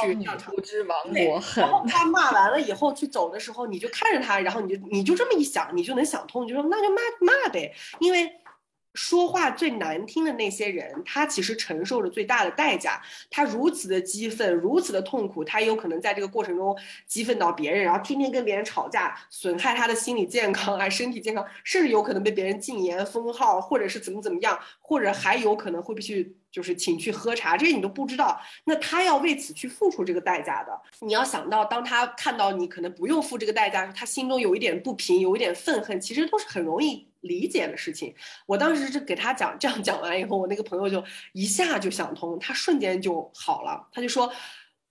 [0.55, 1.61] 不知亡国恨。
[1.61, 4.36] 然后他骂完了以后去走的时候，你就看着他。
[4.41, 8.31] 然后你就你就这么一想，你就能想通，你就说那就骂骂呗，因为
[8.97, 12.99] 说话最难听的那些人，他其实承受着最大的代价。
[13.29, 16.75] 他如此的激愤，如此的痛苦，他有可能在这个过程中
[17.05, 26.35] 激愤到别人，然后天天跟别人吵架，损害他的心理健康啊、身体健康，甚至有可能被别人禁言封号，或者是怎么怎么样，或者还有可能会被去。
[26.49, 28.41] 就是请去喝茶，这些你都不知道。
[28.63, 30.71] 那他要为此去付出这个代价的。
[31.01, 38.15] 你要想到，当他看到你可能不用付这个代价，他心中有一点不平，有一点愤恨，其实都是很容易理解的事情。
[38.45, 41.03] 我当时是给他讲，这样讲完以后，我那个朋友就
[41.33, 43.87] 一下就想通，他瞬间就好了。
[43.91, 44.31] 他就说，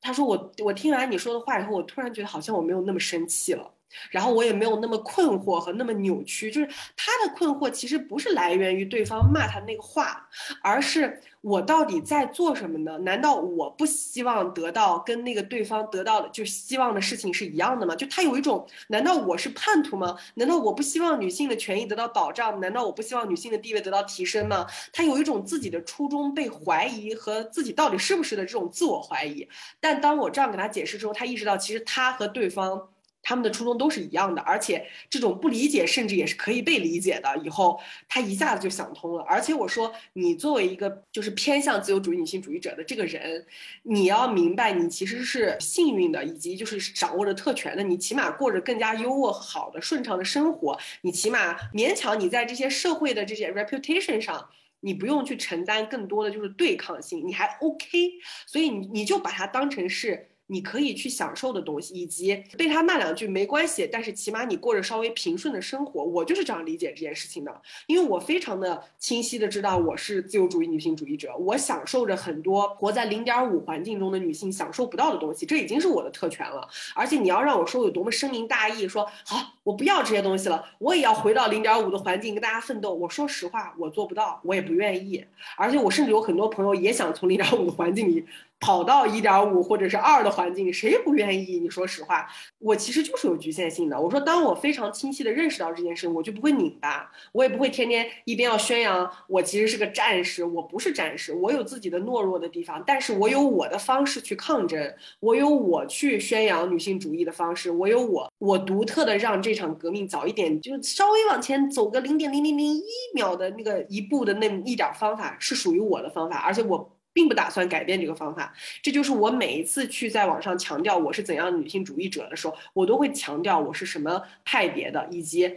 [0.01, 3.73] 他说我我听完你说的话以后，我突然觉得好像我没有那么生气了。
[4.11, 6.67] 然后我也没有那么困惑和那么扭曲，就是
[6.97, 10.29] 他的困惑其实不是来源于对方骂他那个话，
[10.61, 12.99] 而是我到底在做什么呢？
[12.99, 17.95] 难道我不希望得到跟那个对方得到的就希望的事情是一样的吗？
[17.95, 20.17] 就他有一种，难道我是叛徒吗？
[20.35, 22.59] 难道我不希望女性的权益得到保障？
[22.59, 24.67] 难道我不希望女性的地位得到提升吗？
[24.93, 29.49] 他有一种自己的初衷被怀疑和自己到底是不是的这种自我怀疑。
[29.79, 32.89] 但当我这样给他解释之后，他意识到其实他和对方。
[33.29, 37.37] 他们的初衷都是一样的，而且这种不理解甚至也是可以被理解的。
[37.39, 39.23] 以后他一下子就想通了。
[39.25, 43.45] 而且我说，你作为一个就是偏向自由主义女性主义者的这个人，
[43.83, 47.83] 你要明白，你其实是幸运的，以及就是掌握着特权的。
[47.83, 50.79] 你起码过着更加优渥、好的、顺畅的生活。
[51.01, 54.49] 你起码勉强你在这些社会的这些 reputation 上，
[54.79, 58.13] 你不用去承担更多的就是对抗性，你还 OK。
[58.47, 60.29] 所以你你就把它当成是。
[60.49, 66.05] 你可以去享受的东西，以及被他骂两句没关系，但是起码你过着稍微平顺的生活。
[66.05, 76.69] 我就是这样理解这件事情的，因为我非常的清晰的知道我是自由主义女性主义者，我享受着很多活在零点五环境中的女性享受不到的东西，这已经是我的特权了。
[76.95, 82.95] 而且你要让我说有多么深明大义，说好我不要这些东西了，我也要回到零点五的环境跟大家奋斗。
[82.95, 85.25] 我说实话，我做不到，我也不愿意。
[85.57, 88.25] 而且我甚至有很多朋友也想从零点五的环境里。
[88.59, 91.61] 跑到一点五或者是二的环境里，谁不愿意？
[91.61, 92.27] 你说实话，
[92.59, 94.01] 我其实就是有局限性的。
[94.01, 104.91] 我说，当我非常清晰的认识到这件事，我就不会拧巴，我也不会天天一边要宣扬我其实是个战士，我不是战士，我有自己的懦弱的地方，但是我有我的方式去抗争，
[105.21, 112.85] 我有我去宣扬女性主义的方式，我有我我独特的让这场革命早一点，就是稍微往前走个零点零零零一
[113.15, 116.93] 秒的那个一步的那一点方法，是属于我的方法，而且我。
[117.17, 118.53] 并不打算改变这个方法，
[118.83, 125.51] 这就是我每一次去在网上强调我是怎样的女性主义者的时候，我都会强调我是什么派别的，以及。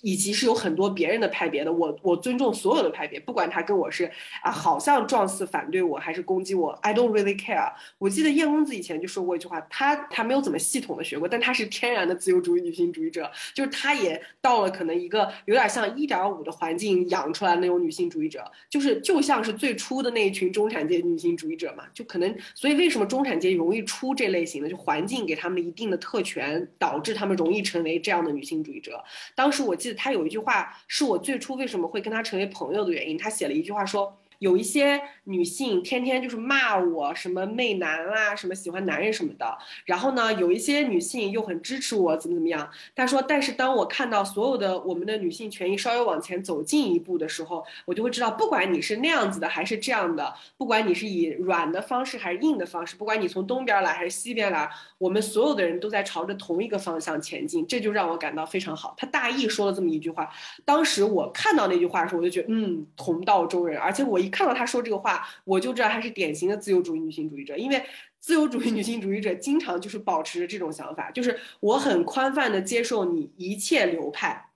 [0.00, 4.10] 以及是有很多别人的派别的，我我尊重所有的派别，不管他跟我是
[4.42, 7.70] 啊，好像状似反对我还是攻击我，I don't really care。
[7.98, 29.04] 我记得叶公子以前就说过一句话，他他没有怎么系统的学过，但他是天然的自由主义女性主义者，就是他也到了可能一个有点像一点五的环境养出来那种女性主义者，就是就像是最初的那一群中产阶级女性主义者嘛，就可能所以为什么中产阶级容易出这类型的，就环境给他们一定的特权，导致他们容易成为这样的女性主义者。
[29.34, 29.76] 当时我。
[29.82, 33.18] 记得他有一句话，是我最初为什么会跟他成为朋友的原因。
[33.18, 34.21] 他写了一句话说。
[34.42, 39.56] 有一些女性天天就是骂我什么媚男啊，什么喜欢男人什么的。
[39.84, 42.68] 然后呢，有一些女性又很支持我，怎么怎么样。
[42.96, 57.64] 她说，但是当我看到所有的我们的女性权益稍微往前走近一步的时候，我就会知道，不管你是那样子的还是这样的，不管你是以软的方式还是硬的方式，不管你从东边来还是西边来，我们所有的人都在朝着同一个方向前进。
[57.64, 58.92] 这就让我感到非常好。
[58.96, 60.28] 她大意说了这么一句话，
[60.64, 63.78] 当时我看到那句话的时候，我就觉得，嗯，同道中人。
[63.78, 64.31] 而且我一。
[64.32, 67.56] 看到他说这个话，我就知道他是典型的自由主义女性主义者。
[67.56, 67.80] 因为
[68.18, 74.46] 自由主义女性主义者经常就是保持着这种想法，就是我很宽泛的接受你一切流派，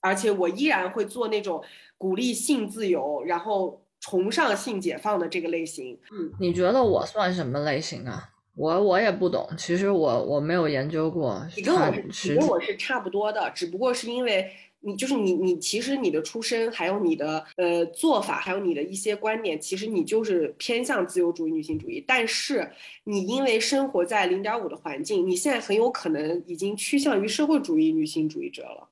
[0.00, 1.62] 而且我依然会做那种
[1.98, 5.98] 鼓励性自由，然后崇尚性解放的这个类型。
[6.10, 8.30] 嗯，你觉得我算什么类型啊？
[8.54, 11.46] 我我也不懂，其实我我没有研究过。
[11.56, 14.50] 你跟我是，你跟我是差不多的，只不过是因为。
[14.80, 22.04] 你就是你，你其实你的出身，还有你的呃做法，还有你的一些观点，其实你就是偏向自由主义女性主义。
[22.06, 22.70] 但是
[23.04, 28.88] 你因为生活在零点五的环境，你现在很有可能已经趋向于社会主义女性主义者了。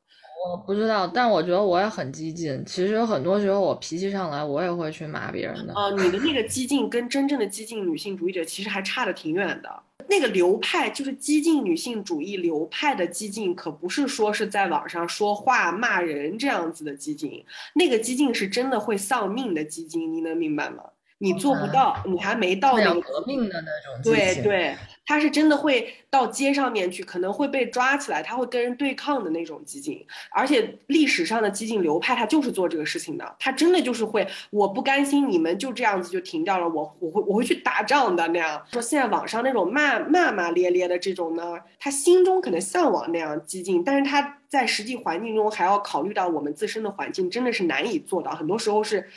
[0.51, 2.63] 我不知道，但我觉得我也很激进。
[2.67, 5.73] 其实很多时候我脾气上来，我也会去骂别人的。
[5.75, 9.83] 啊，你的那个激进跟真正的激进女性主义者其实还差得挺远的。
[10.07, 17.43] 那个流派就是激进女性主义流派的激进，可不是说是在网上说话骂人这样子的激进，
[17.75, 20.85] 那个激进是真的会丧命的激进，你能明白吗？
[21.19, 24.03] 你做不到，你还没到那个革命的那种。
[24.03, 30.05] 对对，他是真的会到街上面去，可能会被抓起来，他会跟人对抗的那种激进。
[30.31, 38.63] 而且历史上的激进流派，他就是做这个事情的，他真的就是会，我不甘心你们就这样子就停掉了，我我会我会去打仗的那样。
[38.73, 49.09] 说现在网上那种骂骂骂咧咧的这种呢，他心中可能向往那样激进，但是他在实际环境中还要考虑到我们自身的环境，真的是难以做到，很多时候是。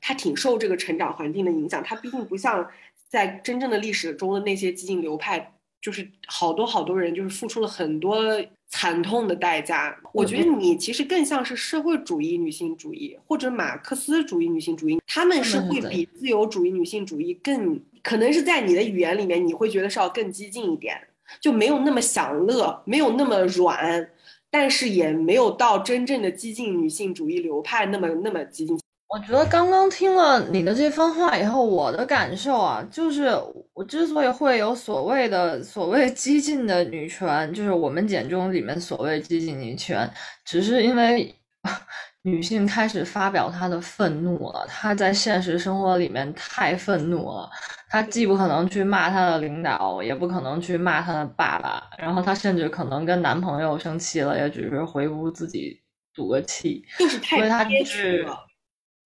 [0.00, 2.68] 他挺受这个成长环境的影响，他毕竟不像
[3.10, 8.24] 在真正的历史中的那些激进流派，就是好多好多人就是付出了很多
[8.68, 9.94] 惨痛的代价。
[10.12, 20.96] 我觉得你其实更像是社会主义女性主义或者马克思主义女性主义，他们是会比自由主义女性主义更可能是在你的语言里面你会觉得是要更激进一点。
[21.40, 24.10] 就没有那么享乐，没有那么软，
[24.50, 28.76] 但是也没有到真正的激进女性主义流派那么那么激进。
[29.12, 33.28] 我觉得刚刚听了你的这番话以后，我的感受啊，就是
[33.74, 40.08] 我之所以会有所谓的所谓激进的女权，就是我们简中里面所谓激进女权，
[40.44, 41.34] 只是因为
[42.22, 47.50] 女性开始发表她的愤怒了，她在现实生活里面太愤怒了，
[47.88, 55.80] 她既不可能去骂她的领导，也不可能去骂她的爸爸，然后她甚至可能跟男朋友生气了，也只是回屋自己
[56.14, 58.46] 赌个气，就是太憋屈了。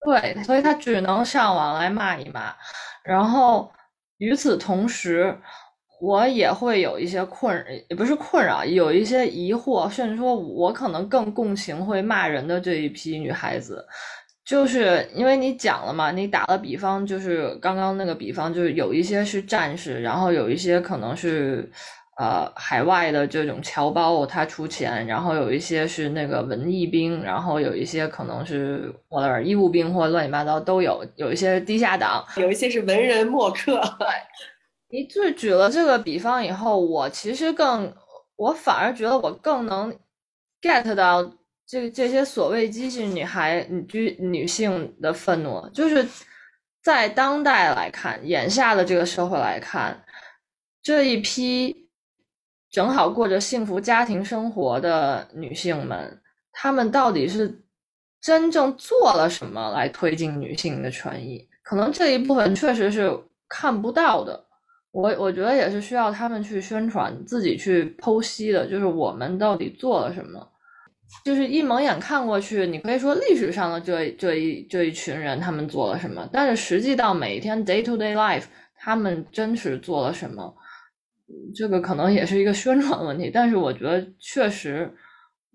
[0.04, 2.54] 对，所以他只能上网来骂一骂，
[3.02, 3.72] 然后
[4.18, 5.36] 与此同时，
[6.00, 13.82] 我也会有一些困，也不是困扰，有一些疑惑，甚至说我可能更共情会骂人的这一批女孩子，
[14.44, 21.70] 就是因为你讲了嘛，你打了比方，就是刚刚那个比方，就是有一些是战士，然后有一些可能是。
[22.16, 33.80] 呃，海外的这种侨胞他出钱，然后有一些是那个文艺兵，然后有一些可能是我的义务兵或乱七八糟都有，有一些地下党，有一些是文人墨客。
[33.98, 34.06] 对，
[34.90, 37.92] 你就举了这个比方以后，我其实更，
[38.36, 39.92] 我反而觉得我更能
[40.62, 41.28] get 到
[41.66, 46.06] 这这些所谓激进女孩女女性的愤怒，就是
[46.80, 50.00] 在当代来看，眼下的这个社会来看，
[50.80, 51.83] 这一批。
[52.74, 56.20] 正好过着幸福家庭生活的女性们，
[56.50, 57.62] 她们到底是
[58.20, 61.48] 真正做了什么来推进女性的权益？
[61.62, 63.16] 可能这一部分确实是
[63.48, 64.44] 看不到的。
[64.90, 68.66] 我我觉得也是需要他们去宣传，自己去剖析的。
[68.66, 70.44] 就是我们到底做了什么？
[71.24, 78.46] 就是一蒙眼看过去，你可以说历史上的这这一这一群人他们做了什么，但是实际到每一天 day to day life，
[78.76, 80.52] 他们真实做了什么？
[81.54, 84.92] 这个可能也是一个宣传问题，但是我觉得确实，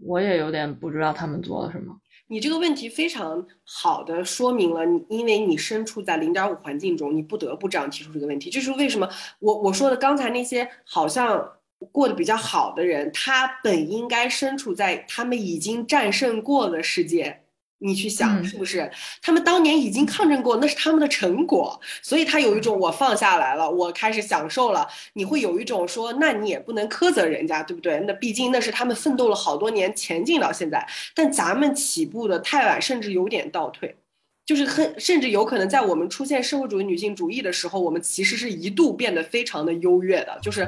[0.01, 1.95] 我也有点不知道他们做了什么。
[2.27, 8.49] 你这个问题非常好的说明了，你因为你身处在零点五环境中，你不得不这样提出这个问题。
[8.49, 9.09] 就是为什么
[9.39, 11.53] 我我说的刚才那些好像
[11.91, 17.41] 过得比较好的人，他本应该身处在他们已经战胜过的世界。
[17.81, 18.91] 你去想是不是？
[19.21, 24.87] 他们当年已经抗争过，那是他们的成果，所以他有一种我放下来了，我开始享受了。
[25.13, 27.99] 你会有一种说，那你也不能苛责人家，对不对？
[28.01, 30.85] 那毕竟那是他们奋斗了好多年，前进到现在。
[31.15, 33.95] 但咱们起步的太晚，甚至有点倒退，
[34.45, 40.67] 就是很甚至有可能在我们出现社会主义女性主义的时候，我们其实是一度变得非常的优越的，就是。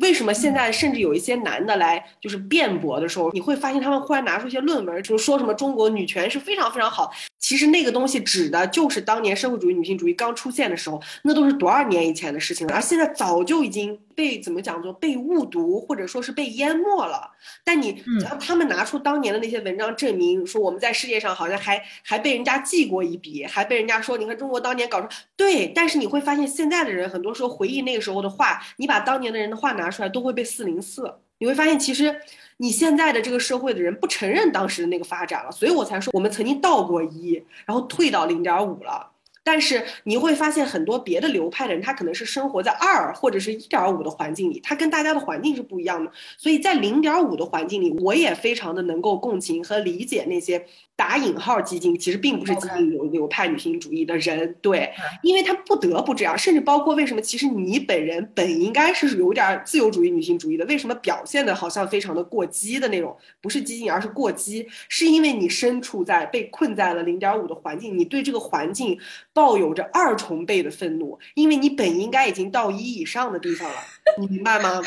[0.00, 7.10] 为什么现在甚至有一些男的来就是辩驳的时候，你会发现他们忽然拿出一些论文，就是说什么中国女权是非常非常好。
[7.38, 17.30] 其实那个东西指的就是当年社会主义女性主义刚出现的时候，那都是多少年以前的事情了，而现在早就已经被怎么讲做被误读或者说是被淹没了。
[17.64, 31.14] 但你让他们拿出当年的那些文章证明，说我们在世界上好像还还被人家记过一笔，还被人家说你看中国当年搞出对，但是你会发现现在的人很多时候回忆那个时候的话，你把当年的人的话拿出来都会被四零四。
[31.38, 32.20] 你会发现其实。
[32.60, 39.08] 你现在的这个社会的人不承认当时的那个发展了，所以我才说我们曾经到过一，然后退到零点五了。
[39.50, 46.12] 但是你会发现很多别的流派的人，他可能是生活在二或者是一点五的环境里，他跟大家的环境是不一样的。
[46.36, 50.62] 所以在零点五的环境里，我也非常的能够共情和理解那些
[50.94, 54.92] 打引号激进，其实并不是激进流流派女性主义的人，对，
[55.22, 56.36] 因为他不得不这样。
[56.36, 63.16] 甚至包括为什么，其实你本人本应该是有点自由主义女性主义的，为什么表现的好像非常的过激的那种？
[63.40, 68.98] 不是激进，而是过激，是因为你身处在被困在了零点五的环境，你对这个环境。
[69.38, 73.76] 抱有着二重倍的愤怒，因为你本应该已经到一以上的地方了，
[74.18, 74.82] 你明白吗？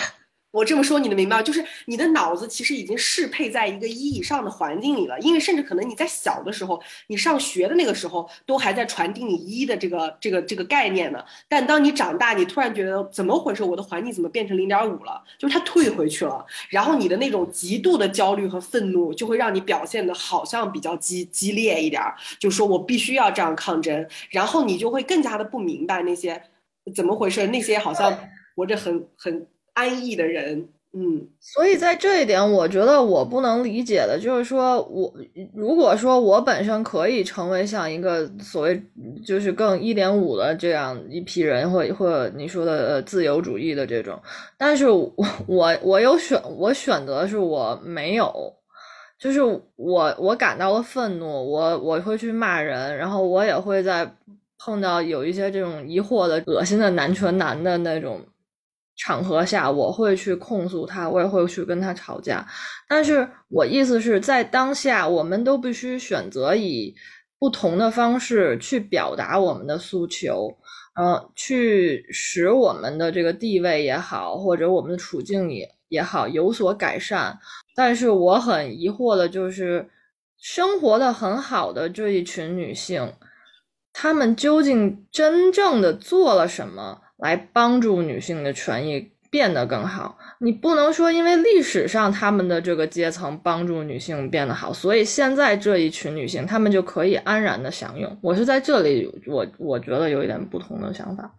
[0.51, 11.23] 我这么说你能明白吗，就是你的脑子其实已经适配在一个一以上的环境里了，因为甚至可能你在小的时候，你上学的那个时候都还在传递你一的这个这个这个概念呢。
[11.47, 13.63] 但当你长大，你突然觉得怎么回事？
[13.63, 15.23] 我的环境怎么变成零点五了？
[15.37, 16.45] 就是它退回去了。
[16.69, 22.03] 然后你的那种极度的焦虑和愤怒，就会让你表现的好像比较激激烈一点，
[22.39, 24.05] 就说我必须要这样抗争。
[24.29, 26.43] 然后你就会更加的不明白那些
[26.93, 28.13] 怎么回事，那些好像
[28.53, 29.47] 活着很很。
[29.73, 35.13] 安逸的人，嗯，所以在这一点，我觉得我不能理解的就是说，我
[35.55, 38.83] 如果说我本身可以成为像一个所谓
[39.25, 44.21] 就是更一点五的这样一批人，或或你说的自由主义的这种，
[44.57, 45.09] 但是我
[45.47, 48.53] 我我有选，我选择是我没有，
[49.17, 49.41] 就是
[49.77, 54.13] 我我感到了愤怒，我我会去骂人，然后我也会在
[54.59, 58.19] 碰到有一些这种疑惑的、恶心的男权男的那种。
[59.03, 62.45] 场合下，我会去控诉他，我也会去跟他吵架。
[62.87, 66.93] 但是我意思是在当下，我们都必须选择以
[67.39, 70.55] 不同的方式去表达我们的诉求，
[70.95, 77.39] 呃，去使我们的这个地位也好，或者我们的处境也也好有所改善。
[77.75, 79.89] 但是我很疑惑的就是，
[80.39, 83.11] 生活的很好的这一群女性，
[83.91, 87.01] 她们究竟真正的做了什么？
[87.21, 98.17] 来帮助女性的权益变得更好，你不能说因为历史上他们的这个阶层帮助女性变得好，所以现在这一群女性她们就可以安然的享用。
[98.21, 101.31] 我是在这里，我我觉得有一点不同的想法。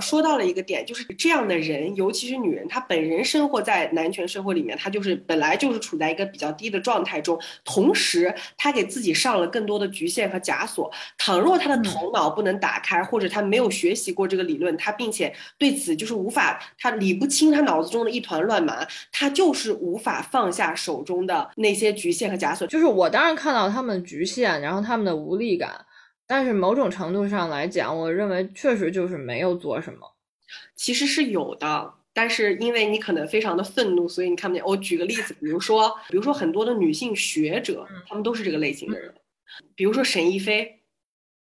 [0.00, 10.90] 说到了一个点，就是这样的人，尤其是女人，她本人生活在男权社会里面，她就是本来就是处在一个比较低的状态中，同时她给自己上了更多的局限和枷锁。
[11.18, 22.66] 倘若她的头脑不能打开，或者她没有学习过这个理论，她并且对此就是无法，她理不清她脑子中的一团乱麻，她就是无法放下手中的那些局限和枷锁。
[22.66, 25.70] 就是我当然看到他们局限，然后他们的无力感。
[26.26, 30.14] 但是某种程度上来讲，我认为确实就是没有做什么，
[30.74, 31.94] 其实是有的。
[32.14, 34.62] 但是因为你可能非常的愤怒，所以你看不见。
[34.66, 39.14] 我举个例子，比如说，比如说很多的女性学者，她们都是这个类型的人。
[39.74, 40.80] 比如说沈亦菲，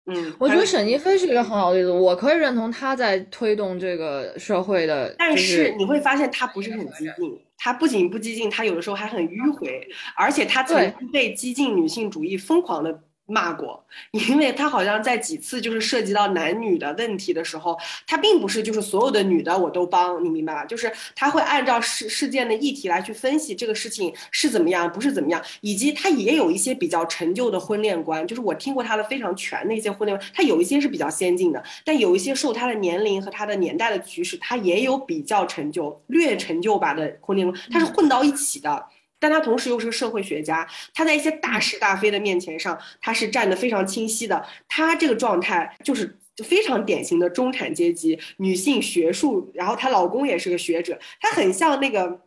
[0.06, 5.12] 嗯，我觉得沈亦菲是一个很好的例子，我可以认同她在推动这个社会的。
[5.18, 9.84] 但是你会发现她不是很激进，她不仅不激进，她有的时候还很迂回，
[10.16, 13.02] 而且她曾经被激进女性主义疯狂的。
[13.30, 20.64] 骂过， 因为他好像在几次就是涉及到男女的问题的时候，他并不是就是所有的女的我都帮你明白吧？
[20.64, 38.86] 就是他会按照事事件的议题来去分析这个事情是怎么样，不是怎么样，以及他也有一些比较陈旧的婚恋观，就是我听过他的非常全的一些婚恋观，他有一些是比较先进的，但有一些受他的年龄和他的年代的趋势，他也有比较陈旧、略陈旧吧的婚恋观，他是混到一起的。
[39.20, 44.44] 但他同时又是个社会学家，他在一些大是大非的面前上，他是站得非常清晰的。
[44.66, 52.22] 他这个状态就是非常典型的中产阶级女性学术，然后她老公也是个学者，她很像那个，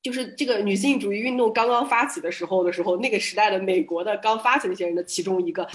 [0.00, 5.68] 就是这个女性主义运动刚刚发起的时候的时候，那个时代的美国的刚发起那些人的其中一个。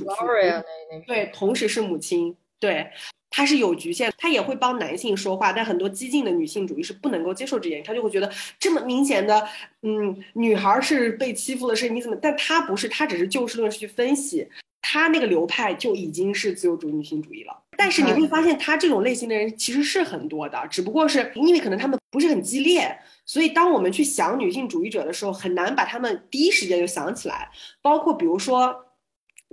[1.06, 2.34] 对，同时是母亲，
[2.64, 2.90] 对。
[3.35, 9.48] 他是有局限，他也会帮男性说话，但很多激进的女性主义是不能够接受这点，他就会觉得这么明显的，
[9.81, 12.15] 嗯，女孩是被欺负的事，你怎么？
[12.22, 14.48] 但他不是，他只是就事论事去分析，
[14.84, 17.60] 他那个流派就已经是自由主义女性主义了。
[17.76, 22.95] 但是你会发现，他这种类型的人其实是很多的，只不过是因为可能他们不是很激烈，
[23.26, 27.49] 所以当我们去想女性主义者的时候，很难把他们第一时间就想起来，
[27.81, 28.85] 包括比如说。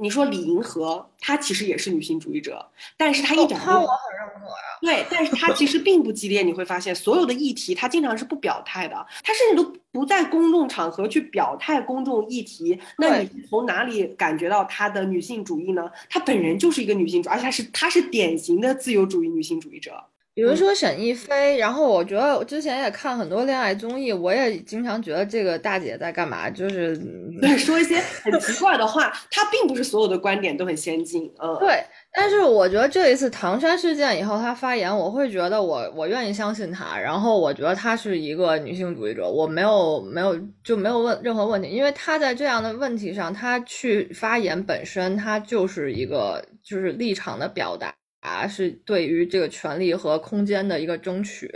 [0.00, 2.66] 你说李银河，她其实也是女性主义者，
[2.96, 4.78] 但是她一点她我很认可呀。
[4.80, 6.42] 对，但是她其实并不激烈。
[6.42, 12.80] 你会发现，所有的议题她经常是不表态的，她甚至都不在公众场合去表态公众议题。
[12.96, 15.90] 那你从哪里感觉到她的女性主义呢？
[16.08, 20.02] 她本人就是一个女性主义，而且她是她是典型的自由主义女性主义者。
[20.40, 26.96] 比如说沈亦菲，然后我觉得我之前也看很多恋爱综艺，我也经常觉得这个大姐在干嘛，就是
[27.42, 29.12] 对说一些很奇怪的话。
[29.30, 31.84] 她并不是所有的观点都很先进，嗯，对。
[32.12, 40.34] 但是我觉得这一次唐山事件以后，她发言，我会觉得我我愿意相信她，然后我觉得她是一个女性主义者，我没有没有
[40.64, 47.94] 就没有问任何问题，因为她在这样的问题上，她去发言本身，她就是一个就是立场的表达。
[48.20, 51.50] 啊，是对于这个权利和空间的一个争取。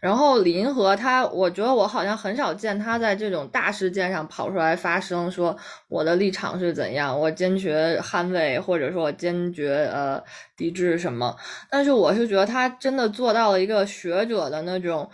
[0.00, 5.56] 然后李银河他，我觉得我好像很少见他在这种大事件上跑出来发声，说
[5.88, 10.22] 我的立场是怎样，我坚决捍卫，或者说我坚决呃
[10.56, 11.34] 抵制什么。
[11.70, 15.10] 但是我是觉得他真的做到了一个学者的那种，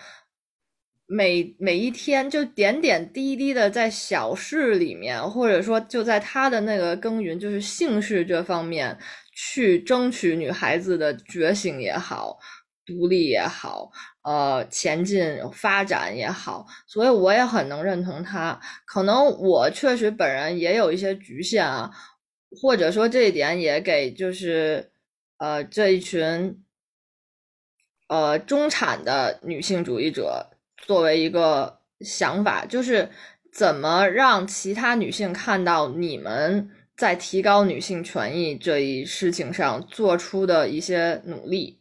[1.06, 8.98] 每每一天就点点滴滴的在小事里面，或者说就在他的那个耕耘，就是姓氏这方面。
[9.38, 12.38] 去争取女孩子的觉醒也好，
[12.86, 13.90] 独立也好，
[14.22, 18.58] 呃，前进发展也好，所以我也很能认同他。
[18.86, 21.90] 可能我确实本人也有一些局限啊，
[22.50, 24.90] 或者说这一点也给就是
[25.36, 26.64] 呃这一群
[28.08, 33.10] 呃中产的女性主义者作为一个想法，就是
[33.52, 36.70] 怎么让其他女性看到你们。
[36.96, 41.78] 在提高女性权益这一事情上做出的一些努力，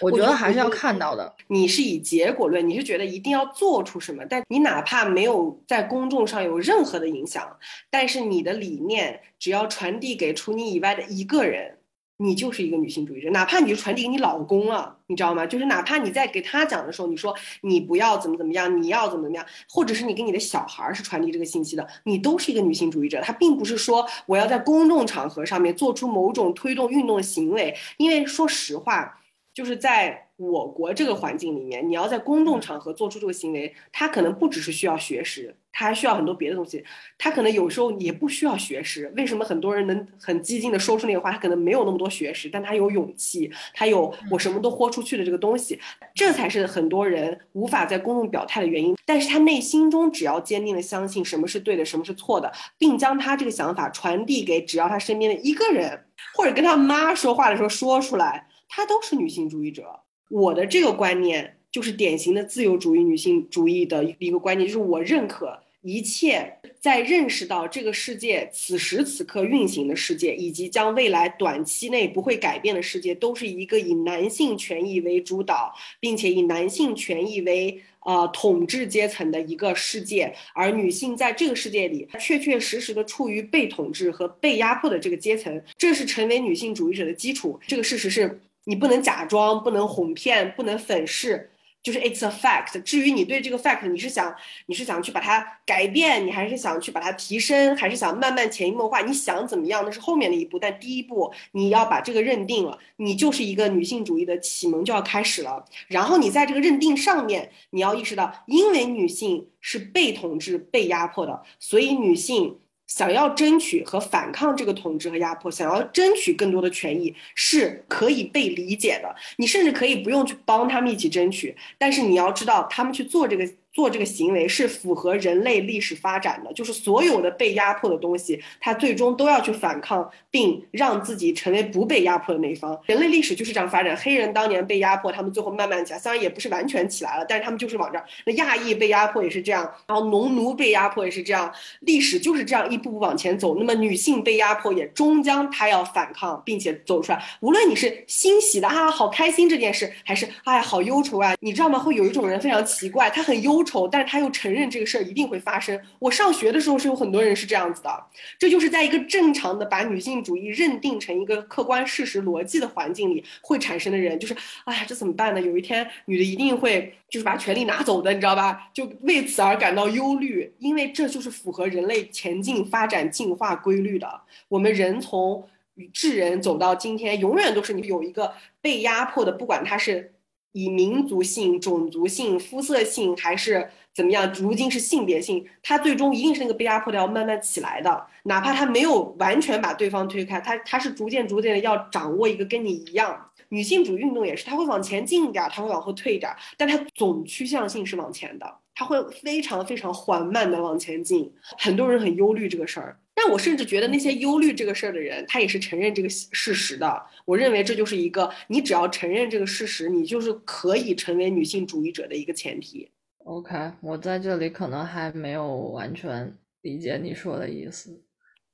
[0.00, 1.34] 我觉得还是要看到的。
[1.48, 7.58] 你是以结果论，你是觉得一定要做出什么，但你哪怕没有在公众上有任何的影响，
[7.90, 11.78] 但是你的理念只要传递给除你以外的一个人，
[12.18, 15.44] 你就是一个女性主义者，哪怕你就传递给你老公了，你知道吗？
[15.44, 23.20] 就是哪怕你在给他讲的时候，你说你不要怎么怎么样，你要怎么怎么样，或者是你给你的小孩是传递这个信息的，你都是一个女性主义者。
[23.20, 29.18] 他并不是说我要在公众场合上面做出某种推动运动的行为，因为说实话，
[29.52, 30.23] 就是在。
[30.36, 36.84] 我国这个环境里面，你要在公众场合做出这个行为，他可能不只是需要学识，他还需要很多别的东西。
[37.16, 39.12] 他可能有时候也不需要学识。
[39.16, 41.30] 为什么很多人能很激进的说出那个话？
[41.30, 45.78] 他可能没有那么多学识，但他有勇气，他有我什么都豁出去的这个东西。
[46.16, 48.96] 这才是很多人无法在公众表态的原因。
[49.06, 60.00] 但是他内心中只要坚定的相信什么是对的，什么是错的，并将他这个想法传递给只要他身边的一个人，或者跟他妈说话的时候说出来，他都是女性主义者。
[60.28, 87.60] 我的这个观念就是典型的自由主义女性主义的一个观念，就是我认可一切在认识到这个世界此时此刻运行的世界，以及将未来短期内不会改变的世界，都是一个以男性权益为主导，并且以男性权益为呃统治阶层的一个世界，而女性在这个世界里确确实实的处于被统治和被压迫的这个阶层，这是成为女性主义者的基础。
[87.66, 88.40] 这个事实是。
[88.64, 91.50] 你不能假装，不能哄骗，不能粉饰，
[91.82, 92.82] 就是 it's a fact。
[92.82, 94.34] 至于你对这个 fact，你是想
[94.66, 99.02] 你是想去把它改变，你还是想去把它提升，还是想慢慢潜移默化？
[99.02, 99.82] 你想怎么样？
[99.84, 100.58] 那是后面的一步。
[100.58, 105.64] 但第一步，你要把这个认定了，你就是一个女性主义的启蒙就要开始了。
[105.88, 112.58] 然后你在这个认定上面，你要意识到，因为女性是被统治、被压迫的，所以女性。
[112.86, 119.14] 想要争取和反抗这个统治和压迫，想要争取更多的权益，是可以被理解的。
[119.36, 123.48] 你甚至可以不用去帮他们一起争取，但是你要知道，他们去做这个。
[123.74, 132.78] 做这个行为是符合人类历史发展的，就是所有的被压迫的东西，它最终都要去反抗，并让自己成为不被压迫的那一方。
[132.86, 133.96] 人类历史就是这样发展。
[133.96, 138.04] 黑人当年被压迫，他们最后慢慢起来，虽然也不是完全起来了，但是他们就是往这儿。
[138.24, 143.56] 那亚裔被压迫也是这样，然后农奴被压迫也是这样，历史就是这样一步步往前走。
[143.58, 147.20] 那么女性被压迫也终将她要反抗，并且走出来。
[147.40, 151.76] 无论你是欣喜的啊，好开心这件事，还是哎呀好忧愁啊，你知道吗？
[151.76, 153.63] 会有一种人非常奇怪，他很忧。
[153.64, 155.80] 丑，但是他又承认这个事儿一定会发生。
[155.98, 158.06] 我上学的时候是有很多人是这样子的，
[158.38, 165.40] 这就是在一个正常的把女性主义认定成一个客观事实逻辑的环境里会产生的人，就是哎呀，这怎么办呢？
[165.40, 168.70] 有一天女的一定会就是把权力拿走的，你知道吧？
[168.72, 174.20] 就为此而感到忧虑，因为这就是符合人类前进发展进化规律的。
[174.48, 180.13] 我们人从与智人走到今天，永远都是你有一个被压迫的，不管他是。
[180.54, 184.32] 以民族性、种族性、肤色性还是怎么样？
[184.34, 193.30] 如今是性别性，他最终一定是那个被压迫的要慢慢起来的，哪怕他没有完全把对方推开，他他是逐渐逐渐的要掌握一个跟你一样。
[193.48, 201.32] 女性主义运动也是，他会往前进一点，他会往后退一点，但他总趋向性是往前的，他会非常非常缓慢的往前进。
[201.58, 203.00] 很多人很忧虑这个事儿。
[203.16, 207.06] 但我甚至觉得那些忧虑这个事儿的人，他也是承认这个事实的。
[207.24, 212.90] 我认为这就是一个，你只要承认这个事实，你就是可以成为女性主义者的一个前提。
[213.18, 216.30] OK，我在这里可能还没有完全
[216.62, 218.02] 理解你说的意思，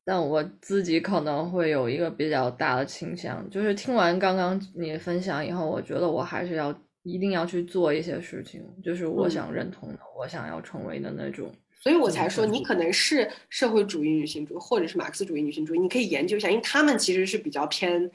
[0.05, 6.73] 但我自己可能会有一个比较大的倾向，就是听完刚刚你分享以后，我觉得我还是要
[7.03, 11.51] 一定要去做一些事情，就是我想认同的，我想要成为的那种。
[11.81, 18.11] 所以我才说，你可能是社会主义女性主义，或者是马克思主义女性主义，你可以研究一下，因为他们其实是比较偏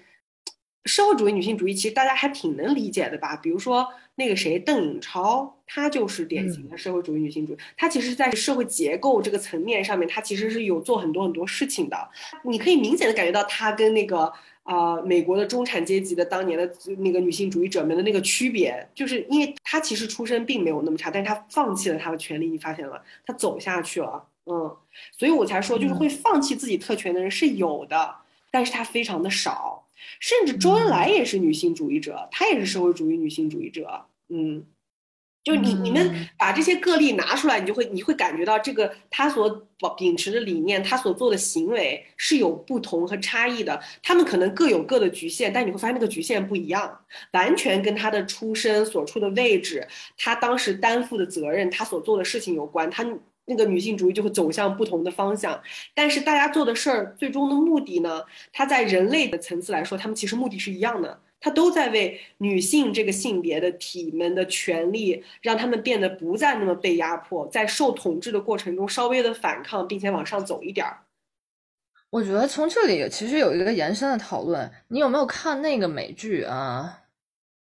[0.85, 3.35] 社会主义女性主义，其实大家还挺能理解的吧？
[3.35, 11.97] 比如说那个谁，邓颖超，她就是典型的社会主义女性主义，她其实在社会结构这个层面上面，她其实是有做很多很多事情的，
[12.43, 14.31] 你可以明显的感觉到她跟那个。
[14.65, 24.75] 啊，美国的中产阶级的当年的那个女性主义者们的那个区别，就是因为她其实出身并没有那么差，但是她放弃了她的权利，你发现了，她走下去了，嗯，
[25.17, 28.15] 所以我才说，就是会放弃自己特权的人是有的，
[28.49, 29.87] 但是她非常的少，
[30.19, 34.65] 甚至周恩来也是女性主义者，她也是社会主义女性主义者，嗯。
[35.45, 39.47] 就你你们把这些个例拿出来，你就会你会感觉到这个他所
[39.95, 43.80] 秉持的理念，他所做的行为是有不同和差异的。
[44.01, 46.99] 他们可能各有各的局限，但你会发现那个局限不一样，
[47.34, 52.89] 完全跟他的出身所处的位置，他当时担负的责任，他所做的事情有关。
[52.89, 53.05] 他
[53.45, 55.61] 那个女性主义就会走向不同的方向，
[55.93, 58.23] 但是大家做的事儿最终的目的呢？
[58.51, 61.19] 他在人类的层次来说，他们其实目的是一样的。
[61.45, 70.97] 他都在为女性这个性别的体们的权利，让他们变得不再那么被压迫，在受统治的过程中稍微的反抗，并且往上走一点儿。
[72.09, 77.03] 我觉得从这里其实有一个延伸的讨论，你有没有看那个美剧啊？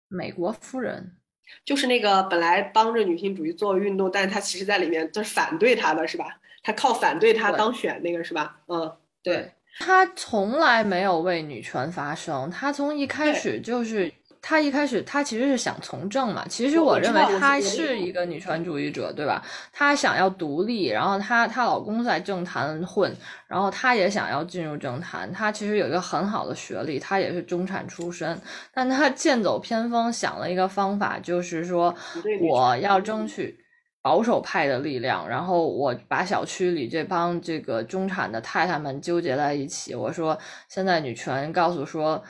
[0.08, 1.18] 美国夫人，
[1.66, 6.40] 就是那个本来帮着女性主义做运动，但是她其实在里面就是反对她的是吧？
[6.62, 8.62] 她靠反对她当选那个是吧？
[8.68, 14.12] 嗯，对，他从来没有为女权发声，他从一开始就是。
[14.40, 16.46] 他一开始，他其实是想从政嘛。
[16.48, 19.44] 其实我认为他是一个女权主义者，对吧？
[19.72, 23.12] 她想要独立，然后她她老公在政坛混，
[23.48, 25.30] 然后她也想要进入政坛。
[25.32, 28.40] 她其实有一个很好的学历，她也是中产出身，
[28.72, 31.92] 但她剑走偏锋，想了一个方法，就是说
[32.40, 33.58] 我要争取
[34.08, 39.94] 保守派的力量，然后我把小区里这帮这个中产的太太们纠结在一起。
[39.94, 42.24] 我说现在女权告诉说。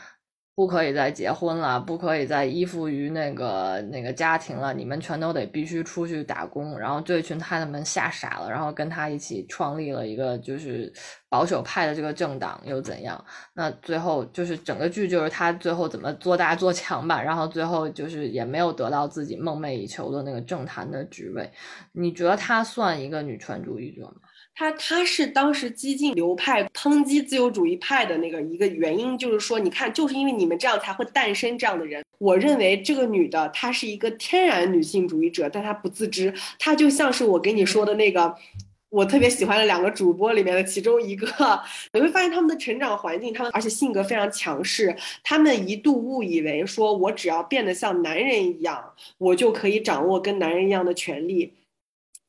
[0.58, 6.76] 不可以再结婚了，不可以再依附于那个那个家庭了，你们全都得必须出去打工。
[6.76, 10.92] 然后这群太太们吓傻了，然后跟他一起创立了一个就是
[11.28, 13.24] 保守派的这个政党，又怎样？
[13.54, 21.48] 那最后就是整个剧就是他最后怎么做大做强吧，然后最后就是也没有得到自己梦寐以求的那个政坛的职位。
[21.92, 24.14] 你觉得他算一个女权主义者吗？
[24.58, 32.04] 他他是当时激进流派抨击自由主义派的那个一个原因，就是说，你看，就是因为你们这样才会诞生这样的人。
[32.18, 36.34] 我认为这个女的她是一个天然女性主义者，但她不自知。
[36.58, 38.34] 她就像是我给你说的那个，
[38.88, 41.28] 我特别喜欢的两个主播里面的其中一个。
[41.94, 44.96] 你会发现他们的成长环境，他们而且性格非常强势。
[45.22, 48.82] 他们一度误以为说，我只要变得像男人一样，
[49.18, 51.52] 我就可以掌握跟男人一样的权利。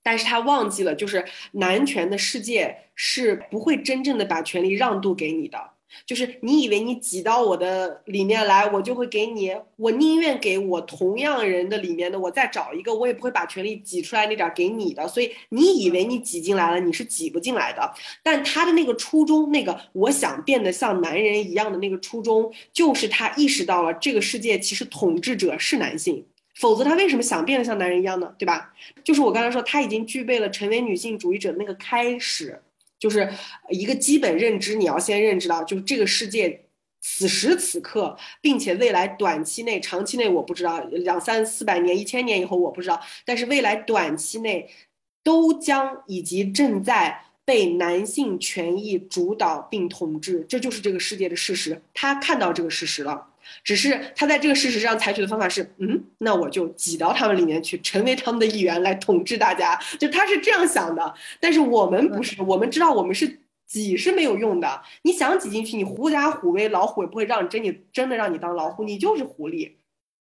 [0.01, 1.23] 但是他忘记了，就是
[1.53, 5.57] 男权的世界是不会真正的把权力让渡给你的。
[6.05, 15.07] 就是你以为你挤到我的里面来，我就会给你，我宁愿给我同样人的里面的，我再找一个，我也不会把权力挤出来那点给你的。
[15.07, 17.91] 所以你以为你挤进来了，你是挤不进来的。
[18.21, 26.23] 但他的那个初衷，那个我想变得像男人一样的那个初衷，就是他意识到了这个世界其实统治者是男性。
[26.59, 28.35] 否则他为什么想变得像男人一样呢？
[28.37, 28.73] 对吧？
[29.01, 32.61] 就是我刚才说，他已经具备了成为女性主义者的那个开始，
[32.99, 33.31] 就是
[33.69, 34.75] 一个基本认知。
[34.75, 36.65] 你要先认知到，就是这个世界
[36.99, 44.69] 此时此刻，并且未来短期内、长期内我不知道，两三四百年、一千年以后我不知道，但是未来短期内
[45.23, 51.81] 都将以及正在被男性权益主导并统治，这就是这个世界的事实。
[51.93, 53.28] 他看到这个事实了。
[53.63, 59.79] 只是他在这个事实上采取的方法是，嗯，那我就挤到他们里面去，成为他们的一员来统治大家。
[59.99, 64.81] 就他是这样想的，但是我们不是，我们知道我们是挤是没有用的。
[65.03, 69.73] 你想挤进去，你狐假虎威，老虎也不会让你真你真的让你当老虎，你就是狐狸。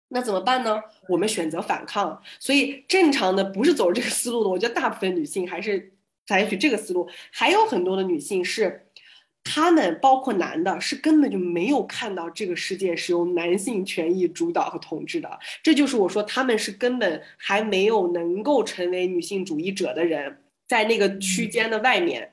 [0.09, 0.81] 那怎么办呢？
[1.09, 2.21] 我们选择反抗。
[2.39, 5.91] 所以正常的不是走这个思路的，我觉得大部分女性还是
[6.27, 8.84] 采取这个思路，还有很多的女性是。
[9.45, 15.39] 他们包括男的，是根本就没有看到这个世界是由男性权益主导和统治的。
[15.63, 22.29] 这就是我说他们是根本还没有能够成为女性主义者的人，在那个区间的外面。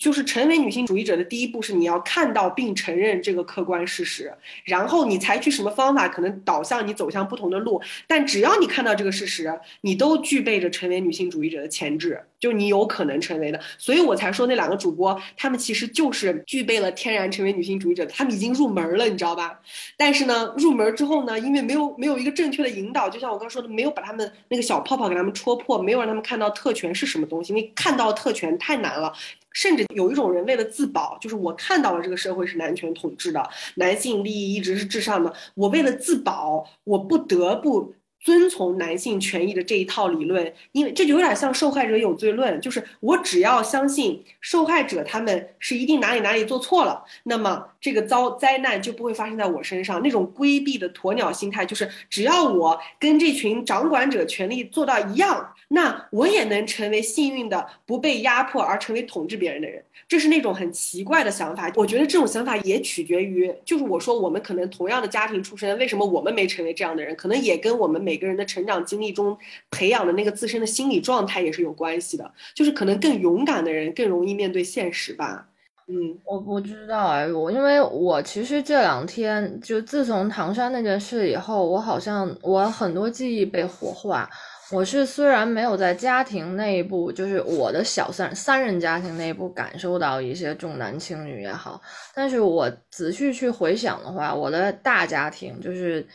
[0.00, 4.32] 就是成为女性主义者的第一步是你要看到并承认这个客观事实，
[4.64, 7.80] 然后你采取什么方法可能导向你走向不同的路。
[8.08, 13.60] 但只要你看到这个事实，你都具备着成为女性主义者的潜质，就你有可能成为的。
[13.76, 19.60] 所以我才说那两个主播，他们其实就是具备了天然成为女性主义者，他们已经入门了，你知道吧？
[19.98, 27.52] 但是呢，入门之后呢，因为没有没有一个正确的引导，就像我刚说的，没有把他们那个小泡泡给他们戳破，没有让他们看到特权是什么东西。
[27.52, 29.12] 你看到特权太难了。
[29.52, 33.42] 甚至有一种人为了自保，就是我看到了这个社会是男权统治的，
[33.76, 37.94] 男性利益一直是至上的，我为了自保，我不得不。
[38.20, 50.02] 遵从男性权益的这一套理论，因为这就有点像受害者有罪论，就是我只要相信受害者他们是一定哪里哪里做错了，那么这个遭灾难就不会发生在我身上。
[50.02, 59.82] 那种规避的鸵鸟心态，就是只要我跟这群掌管者权力做到一样，那我也能成为幸运的，不被压迫而成为统治别人的人。
[60.08, 61.70] 这是那种很奇怪的想法。
[61.76, 69.38] 我觉得这种想法也取决于，就是我说我们可能同样的家庭出身，为什么我们没成为这样的人，可能也跟我们没每个人的成长经历中
[69.70, 75.46] 培养的那个自身的心理状态也是有关系的，就是可能更勇敢的人更容易面对现实吧。
[75.86, 84.28] 嗯，我不知道哎，我因为我其实这两天就自从唐山那件事以后，我好像我很多记忆被活化。
[84.72, 91.80] 我是虽然没有在家庭内部，就是我的小三三人家庭内部感受到一些重男轻女也好，
[92.14, 96.06] 但是我仔细去回想的话，我的大家庭就是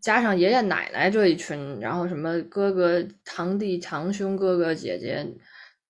[0.00, 5.26] 加上爷爷奶奶这一群，然后什么哥哥、堂弟、堂兄、哥哥姐姐，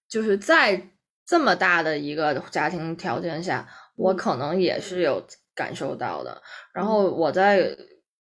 [0.09, 0.81] 就是在
[1.25, 3.69] 这么大的一个家庭条件下。
[3.99, 5.21] 我可能也是有
[5.57, 6.41] 感受到的。
[6.73, 7.69] 然后我在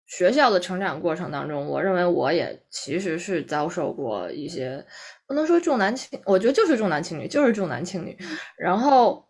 [0.08, 4.86] 学校的成长过程当中，我认为我也其实是遭受过一些，
[5.26, 8.16] 不能说重男轻，我觉得就是重男轻女，就是重男轻女。
[8.56, 9.28] 然后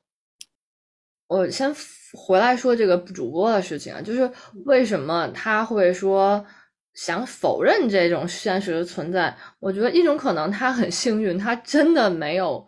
[1.28, 1.74] 我先
[2.14, 4.30] 回来说这个主播的事情啊，就是
[4.66, 6.46] 为什么他会说
[6.94, 9.34] 想否认这种现实的存在？
[9.60, 12.68] 我觉得一种可能他很幸运，他真的没有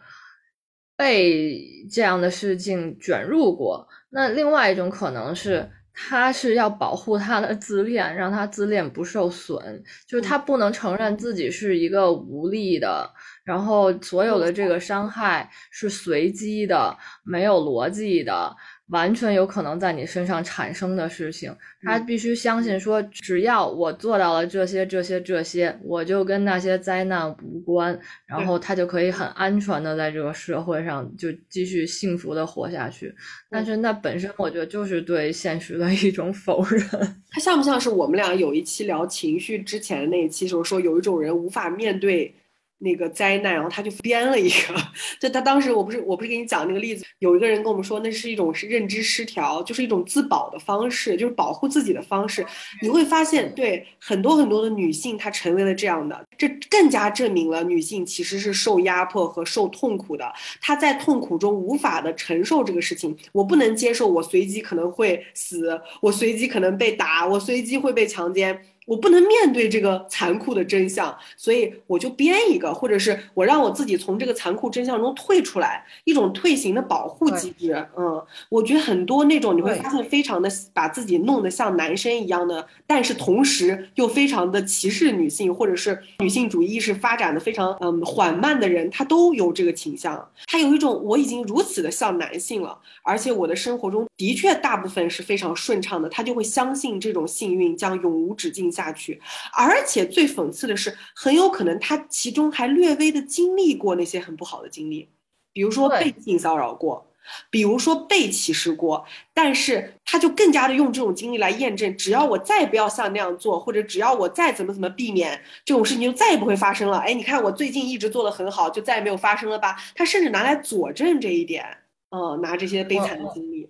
[0.96, 1.62] 被
[1.92, 3.86] 这样的事情卷入过。
[4.10, 5.70] 那另外一种可能是。
[6.00, 13.12] 他是要保护他的自恋，让他自恋不受损，就是他不能承认自己是一个无力的，
[13.44, 18.56] 然后所有的这个伤害是随机的，没有逻辑的。
[18.90, 33.14] 完全有可能在你身上产生的事情，他必须相信说，只要我做到了这些、这些、这些，我就跟那些灾难无关，然后他就可以很安全的在这个社会上就继续幸福的活下去。
[33.50, 36.82] 但是那本身我觉得就是对现实的一种否认。
[37.30, 42.34] 他像不像是我们俩有一期聊情绪之前的那一期时候说，有一种人无法面对。
[42.80, 44.76] 那个灾难，然后他就编了一个，
[45.20, 52.46] 就他当时我不是我不是给你讲那个例子，有一个人跟我们说那是一种是认知失调，就是一种自保的方式，就是保护自己的方式。
[52.82, 60.32] 你会发现，对很多很多的女性，她成为了这样的，这更加证明了女性其实是受压迫和受痛苦的。
[60.62, 68.60] 她在痛苦中无法的承受这个事情，我不能接受，我随机可能会死，我随机可能被打，我随机会被强奸。
[68.88, 77.86] 我不能面对这个残酷的真相，所以我就编一个，或者是我让我自己从这个残酷真相中退出来，一种退行的保护机制。
[77.98, 90.26] 嗯，我觉得很多那种你会发现非常的把自己弄得像男生一样的，但是同时又非常的歧视女性，或者是女性主义意识发展的非常嗯缓慢的人，他都有这个倾向。
[90.46, 98.72] 他有一种我已经如此的像男性了，而且我的生活中的确大部分是非常顺畅的，他就会相信这种幸运将永无止境。
[98.78, 99.20] 下去，
[99.54, 105.10] 而且最讽刺的是，很有可能他其中还略微的经历过那些很不好的经历，
[105.52, 107.08] 比如说被性骚扰过，
[107.50, 117.00] 比如说被歧视过，但是他就更加的用这种经历来验证，只要我再不要像那样做，或者只要我再怎么怎么避免这种事情，就再也不会发生了。
[117.00, 119.76] 哎，你看我最近一直做的很好，就再也没有发生了吧？
[119.96, 121.66] 他甚至拿来佐证这一点，
[122.12, 123.68] 嗯，拿这些悲惨的经历。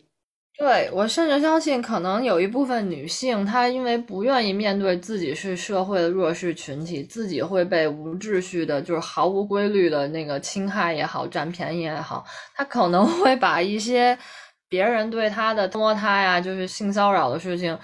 [0.57, 12.25] 对我甚至相信，可能有一部分女性，她因为不愿意面对自己是社会的弱势群体，自己会被无秩序的，就是毫无规律的那个侵害也好，占便宜也好，
[12.55, 14.17] 她可能会把一些
[14.67, 17.77] 别人对她的摸她呀，就是性骚扰的事情，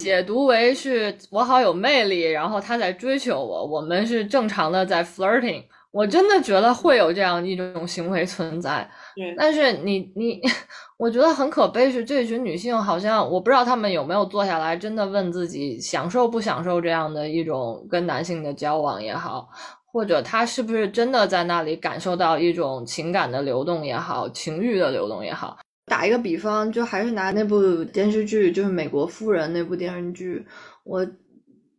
[0.00, 5.64] 解读为是我好有魅力，然后他在追求我，我们是正常的在 flirting。
[5.92, 8.88] 我真的觉得会有这样一种行为存在。
[9.16, 10.40] 对但是你你，
[10.96, 19.48] 我觉得很可悲是这群女性好像我不知道她们有没有坐下来真的问自己享受不享受这样的一种跟男性的交往也好，
[19.92, 25.58] 或者她是不是真的在那里感受到一种情感的流动也好，情欲的流动也好。
[25.86, 30.46] 打一个比方，就还是拿那部电视剧，就是《美国夫人》那部电视剧，
[30.84, 31.04] 我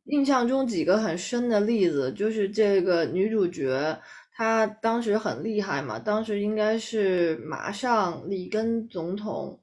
[0.05, 3.99] 印象中几个很深的例子，就是这个女主角。
[4.33, 9.59] 她当时很厉害嘛，当时应该是马上里根总统，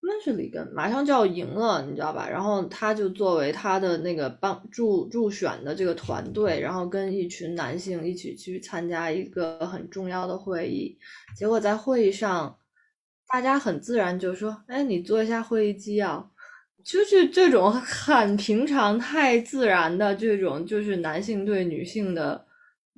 [0.00, 2.28] 那是里根马上就要赢了，你知道吧？
[2.28, 10.98] 然后他就作为他的那个帮助助选的这个团队，然后跟一群男性一起去参加一个很重要的会议。
[11.36, 12.58] 结果在会议上，
[13.28, 16.28] 大家很自然就说：“哎，你做一下会议纪要。”
[16.84, 22.44] 就是这种很平常、太自然的这种，就是男性对女性的。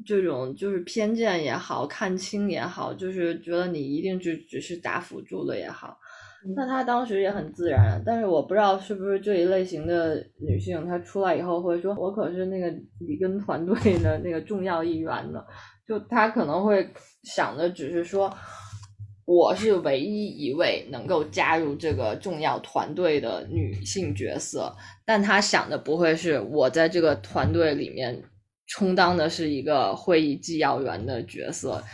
[0.05, 5.97] 这种就是偏见也好看清也好，就是觉得你一定只只是打辅助的也好，
[6.57, 8.03] 那她当时也很自然。
[8.05, 12.69] 但是我不知道是不是这一类型的女性，她出来以后会说：“我可是那个
[13.07, 15.41] 里根团队的那个重要一员呢。”
[15.87, 16.85] 就她可能会
[17.23, 18.29] 想的只是说，
[19.25, 24.75] 我是唯一一位能够加入这个重要团队的女性角色，
[25.05, 28.23] 但她想的不会是我在这个团队里面。
[28.67, 31.85] 充当的是一个会议纪要员的角色，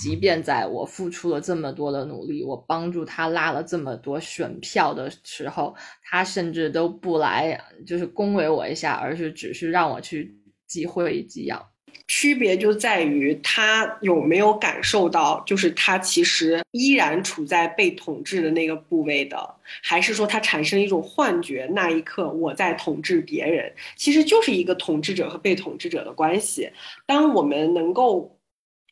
[0.00, 11.69] 即便在我付出了这么多的努力，我帮助他拉了这么多选票的时候，他甚至都不来，就是恭维我一下，而是只是让我去记会议纪要。
[12.08, 26.70] 区别就在于他有没有感受到，就是他其实依然处在被统治的那个部位的，还是说他产生一种幻觉，那一刻我在统治别人，其实就是一个统治者和被统治者的关系。
[27.06, 28.36] 当我们能够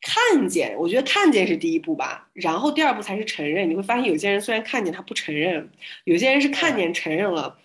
[0.01, 3.69] 看见，我觉得看见是第一步吧，然后第二步才是承认。
[3.69, 5.69] 你会发现，有些人虽然看见他不承认，
[6.05, 7.57] 有些人是看见承认了，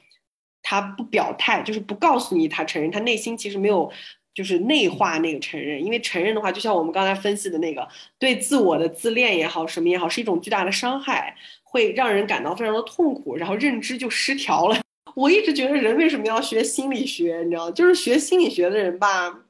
[0.61, 3.93] 他不表态，就是不告诉你他承认，他内心其实没有
[4.35, 5.83] 就是内化那个承认。
[5.83, 7.89] 因为承认的话，就像我们刚才分析的那个，
[8.19, 14.79] 对自我的自恋也好，什么也好，是一种巨大的伤害，会让人感到非常的痛苦，然后认知就失调了。
[15.15, 19.45] 我一直觉得人为什么要学心理学，你知道，就是学心理学的人吧。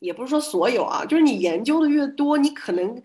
[0.00, 3.02] 也不是说所有啊，就是你研究的越多，你可能，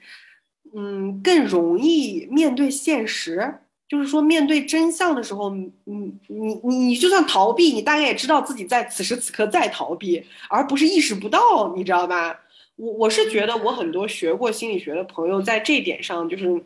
[0.75, 3.59] 嗯，更容易面对现实。
[3.89, 12.39] 就是说，面对真相的时候，你你你你就算逃避，你大概也知道自己在此时此刻在逃避，而不是意识不到，你知道吧？
[12.75, 16.63] 我我是觉得，我很多学过心理学的朋友，在这一点上就是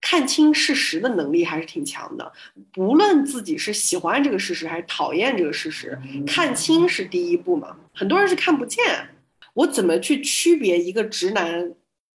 [0.00, 2.32] 看清事实的能力还是挺强的。
[2.72, 7.76] 不论自己是喜欢这个事实还是讨厌这个事实，看清是第一步嘛。
[7.92, 8.82] 很多人是看不见。
[9.54, 11.72] 我怎么去区别一个直男，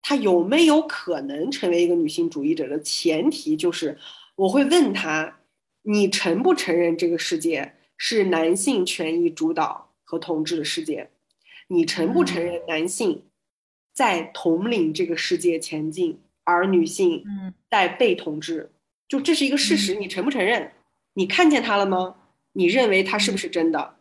[0.10, 3.98] 他有没有可能成为一个女性主义者的前提就是，
[4.38, 5.40] 我会问他，
[5.82, 11.10] 你承不承认这个世界是男性权益主导和统治的世界？
[11.68, 13.26] 你承不承认男性
[13.92, 17.26] 在统领这个世界前进，而女性
[17.70, 18.72] 在被统治？
[19.10, 20.72] 就这是一个事实，你承不承认？
[21.16, 22.16] 你看见他了吗？
[22.54, 23.96] 你认为他是不是真的？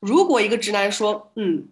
[0.00, 1.68] 如果一个直男说，嗯。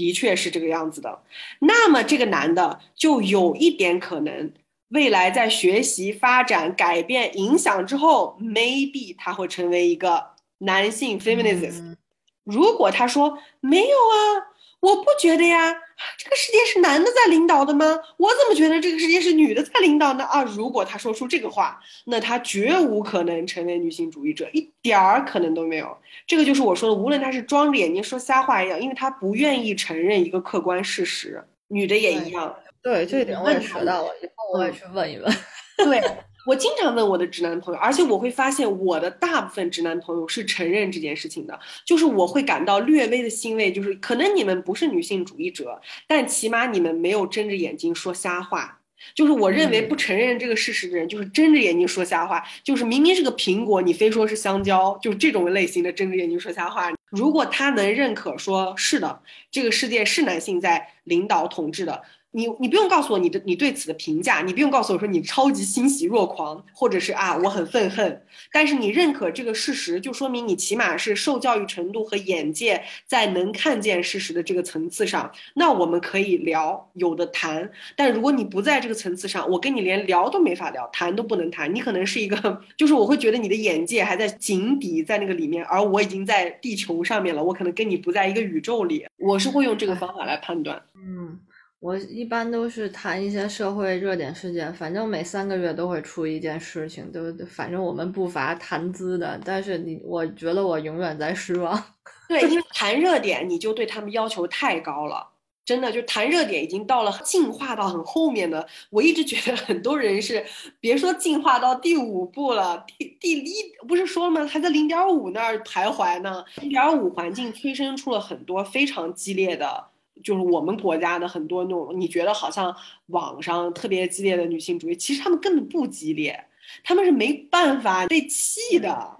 [0.00, 1.20] 的确是这个样子的，
[1.58, 4.50] 那么这个男的就有一点可能，
[4.88, 11.96] 未来在学习、发展、改变、影响之后，maybe 他会成为一个男性 feminist。
[12.44, 14.48] 如果他说没有啊。
[14.80, 15.74] 我不觉得呀，
[16.16, 17.98] 这个世界是男的在领导的吗？
[18.16, 20.24] 我怎么觉得这个世界是女的在领导呢？
[20.24, 25.96] 啊，如果他说出这个话，那他绝无可能成为女性主义者，一点儿可能都没有。
[26.26, 31.42] 这个就是我说的，无论他是装着眼睛说瞎话一样，因为他不愿意承认一个客观事实。
[31.68, 32.54] 女的也一样。
[32.82, 35.32] 对，这一点我也学到了，以后我也去问一问。
[35.78, 36.02] 对。
[36.46, 48.78] 我经常问我的直男朋友，而且我会发现我的大部分直男朋友是承认这件事情的，就是我会感到略微的欣慰，就是可能你们不是女性主义者，但起码你们没有睁着眼睛说瞎话。
[49.14, 56.92] 就是我认为不承认这个事实的人，就是睁着眼睛说瞎话，就是明明是个苹果，你非说是香蕉，就是这种类型的睁着眼睛说瞎话。
[57.08, 62.02] 如果他能认可说是的，这个世界是男性在领导统治的。
[62.32, 77.68] 你你不用告诉我你的你对此的评价，你不用告诉我说你超级欣喜若狂，或者是啊我很愤恨，但是你认可这个事实，就说明你起码是受教育程度和眼界在能看见事实的这个层次上，那我们可以聊，有的谈。
[77.96, 81.74] 但如果你不在这个层次上，我跟你连聊都没法聊，谈都不能谈。
[81.74, 90.80] 你可能是一个，就是我会觉得你的眼界还在井底，在那个里面，而我已经在地球上面了，我可能跟你不在一个宇宙里，我是会用这个方法来判断。
[90.94, 91.40] 嗯。
[91.80, 99.40] 我一般都是谈一些社会热点事件，反正每三个月都会出一件事情，都反正我们不乏谈资的。
[99.42, 101.82] 但是你，我觉得我永远在失望。
[102.28, 105.26] 对，因为谈热点，你就对他们要求太高了，
[105.64, 108.68] 真的就谈热点已经到了进化到很后面的。
[108.90, 110.44] 我一直觉得很多人是，
[110.80, 113.54] 别说进化到第五步了，第第一
[113.88, 114.46] 不是说了吗？
[114.46, 116.44] 还在零点五那儿徘徊呢。
[116.60, 119.86] 零点五环境催生出了很多非常激烈的。
[120.22, 122.74] 就是我们国家的很多那种，你觉得好像
[123.06, 126.44] 网上特别激烈的女性主义，其实他们根本不激烈，
[126.84, 129.18] 他们是没办法被气的。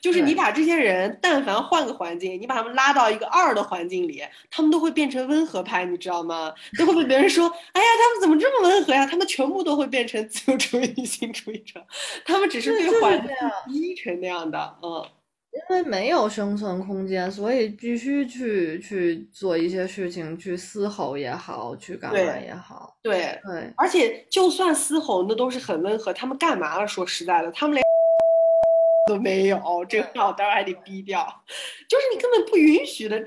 [0.00, 6.52] 就是你把这些人，但凡换个环境，你把他们拉到一个二的环境里，他们都会变成温和派，你知道吗？
[6.78, 9.06] 都会被别人说，哎呀，他们怎么这么温和呀？
[9.06, 11.84] 他们全部都会变成自由主义 女性主义者，
[12.24, 13.30] 他们只是被环境
[13.72, 15.04] 逼成那样的，嗯。
[15.54, 22.96] 因为没有生存空间，所以必须去去做一些事情，去嘶吼也好，去干嘛也好。
[23.02, 26.12] 对对，而且就算嘶吼，那都是很温和。
[26.12, 26.88] 他们干嘛了？
[26.88, 27.82] 说实在的，他们连
[29.08, 31.26] 都没有，这个话当然还得逼掉。
[31.88, 33.22] 就是你根本不允许的。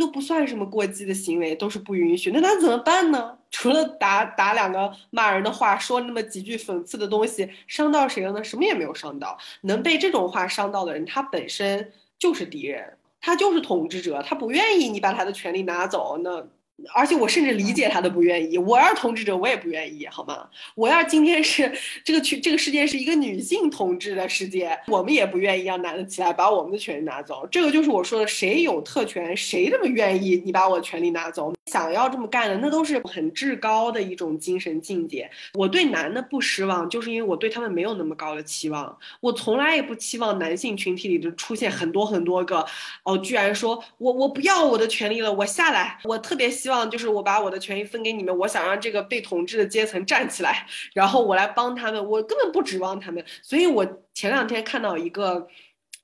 [0.00, 2.30] 都不算什么过激的行为，都是不允许。
[2.30, 3.38] 那他怎么办呢？
[3.50, 8.42] 除了打打两个骂人的话，说那么几句讽刺的东西，伤到谁了呢？
[8.42, 9.36] 什么也没有伤到。
[9.62, 16.18] 能被这种话伤到的人，他本身就是敌人，他就是统治者，他不愿意你把他的权利拿走。
[16.22, 16.46] 那。
[16.94, 18.58] 而且我甚至理解他的不愿意。
[18.58, 20.48] 我要是统治者，我也不愿意，好吗？
[20.74, 21.70] 我要今天是
[22.04, 27.46] 这个群，这个世界是一个女性统治的世界，我们也不愿意让男的起来把我们的权利拿走。
[27.50, 31.52] 这个就是我说的，谁有特权，谁这么愿意你把我权利拿走？
[31.66, 35.30] 想要这么干的，那都是很至高的一种精神境界。
[35.54, 38.98] 我对男的不失望，就是因为我对他们没有那么高的期望。
[39.20, 42.66] 我从来也不期望男性群体里的出现很多很多个，
[43.04, 46.50] 哦，居然说我我不要我的权利了，我下来，我特别。
[46.62, 53.24] 希望就是我把我的权益分给你们，我想让这个被统治的阶层站起来，然后我来帮他们，我根本不指望他们。
[53.42, 53.84] 所以我
[54.14, 55.48] 前两天看到一个。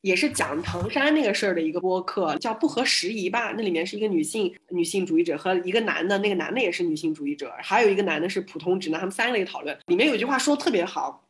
[0.00, 3.52] 也是讲唐山那个事儿的一个播客，叫不合时宜吧。
[3.56, 9.76] 那里面是一个女性女性主义者和一个男的，那个男的也是女性主义者，还有一个男的是普通直男，他们三个人讨论。
[9.86, 11.26] 里面有句话说的特别好，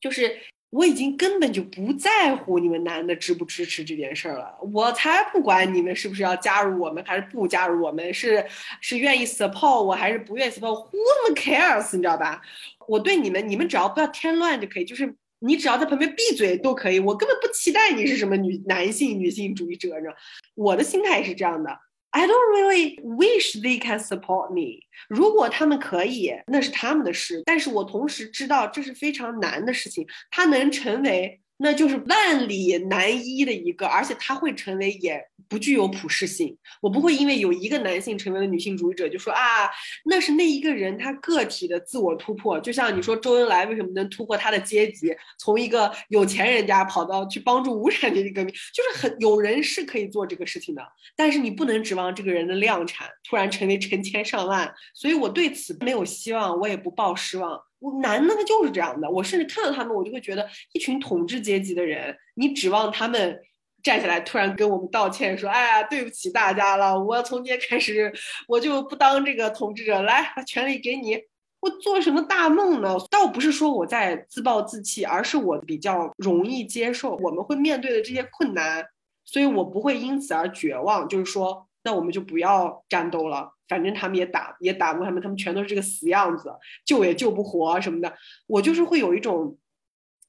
[0.00, 0.34] 就是
[0.76, 8.44] 我已经根本就不在乎你们男的支不支持这件事儿了，我才不管你们是不是要加入我们还是不加入我们，是
[8.80, 11.96] 是愿意 support 我还是不愿意 support，who cares？
[11.96, 12.42] 你知道吧？
[12.86, 15.14] 我对你们，你们只要不要添乱就可以，就是。
[15.40, 20.14] 你只要在旁边闭嘴都可以，我根本不期待你是什么女男性女性主义者，你知道？
[20.54, 21.78] 我的心态是这样的
[22.16, 24.86] ，I don't really wish they can support me。
[25.06, 31.42] 如果他们可以，那是他们的事，但是我同时知道这是非常难的事情，他能成为。
[31.58, 36.56] 那就是万里难一的一个，而且他会成为也不具有普适性。
[36.82, 39.68] 我不会因为有一个男性成为了女性主义者，就说啊，
[40.04, 42.60] 那是那一个人他个体的自我突破。
[42.60, 50.82] 就像你说周恩来为什么能突破他的阶级，从一个有钱人家跑到去帮助无产阶级革命，就是很有人是可以做这个事情的。
[51.16, 57.58] 但是你不能指望这个人的量产突然成为成千上万，所以我对此没有希望，我也不抱失望。
[57.78, 63.38] 我男的他就是这样的，我甚至看到他们，我就会觉得一群统治阶级的人，你指望他们
[63.82, 68.12] 站起来突然跟我们道歉，说哎呀对不起大家了，我从今天开始
[68.48, 71.18] 我就不当这个统治者，来把权力给你，
[71.60, 72.96] 我做什么大梦呢？
[73.10, 78.86] 倒不是说我在自暴自弃，而是我比较容易接受我们会面对的这些困难，
[79.24, 83.52] 所以我不会因此而绝望，就是说那我们就不要战斗了。
[83.68, 86.52] 反正他们也打也打不过他们，他们全都是这个死样子，
[86.84, 88.12] 救也救不活什么的。
[88.48, 89.56] 我就是会有一种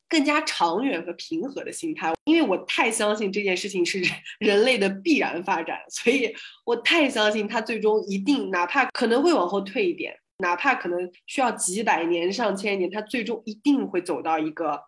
[0.07, 4.01] 更加长远和平和的心态，因为我太相信这件事情是
[4.39, 6.31] 人类的必然发展，所以
[6.63, 14.84] 我太相信它最终一定，哪怕可能会往后退一点，哪怕可能需要几百年、上千年，它最终一定会走到一个。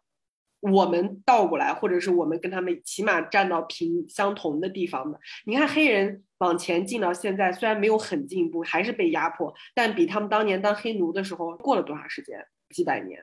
[0.62, 5.18] 我们倒过来，或者是我们跟他们起码站到平相同的地方的。
[5.46, 12.46] 你看黑人往前进到现在，虽然没有很进步，还是被压迫，但比他们当年当黑奴的时候过了多长时间？
[12.70, 13.20] 几百年，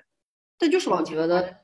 [0.59, 1.17] 这就是往前。
[1.17, 1.57] 我觉得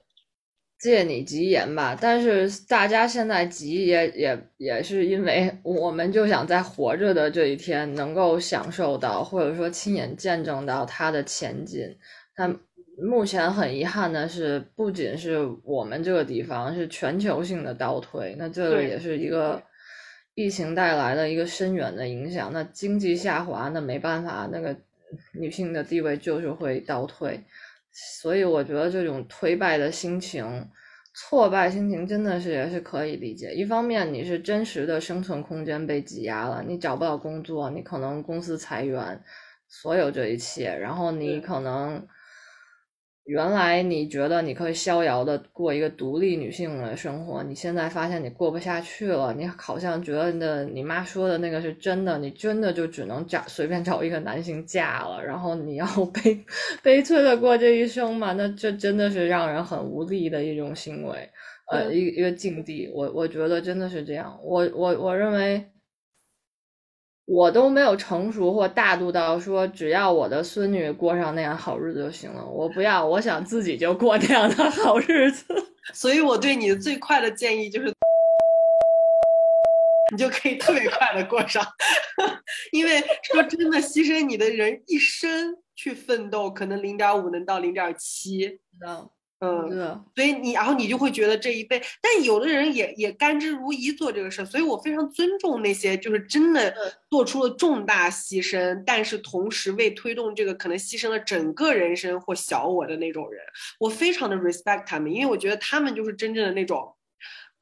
[0.78, 11.96] 借你吉言吧，但是大家现在急也也也是因为我们就想在活着的这一天能够享受到，或者说亲眼见证到它的前进。
[12.34, 12.56] 但
[13.00, 19.62] 目前很遗憾的是，不仅是我们这个地方是全球性的倒退，那这个也是一个
[20.34, 22.52] 疫情带来的一个深远的影响。
[22.52, 24.76] 那经济下滑，那没办法，那个
[25.32, 27.42] 女性的地位就是会倒退。
[27.92, 30.68] 所以我觉得这种颓败的心情、
[31.14, 33.52] 挫败心情真的是也是可以理解。
[33.52, 39.22] 一方面，你是真实的生存空间被挤压了，你找不到工作，你可能公司裁员，
[39.68, 42.06] 所有这一切，然后你可能。
[43.24, 56.44] 原来你觉得你可以逍遥的过一个独立女性的生活，你现在发现你过不下去了，你好像觉得的你妈说的那个是真的，你真的就只能找随便找一个男性嫁了，然后你要 悲
[56.82, 58.32] 悲催的过这一生嘛？
[58.32, 61.30] 那这真的是让人很无力的一种行为，
[61.70, 65.71] 呃，一一个境地，我我觉得真的是这样，我我我认为。
[67.26, 72.44] 我都没有成熟或大度到说，只要我的孙女过上那样好日子就行了。
[72.44, 75.54] 我不要，我想自己就过那样的好日子。
[75.94, 77.92] 所以我对你的最快的建议就是，
[80.12, 81.64] 你就可以特别快的过上。
[82.72, 88.58] 因为说真的，牺牲你的人一生去奋斗，可能零点五能到零点七。
[89.44, 96.72] 嗯，所以你，然后你就会觉得这一辈，但有的人也也甘之如饴做这个事，所以我非常尊重那些就是真的
[97.10, 103.42] 做出了重大牺牲，但是同时为推动这个可能牺牲了整个人生或小我的那种人，
[103.80, 106.94] 我非常的 respect 他们，因为我觉得他们就是真正的那种。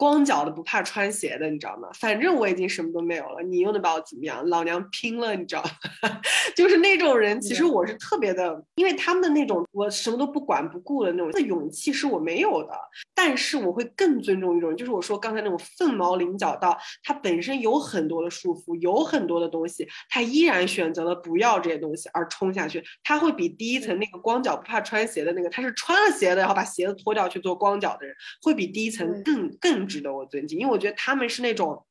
[0.00, 1.90] 光脚的不怕穿鞋的，你知道吗？
[1.92, 4.42] 反正我已经什么都没有了，你又能把我怎么样？
[4.48, 6.18] 老娘拼了，你知道吗？
[6.56, 12.70] 就是那种人，其实我是特别的，因为他们的那种我什么都不管不顾的那种的勇气是我没有的。
[13.14, 16.74] 但是我会更尊重一种，就是我说刚才那种凤毛麟角到
[17.04, 22.82] 他本身有很多的束缚，有很多的东西，他依然选择了不要这些东西而冲下去。
[23.04, 29.89] 他会比第一层那个光脚不怕穿鞋的那个，他是穿了鞋的，然后把鞋子脱掉去做光脚的人，会比第一层更更。
[29.90, 31.84] 值得我尊敬，因为我觉得他们是那种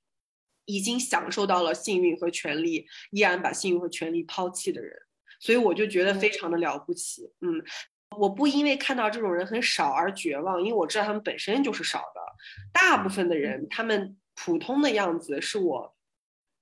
[0.66, 4.96] 已经享受到了幸运和权利，依然把幸运和权利抛弃的人，
[5.40, 7.32] 所以我就觉得非常的了不起。
[7.42, 7.62] 嗯，
[8.18, 12.22] 我不因为看到这种人很少而绝望，因为我知道他们本身就是少的。
[12.72, 15.94] 大部分的人，他们普通的样子是我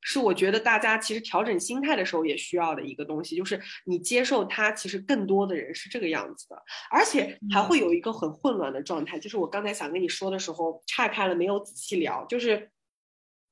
[0.01, 6.55] 是我觉得大家其实调整心态的时候也需要的一个东西，就是你接受它，其实更多的人是这个样子的，
[6.91, 12.69] 而且还会有一个很混乱的状态，就是我刚才想跟你说的时候岔开了，没有仔细聊，就是。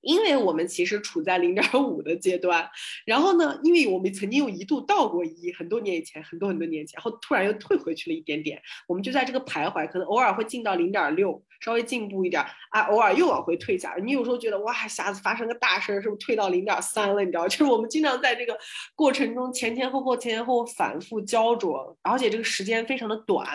[0.07, 2.69] 因为我们其实处在零点五的阶段，
[3.07, 13.95] 然后呢，因为我们曾经又一度到过一，很多年以前，很多很多年前，然后突然又退回去了一点点，我们就在这个徘徊，可能偶尔会进到零点六，稍微进步一点啊，偶尔又往回退下。
[14.01, 17.21] 你有时候觉得哇，下次发生个大事儿，是不是退到零点三了？
[17.21, 18.57] 你知道， 就是我们经常在这个
[18.95, 23.47] 过程中前前后后、前前后后反复焦灼，而且这个时间非常的短。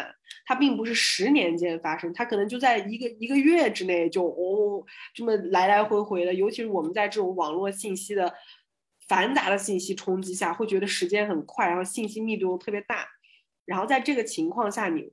[0.46, 6.34] 它并不是十年间发生，它可能就在一个一个月之内就哦这么来来回回的。
[6.34, 8.32] 尤其是我们在这种网络信息的
[9.06, 13.06] 繁杂的信息冲击下，会觉得时间很快，然后信息密度又特别大。
[13.64, 15.12] 然后在这个情况下，你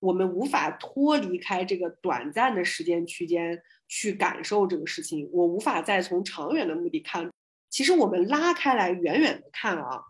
[0.00, 5.28] 我们无法脱离开这个短暂的时间区间去感受这个事情。
[5.32, 7.30] 我无法再从长远的目的看。
[7.70, 10.00] 其实我们拉开来远远的看啊，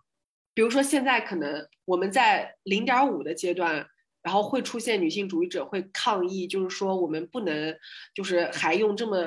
[0.55, 3.87] 比如说现在可能我们在零点五的阶段。
[4.21, 7.75] 然后会出现女性主义者会抗议，就是说我们不能，
[8.13, 9.25] 就是还用这么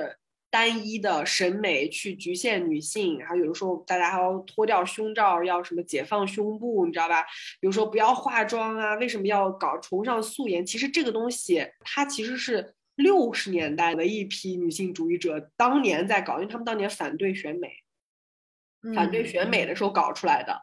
[0.52, 3.18] 单一的审美去局限女性。
[3.18, 7.24] 然后有的时候大家还要脱掉胸罩，要什么解放胸部，你知道吧？
[7.60, 10.64] 比如说不要化妆啊，为什么要搞崇尚素颜？
[10.64, 17.72] 其实这个东西它其实是六十年代的一批女性主义者当年在搞，因为他们当年反对选美，
[18.94, 20.62] 反对选美的时候搞出来的。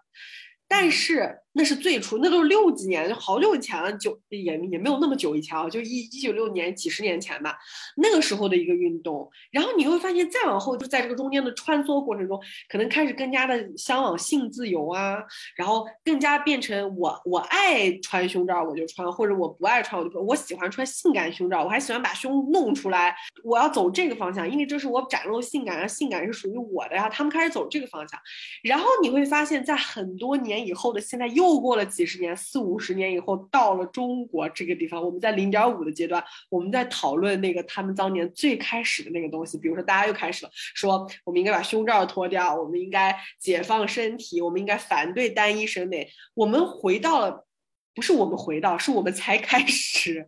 [0.70, 7.58] 但是那是最初，那都是六几年，就好久以前了，就也也没有那么久以前啊，就一一九六年，几十年前吧，
[7.96, 9.28] 那个时候的一个运动。
[9.50, 15.16] 然后你会发现，再往后，就在这个中间的穿梭过程中，可能开始更加的向往性自由啊，
[15.56, 27.08] 然后更加变成我我爱穿胸罩我就穿，或者我不爱穿我就不，我喜欢穿性感胸罩，我还喜欢把胸弄出来，我要走这个方向，因为这是我展露性感啊，性感是属于我的呀。
[27.08, 28.20] 他们开始走这个方向，
[28.62, 30.58] 然后你会发现在很多年。
[30.68, 39.56] 以后的现在又过了几十年，四五十年以后到了中国这个地方，我们在零点五的阶段，我们在讨论那个他们当年最开始的那个东西。
[39.56, 46.08] 比如说，大家又开始了说，我们应该把胸罩脱掉，我们应该解放身体，我们应该反对单一审美。
[46.34, 47.46] 我们回到了，
[47.94, 50.26] 不是我们回到，是我们才开始。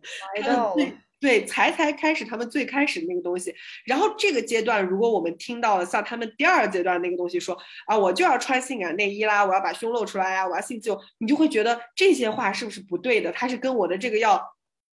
[1.21, 3.53] 对，才才开始他们最开始的那个东西，
[3.85, 13.31] 然后这个阶段，如果我们听到了像他们第二阶段那个东西，说啊，我就要穿性感内衣啦，我要把胸露出来呀，我要性自由，你就会觉得这些话是不是不对的？
[13.31, 14.41] 它是跟我的这个要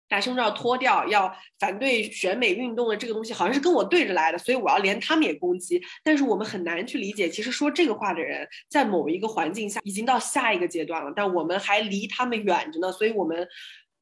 [0.08, 5.82] 把胸罩脱掉，要反对选美运动的这个东西，好像是跟我对着来的，所以我要连他们也攻击。
[6.04, 13.48] 但是我们很难去理解，其实说这个话的人，在某一个环境下已经到下一个阶段了，但我们还离他们远着呢，所以我们。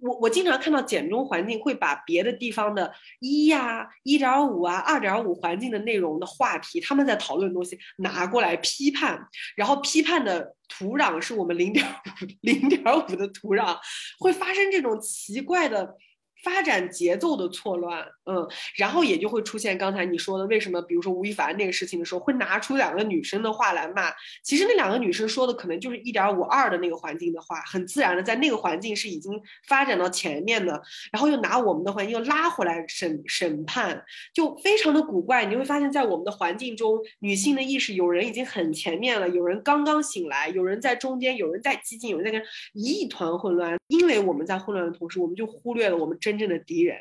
[0.00, 13.76] 我我经常看到简中环境会把别的地方的一呀、一点五啊、二点五环境的内容的话题，他们在讨论的东西拿过来批判，然后批判的土壤是我们零点五 零点五的土壤，
[14.18, 15.96] 会发生这种奇怪的。
[16.42, 24.10] 发展节奏的错乱，嗯，然后也就会出现刚才你说的，为什么比如说吴亦凡那个事情的时候，会拿出两个女生的话来骂？
[24.42, 30.80] 其实那两个女生说的可能就是一点五二的那个环境的话，很自然的在那个环境是已经发展到前面的，
[31.12, 35.44] 然后又拿我们的环境又拉回来审审判，就非常的古怪。
[35.44, 43.78] 你会发现在我们的环境中，女性的意识有人已经很前面了，有人刚刚醒来，有人在中间，有人在激进，有人在跟一团混乱。
[43.88, 46.98] 因为我们在混乱的同时，我们就忽略了我们真正的敌人，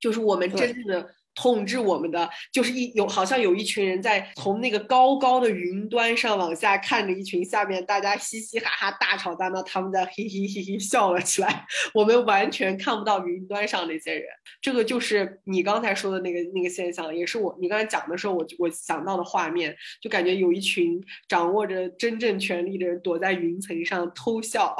[0.00, 11.66] 就是我们真正的统治我们的，就是一有好像有一群人在从那个高高的云端上往下看着一群下面大家嘻嘻哈哈大吵大闹，他们在嘿嘿嘿嘿笑了起来。
[11.92, 14.24] 我们完全看不到云端上那些人，
[14.62, 20.98] 这个就是你刚才说的那个那个现象，也是我你刚才讲的时候，我我想到的画面，就感觉有一群
[21.28, 24.74] 掌握着真正权力的人躲在云层上偷笑。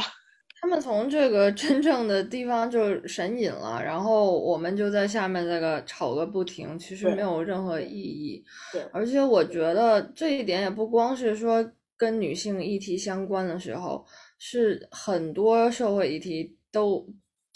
[0.67, 8.45] 他们从这个真正的地方就神隐了，然后我们就在下面这个吵个不停，其实没有任何意义。
[8.73, 11.65] 对，而且我觉得这一点也不光是说
[11.97, 14.05] 跟女性议题相关的时候，
[14.41, 17.07] 是很多社会议题都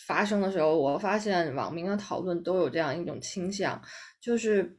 [0.07, 3.83] 发生的时候，我发现网民的讨论都有这样一种倾向，
[4.21, 4.79] 就是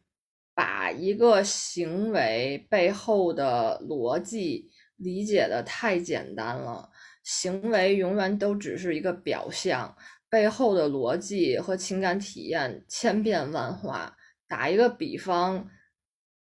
[0.56, 6.88] 把一个行为背后的逻辑理解的太简单了。
[7.24, 9.96] 行为永远都只是一个表象，
[10.30, 14.16] 背后的逻辑和情感体验千变万化。
[14.48, 15.70] 打一个比方，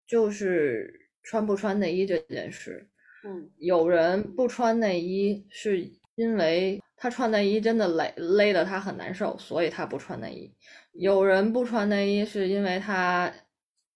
[0.06, 0.92] 就是
[1.22, 2.88] 穿不穿内衣这件事。
[3.24, 10.50] 嗯，有人不穿内衣是因为他穿内衣真的勒勒得他很难受，所以他不穿内衣。
[10.92, 13.30] 有人不穿内衣是因为他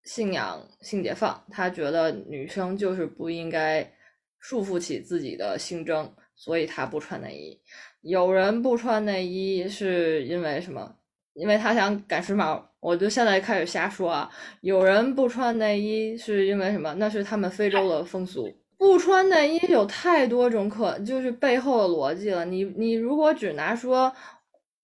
[0.02, 3.90] 信仰性解放，他觉得女生就是不应该
[4.38, 7.60] 束缚起自己的性征，所以他不穿内衣。
[8.02, 10.94] 有人不穿内衣是因为什么？
[11.34, 12.62] 因为他想赶时髦。
[12.80, 14.30] 我就现在开始瞎说啊！
[14.60, 16.92] 有人不穿内衣是因为什么？
[16.98, 18.46] 那是他们非洲的风俗。
[18.76, 22.44] 不穿内衣有太多种可，就是背后的逻辑了。
[22.44, 24.12] 你你如果只拿说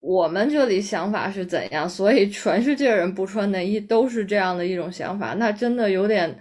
[0.00, 6.34] 我们这里想法是怎样，所以全世界人不穿内衣都是这样的一种想法，那真的有点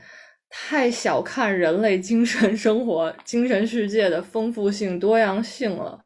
[0.50, 6.04] 太小看人类精神生活、精神世界的丰富性、多样性了。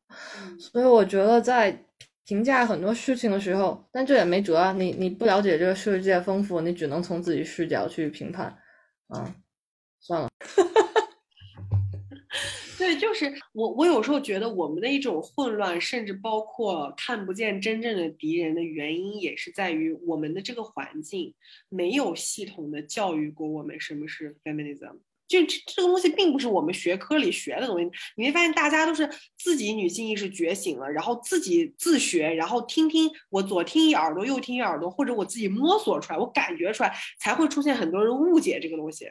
[0.60, 1.86] 所以我觉得在。
[2.26, 4.72] 评价很多事情的时候，但这也没辙啊！
[4.72, 8.46] 你你不了解这个世界丰富，你只能从自己视角去评判，
[9.10, 9.36] 啊，
[10.00, 10.30] 算了。
[12.84, 21.34] 对，就是我，我有时候觉得我们的一种混乱，甚至包括看不见真正的敌人的原因，也是在于我们的这个环境
[21.70, 24.98] 没有系统的教育过我们什么是 feminism。
[25.30, 39.10] 就这这个东西并不是我们学科里学的东西，你会发现大家都是自己女性意识觉醒了，然后自己自学，然后听听我左听一耳朵，右听一耳朵，或者我自己摸索出来，我感觉出来，才会出现很多人误解这个东西。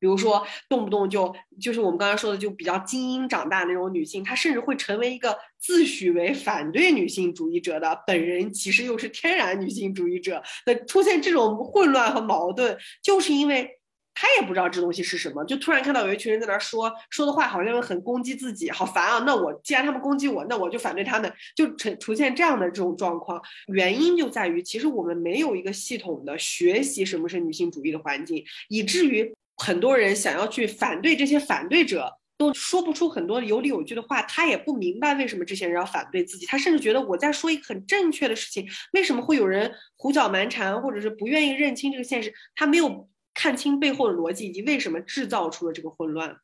[0.00, 10.42] 比如说动不动就就是我们刚刚说的，就比较精英长大那种女性，她甚至会成为一个自诩为反对女性主义者的本人，其实又是天然女性主义者。
[10.66, 13.76] 那出现这种混乱和矛盾，就是因为。
[14.12, 19.22] 他也不知道这东西是什么，就突然看到有一群人在那说说的话，好像很攻击自己，好烦啊！
[19.24, 23.40] 那我既然他们攻击我，那我就反对他们，就呈出现这样的这种状况。
[23.68, 34.22] 原因就在于，其实我们没有一个系统的学习什么是女性主义的环境，以至于很多人想要去反对这些反对者，都说不出很多有理有据的话。
[34.22, 42.32] 他也不明白为什么这些人要反对自己，他甚至觉得我在说一个很正确的事情，为什么会有人胡搅蛮缠，或者是不愿意认清这个现实？
[42.56, 43.08] 他没有。
[43.32, 46.36] 看清背后的逻辑以及为什么制造出了这个混乱，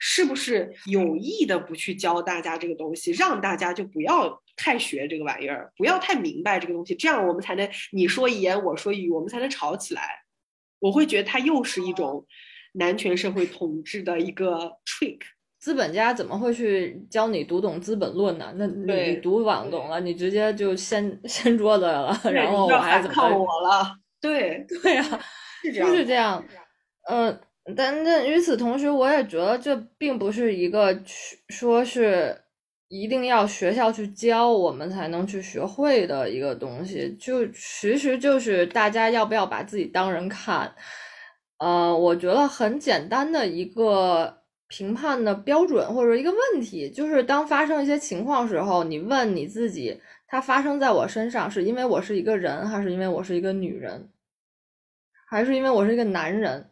[0.00, 10.02] 是不是有意的不去教大家这个东西，让大家就不要太学这个玩意儿，不要太明白这个东西，这样我们才能你说一言我说一语，我们才能吵起来。
[10.80, 12.26] 我会觉得它又是一种
[12.72, 15.18] 男权社会统治的一个 trick。
[15.58, 18.52] 资本家怎么会去教你读懂《资本论》呢？
[18.56, 23.14] 那你读网懂了，你直接就掀掀桌子了， 然后我还怎么？
[23.14, 23.96] 看我了？
[24.20, 25.20] 对对呀。
[25.72, 26.44] 就是这样，
[27.08, 27.40] 嗯，
[27.76, 30.92] 但但与此同时，我也觉得这并不是一个
[31.50, 32.36] 说是
[32.88, 40.74] 一定要学校去教我们才能去学会的一个东西，就其实就是大家要不要把自己当人看，
[41.62, 54.08] 呃，我觉得很简单的一个评判的标准或者一个问题，就是当发生一些情况时候，你问你自己，它发生在我身上是因为我是一个人，还是因为我是一个女人？
[55.28, 56.68] 还是因为我是一个男人，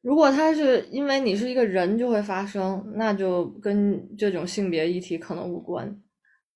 [0.00, 5.96] 如果他是因为你是一个人就会发生，那就跟这种性别议题可能无关。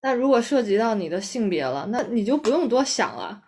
[0.00, 3.44] 但如果涉及到你的性别了，那你就不用多想了。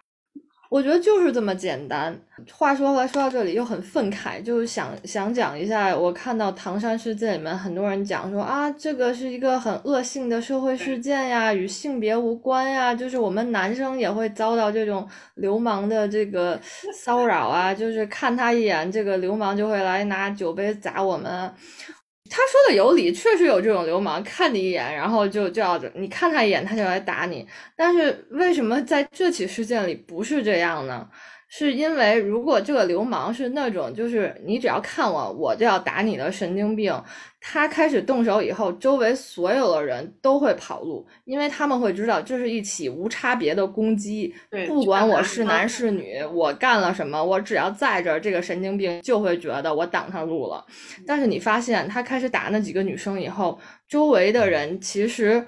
[0.68, 2.14] 我觉得就是这么简单。
[2.52, 16.60] 话说回来，说到这里又很愤慨，就是想想讲一下，我看到唐山事件里面很多人讲说啊，这个是一个很恶性的社会事件呀，与性别无关呀，就是我们男生也会遭到这种流氓的这个
[16.94, 21.52] 骚扰啊，就是看他一眼，这个流氓就会来拿酒杯砸我们。
[22.28, 27.46] 他说的有理，确实有这种流氓，看你一眼，然后就就要你看他一眼，他就来打你。
[27.74, 31.08] 但是为什么在这起事件里不是这样呢？
[31.50, 36.92] 是因为如果这个流氓是那种就是你只要看我我就要打你的神经病，
[37.40, 44.34] 他开始动手以后，周围所有的人都会跑路，因为他们会知道这是一起无差别的攻击，
[44.66, 50.62] 不管我是男是女，我干了什么，我只要在这儿，这个神经病就会觉得我挡他路了。
[51.06, 53.58] 但是你发现他开始打那几个女生以后，
[53.88, 55.46] 周围的人其实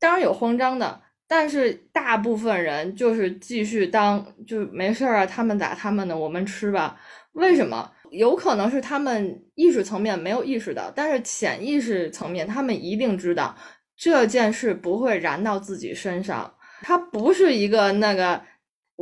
[0.00, 0.98] 当然有慌张的。
[1.34, 7.00] 但是大部分人就是继续当就没事儿啊，他们打他们的，我们吃吧。
[7.32, 7.90] 为什么？
[8.10, 13.56] 有可能是他们意识层面没有意识到，但是潜意识层面，他们一定知道
[13.96, 16.52] 这件事不会燃到自己身上。
[16.82, 18.38] 他不是一个那个，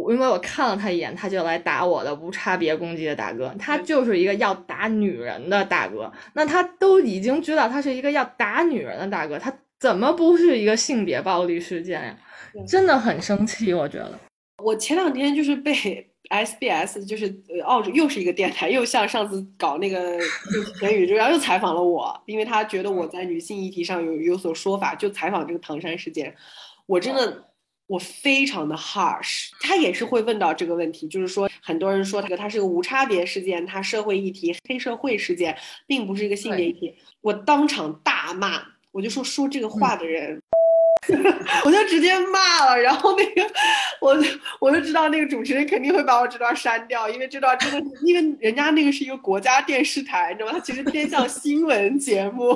[0.09, 6.13] 因为我看了他一眼，他就来打我的无差别攻击的大哥，他就是一个要打女人的大哥。
[6.35, 9.53] 那他都已经知道他是一个要打女人的大哥，他。
[9.81, 12.17] 怎么不是一个性别暴力事件呀？
[12.69, 14.19] 真的很生气，我觉得。
[14.63, 15.73] 我前两天就是被
[16.29, 17.35] SBS，就是
[17.65, 20.19] 澳洲又是一个电台，又像上次搞那个
[20.79, 26.35] 全宇宙然后又采访了我，因为他觉得我在女性议题上有有所说法，就采访这个唐山事件。
[26.87, 27.45] 我真的，
[27.87, 29.49] 我非常的 harsh。
[29.61, 36.95] 他也是会问到这个问题，就是说很多人说他他是个无差别事件，他社会议题、黑社会事件，并不是一个性别议题。
[37.23, 40.43] 我当场大骂，我就说说这个话的人。
[41.65, 43.51] 我就直接骂了，然后那个，
[44.01, 44.15] 我
[44.61, 50.53] 我就知道那个主持人肯定会把我这段删掉，因为这段真的是，因为人家那个是一个国家电视台，你知道吗？
[50.53, 52.55] 它其实偏向新闻节目，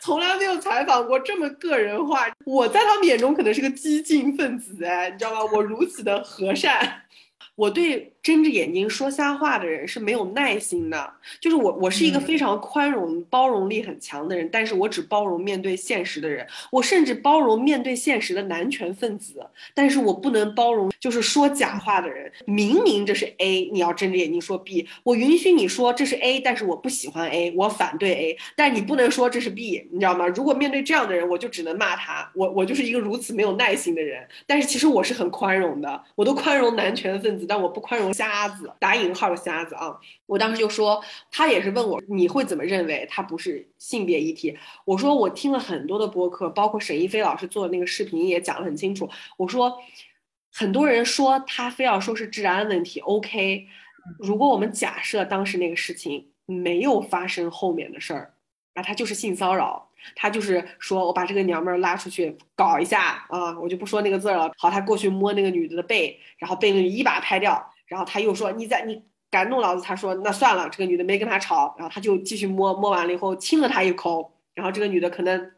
[0.00, 2.28] 从来没有采访过这么个人化。
[2.44, 5.50] 我在他们眼中可能是个激进分子，哎，你知道吗？
[5.52, 7.02] 我如此的和善。
[7.56, 11.10] 我对睁着眼睛说瞎话的人是没有耐心的，
[11.40, 19.40] 就是我，我是一个非常宽容、包容力很强的人，但是我只包容面对现实的人，我甚至包容面对现实的男权分子，
[19.72, 22.30] 但是我不能包容就是说假话的人。
[22.44, 30.26] 明明这是 A，你要睁着眼睛说 B，我允许你说这是 A，但是我不喜欢 A，我反对 A，但你不能说这是 B，你知道吗？
[30.28, 34.22] 如果面对这样的人，我就只能骂他，我我就是一个如此没有耐心的人。
[34.46, 37.46] 但是其实我是很宽容的，我都宽容男权分子。
[37.48, 39.96] 但我不宽容瞎子，打引号的瞎子啊！
[40.26, 41.00] 我当时就说，
[41.30, 44.58] 他也是问我，你会怎么认为他不是性别议题？
[44.84, 49.08] 我说我听了很多的播客，包括沈一飞老师做的那个视频也讲得很清楚。
[49.36, 49.78] 我说，
[50.52, 53.68] 很多人说他非要说是治安问题，OK？
[54.18, 58.34] 如果我们假设当时那个事情没有发生后面的事儿，
[58.74, 59.84] 那，他就是性骚扰。
[60.14, 64.48] 他就是说，我把这个娘们儿拉出去搞一下啊，我就不说那个字了。
[64.56, 67.72] 好，他过去摸那个女的的背，然后被那个一把拍掉。
[67.88, 69.82] 然后他又说，你在你敢弄老子？
[69.82, 71.74] 他说那算了，这个女的没跟他吵。
[71.78, 74.32] 然后他就继续摸，摸完了以后亲了他一口。
[74.54, 75.52] 然后这个女的可能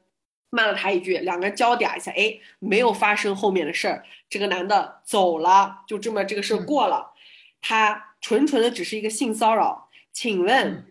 [0.48, 4.05] 骂了他一句，两个人交嗲一下，哎，没有发生后面的事儿。
[4.28, 7.12] 这个男的走了，就这么这个事儿过了。
[7.61, 9.89] 他纯纯的只是一个性骚扰。
[10.12, 10.86] 请问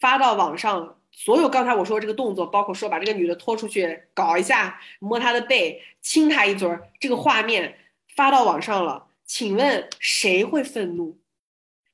[0.00, 0.96] 发到网上？
[1.16, 7.78] 所有刚才我说这个动作，包括说把这个女的拖出去搞一下，摸她的背，亲她一嘴儿，这个画面
[8.16, 11.18] 发到网上了，请问谁会愤怒？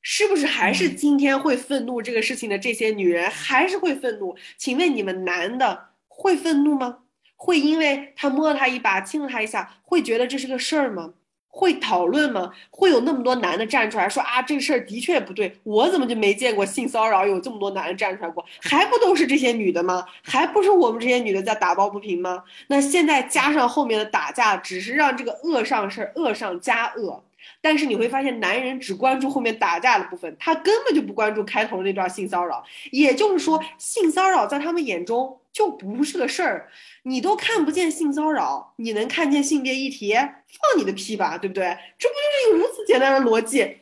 [0.02, 4.36] 是不是还是今天会愤怒这个事情的这些女人还是会愤怒？
[4.57, 7.05] 请问你们男的会愤怒吗？
[7.36, 11.15] 会因为他摸了她一把，亲了她一下，会觉得这是个事儿吗？
[11.51, 12.51] 会讨论吗？
[12.70, 18.44] 会有那么多男的站出来说啊，这个事儿的确不对，我怎么就没见过性骚扰有这么多男的站出来过？
[18.62, 20.06] 还不都是这些女的吗？
[20.22, 22.44] 还不是我们这些女的在打抱不平吗？
[22.68, 27.22] 那现在加上后面的打架，只是让这个恶上事儿恶上加恶。
[27.60, 32.64] 但是你会发现，男人只关注后面打架的部分，他根本就不关注开头那段性骚扰。
[32.90, 36.70] 也就是说，性骚扰在他们眼中就不是个事儿。
[37.04, 40.14] 你都看不见性骚扰，你能看见性别议题？
[40.14, 41.76] 放你的屁吧，对不对？
[41.98, 43.76] 这不就是一个如此简单的逻辑？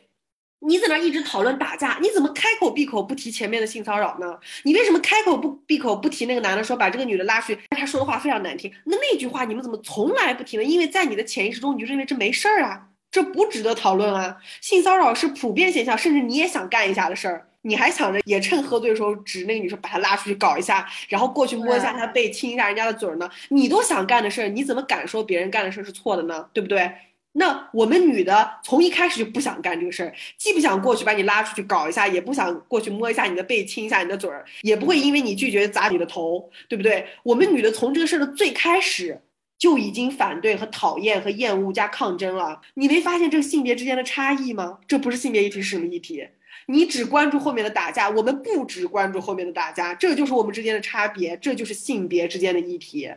[0.61, 4.37] 你在那一直讨论打架，你怎么开口闭口不提前面的性骚扰呢？
[4.63, 8.69] 你为什么开口不闭口不提那个男的说把这个女的拉去，他说的话非常难听？
[8.83, 10.63] 那那句话你们怎么从来不提呢？
[10.63, 14.37] 因为在你的潜意识中，你就认为这没事儿啊，这不值得讨论啊。
[14.61, 17.45] 性骚扰是普遍现象，甚至你也想干一下的事儿。
[17.63, 23.29] 你还想着也趁喝醉的时候指那个女生把她拉出去搞一下，然后过去摸一下她背，亲一下人家的嘴呢？
[23.49, 26.47] 你都想干的事儿，你怎么敢说别人干的事儿是错的呢？
[26.53, 26.89] 对不对？
[27.33, 37.05] 那我们女的从一开始就不想干这个事儿，既不想过去把你拉出去搞一下，也不想过去摸一下你的背，亲一下你的嘴儿，也不会因为你拒绝砸你的头，对不对？
[37.23, 39.21] 我们女的从这个事儿的最开始
[39.59, 42.61] 就已经反对和讨厌和厌恶加抗争了。
[42.73, 44.79] 你没发现这个性别之间的差异吗？
[44.87, 46.25] 这不是性别议题是什么议题？
[46.67, 53.11] 你只关注后面的打架，我们不只关注后面的打架，这就是我们之间的差别，这就是性别之间的议题。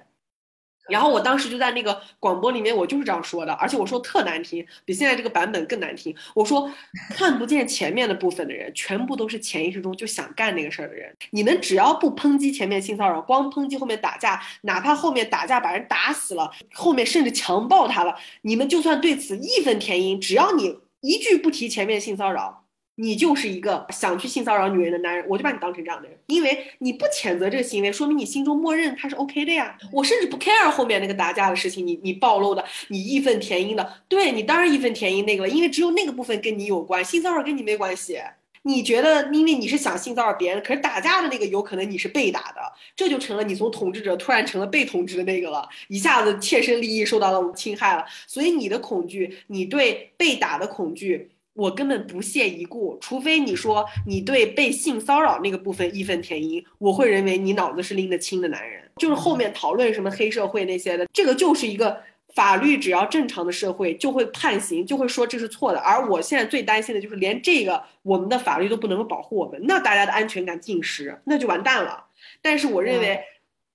[0.88, 6.14] 然后我当时就在那个广播里面，我就是这样说的，而且我说特难听，比现在这个版本更难听。
[6.34, 6.70] 我说
[7.10, 11.14] 看不见前面的部分的人，全部都是潜意识中就想干那个事儿的人。
[11.30, 22.61] 你们只要不抨击前面性骚扰，光抨击后面打架，哪怕后面打架把人打死了，后面甚至强暴他了，你们就算对此义愤填膺，只要你一句不提前面性骚扰。
[22.96, 29.78] 你就是一个想去性骚扰女人的男人，我就把你当成这样的人，因为你不谴责这个行为，说明你心中默认他是 OK 的呀。
[29.90, 38.20] 我甚至不 care 后面那个打架的事情，你你暴露的，你义愤填膺的，对你当然义愤填膺那个了，因为只有那个部分跟你有关，性骚扰跟你没关系。
[38.64, 42.60] 你觉得因为你是想性骚扰别人，可是打架的那个有可能你是被打的，
[42.94, 51.30] 这就成了你从统治者突然成了被统治的那个了，一下子切身利益受到了侵害了，所以你的恐惧，你对被打的恐惧。
[51.54, 58.82] 我根本不屑一顾，除非你说你对被性骚扰那个部分义愤填膺，我会认为你脑子是拎得清的男人。
[58.96, 61.98] 就是后面讨论什么黑社会那些的，这个就是一个
[62.34, 65.78] 法律只要正常的社会就会判刑，就会说这是错的。
[65.78, 72.04] 而我现在最担心的就是连这个我们的法律都不能够保护我们，那大家的安全感尽失，那就完蛋了。
[72.40, 73.20] 但是我认为。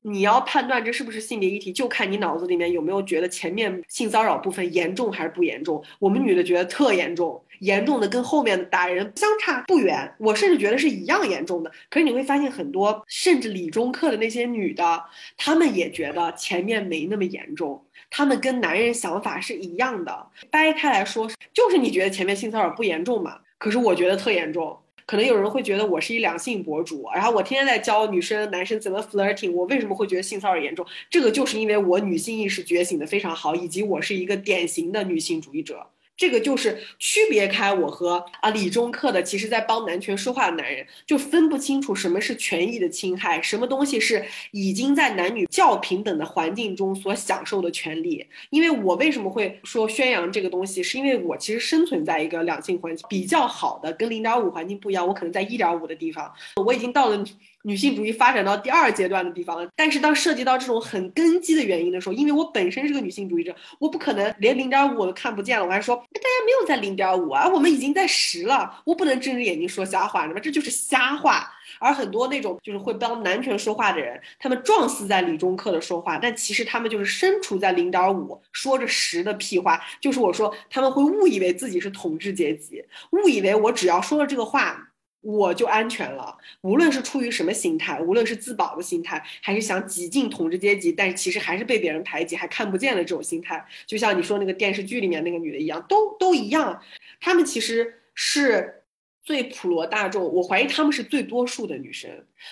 [0.03, 5.83] 你要判断这是不是性别议题，就看你脑子里面有没有觉得前面性骚扰部分严重还是不严重。
[5.99, 11.71] 我们女的觉得特严重，严重的跟后面的打人相差不远，我甚至觉得是一样严重的。
[11.89, 15.03] 可是你会发现很多，甚至理中客的那些女的，
[15.37, 20.27] 她们也觉得前面没那么严重，她们跟男人想法是一样的。
[20.49, 23.39] 掰开来说，就是你觉得前面性骚扰不严重嘛？
[23.57, 24.77] 可是我觉得特严重。
[25.05, 30.85] 可能有人会觉得我是一两性博主，然后我天天在教女生、男生怎么 flirting，我为什么会觉得性骚扰严重？
[31.09, 35.87] 这个就是因为我女性意识觉醒的非常好，以及我是一个典型的女性主义者。
[36.17, 48.25] 这个就是区别开我和啊理中客的，其实在帮男权说话的男人就分不清楚什么是权益的侵害，什么东西是已经在男女较平等的环境中所享受的权利。
[48.49, 56.33] 因为我为什么会说宣扬这个东西，是因为我其实生存在一个两性环境比较好的，跟零点五环境不一样，我可能在一点五的地方，
[56.65, 57.23] 我已经到了。
[57.67, 71.51] 女性主义发展到第二阶段的地方，但是当涉及到这种很根基的原因的时候，因为我本身是个女性主义者，我不可能连零点五我都看不见了，我还说大家没有在零点五啊，我们已经在十了，我不能睁着眼睛说瞎话，那么这就是瞎话。
[71.79, 82.81] 而很多那种就是会帮男权说话的人，他们撞死在理中客的说话，但其实他们就是身处在零点五，说着十的屁话，就是我说他们会误以为自己是统治阶级，
[83.11, 84.86] 误以为我只要说了这个话。
[85.21, 96.81] 我就安全了，无论是出于什么心态，无论是自保的心态，还是想挤进统治阶级，但是其实还是被别人排挤，还看不见的这种心态，就像你说那个电视剧里面那个女的一样，都都一样。
[97.19, 98.83] 她们其实是
[99.21, 102.09] 最普罗大众，我怀疑她们是最多数的女生。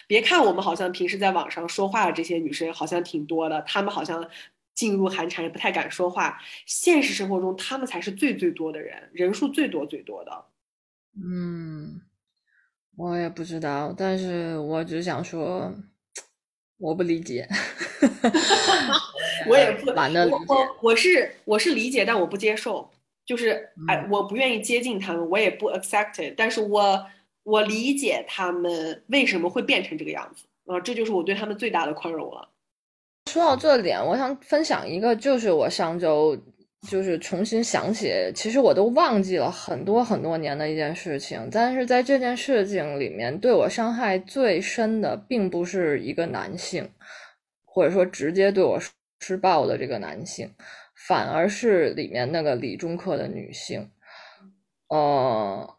[0.07, 4.27] 别看我们好像平时在网上说话的这些女生好像挺多的，她们好像
[4.73, 10.45] 进入寒蝉也不太敢说话，现实生活中她们才是最最多的人，人数最多最多的。
[11.15, 12.01] 嗯。
[12.97, 15.73] 我也不知道，但是我只想说，
[16.77, 17.47] 我不理解。
[19.47, 20.37] 我也不懒得理解。
[20.81, 22.89] 我是我是理解，但我不接受。
[23.25, 26.33] 就是哎，我不愿意接近他们，我也不 accept it。
[26.37, 27.05] 但是我
[27.43, 32.47] 我理解他们为什么会变成这个样子啊，这就是我对他们最大的宽容了。
[33.29, 36.37] 说到这点，我想分享一个，就是我上周。
[36.87, 46.89] 就是重新想起，其实我都忘记了很多很多年的一件事情，但是在这件事情里面，对我伤害最深的，并不是一个男性，
[47.65, 48.79] 或者说直接对我
[49.19, 50.51] 施暴的这个男性，
[51.07, 53.89] 反而是里面那个理中客的女性，
[54.89, 55.75] 呃。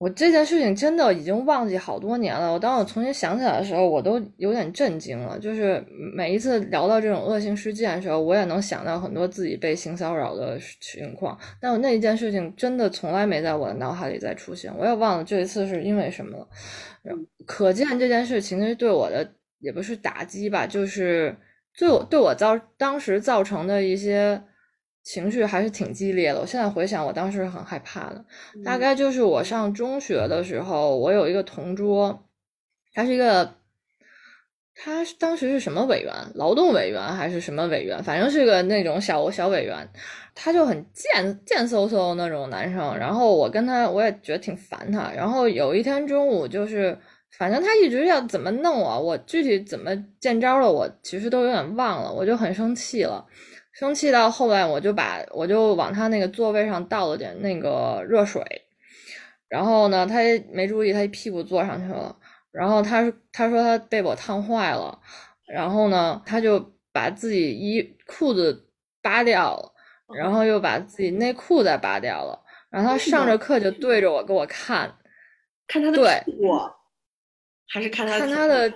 [0.00, 2.50] 我这件事情真的已经忘记好多年了。
[2.50, 5.38] 我当我重新想起来的时候，我都有点震惊了。
[5.38, 5.84] 就是
[6.16, 11.38] 每一次聊到这种恶性事件的时候，我也能想到很多自己被性骚扰的情况。
[11.60, 14.74] 但我那一件事情真的从来没在我的脑海里再出现。
[14.78, 16.48] 我也忘了这一次是因为什么了。
[17.44, 21.36] 可见这件事其实对我的也不是打击吧，就是
[21.78, 24.42] 对我对我造当时造成的一些。
[25.02, 26.40] 情绪还是挺激烈的。
[26.40, 28.24] 我现在回想，我当时很害怕的。
[28.64, 32.26] 大概就是我上中学的时候，我有一个同桌，
[32.92, 33.54] 他是一个，
[34.74, 36.14] 他当时是什么委员？
[36.34, 38.02] 劳动委员还是什么委员？
[38.04, 39.88] 反正是个那种小小委员。
[40.34, 42.96] 他就很贱贱嗖嗖那种男生。
[42.96, 45.10] 然后我跟他，我也觉得挺烦他。
[45.12, 46.96] 然后有一天中午，就是
[47.36, 49.90] 反正他一直要怎么弄我，我具体怎么
[50.20, 52.12] 见招了，我其实都有点忘了。
[52.12, 53.26] 我就很生气了。
[53.72, 58.42] 生气到后来，我就把我就往他那个座位上倒了点那个热水，
[59.48, 60.16] 然后呢，他
[60.52, 62.16] 没注意，他一屁股坐上去了。
[62.52, 65.00] 然后他他说他被我烫坏了，
[65.46, 68.68] 然后呢，他就把自己衣裤子
[69.00, 69.72] 扒掉了，
[70.16, 72.44] 然后又把自己内裤再扒掉了。
[72.68, 74.96] 然后他上着课就对着我给我看，
[75.68, 76.52] 看他的屁股，
[77.68, 78.68] 还是看他看他的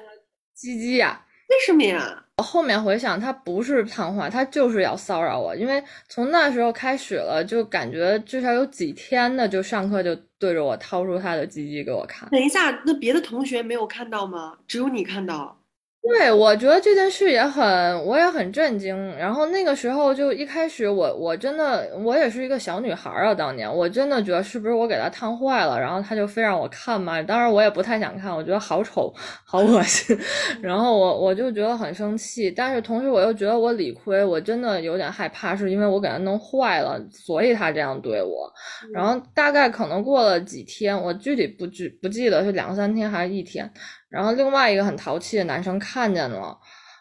[0.55, 1.27] 鸡鸡呀？
[1.49, 2.24] 为什么呀？
[2.39, 5.55] 我后面回想，他不是烫坏，他就是要骚扰我。
[5.55, 12.29] 因为从那时候开始了，就感觉至少有几天的，就上课就对着我掏出他的鸡鸡给我看。
[12.31, 14.59] 等一下，那别的同学没有看到吗？
[14.67, 15.61] 只有你看到。
[16.07, 18.95] 对，我觉得这件事也很，我也很震惊。
[19.17, 27.23] 然后那个时候就一开始，我我真的我也是一个小女孩啊，当年我真的觉得是不是我给她烫坏了，然后她就非让我看嘛。
[27.23, 29.11] 当然我也不太想看，我觉得好丑，
[29.47, 30.15] 好恶心。
[30.61, 38.53] 然后我我就觉得很生气，但是同时我又觉得我理亏，我真的有点害怕，是因为我给她弄坏了，所以她这样对我。
[38.93, 43.73] 然后大概可能过了几天，我具体不记不记得是两三天还是一天。
[44.15, 46.57] 然后另外一个很淘气的男生看见了，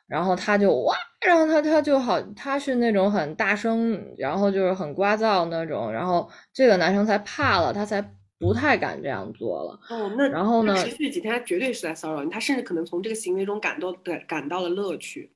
[0.08, 8.02] 然后他就哇，然后他他就好，他是那种很大声，然后就是很聒噪那种，然后这个男生才怕了，他才
[8.40, 9.80] 不太敢这样做了。
[9.92, 15.32] 哦，那然后呢他持续几天，他绝对是在骚扰你，他甚至可能从这个行为中感到感感到了乐趣。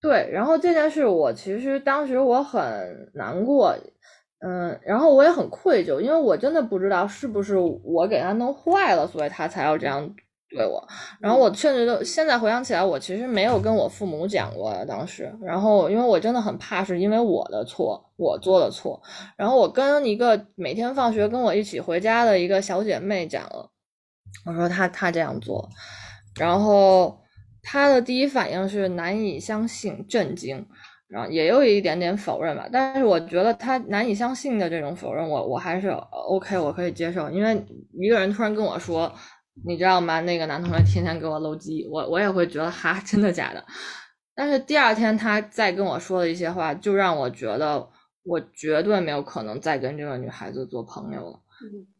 [0.00, 3.74] 对，然后这件事我其实当时我很难过，
[4.46, 10.14] 嗯，然后我也很愧疚，因为我真的不知道是不是我给他弄坏了，所以他才要这样
[10.50, 10.86] 对我。
[11.20, 15.32] 然后我甚至都现在回想起来，我其实没有跟我父母讲过当时。
[15.42, 19.00] 然后因为我真的很怕是因为我的错，我做的错。
[19.36, 23.70] 然后我跟一个每天放学跟我一起回家的一个小姐妹讲了，
[24.46, 25.68] 我说她她这样做，
[26.38, 27.18] 然后
[27.62, 30.66] 她的第一反应是难以相信、震惊。
[31.08, 37.64] 然后也有一点点否认吧，但是我觉得她难以相信的这种否认，我我还是 OK，我可以接受，因为
[37.98, 39.10] 一个人突然跟我说，
[39.64, 40.20] 你知道吗？
[40.20, 43.64] 那个男同学天天给我搂鸡，我我也会觉得哈，真的假的？
[44.34, 47.88] 但是第二天他再跟我说的一些话，就让我觉得
[48.22, 51.40] 我绝对没有可能再跟这个女孩子做朋友了。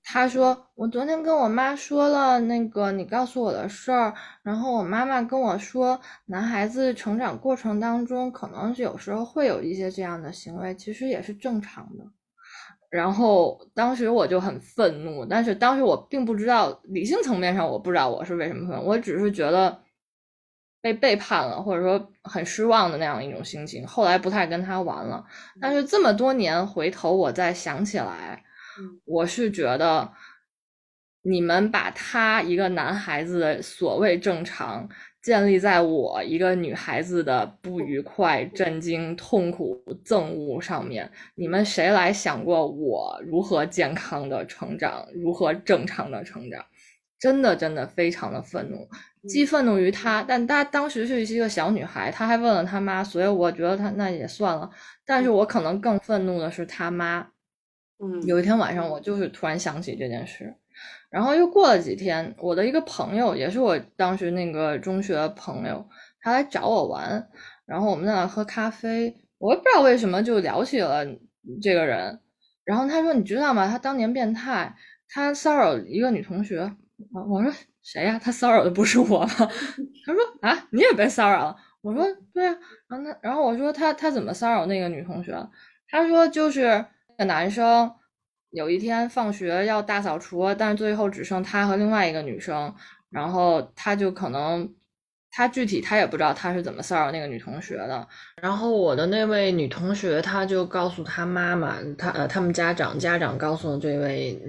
[0.04, 12.04] 他说：“我昨天跟我妈说了那个你告诉我的事儿，然后我妈妈跟我说，男孩子成长过程当中可能是有时候会有一些这样的行为，其实也是正常的。”
[12.90, 19.82] 然后当时我就很愤怒，但是当时我并不知道理性层面上我不知道我是为什么愤怒，我只是觉得
[20.80, 23.86] 被背叛了，或者说很失望的那样一种心情。
[23.86, 25.24] 后来不太跟他玩了，
[25.60, 28.44] 但是这么多年回头我再想起来。
[29.04, 30.12] 我是觉得，
[31.22, 34.88] 你们把他一个男孩子的所谓正常
[35.22, 46.64] 建立在我一个女孩子的不愉快、震惊、痛苦、憎恶上面，你们谁来想过我如何健康的成长，如何正常的成长？
[47.18, 48.88] 真的，真的非常的愤怒，
[49.28, 54.70] 既愤怒于他，但她当时是一个小女孩，她还问了她妈，所以我觉得她那也算了。
[55.04, 57.26] 但是我可能更愤怒的是他妈。
[57.98, 60.54] 嗯，有一天晚上，我就是突然想起这件事，
[61.10, 65.88] 然后又过了几天，我的一个朋友，也是我当时那个中学朋友，
[66.20, 67.28] 他来找我玩，
[67.66, 71.04] 然后我们在那喝咖啡，我也不知道为什么就聊起了
[71.62, 72.20] 这个人，
[72.64, 73.66] 然后他说：“你知道吗？
[73.68, 74.74] 他当年变态，
[75.08, 76.70] 他骚扰一个女同学。”，
[77.30, 77.52] 我说
[77.82, 78.20] 谁呀？
[78.22, 79.28] 他骚扰的不是我吗？
[80.04, 82.04] 他说：“啊，你也被骚扰了。”我说
[82.34, 82.54] ：“对啊。”
[82.88, 85.32] 然后他，然后我说：“他他怎么骚扰那个女同学？”
[85.88, 86.64] 他说：“就是
[87.16, 87.92] 那。”个男生
[88.50, 92.74] 有一天放学要大扫除，但是最后只剩他和另外一个女生，
[93.10, 94.74] 然后他就可能
[95.30, 98.08] 他具体他也不知道他是怎么骚扰那个女同学的。
[98.40, 104.40] 然后我的那位女同学，她就告诉他妈妈，他呃他们家长家长告诉这位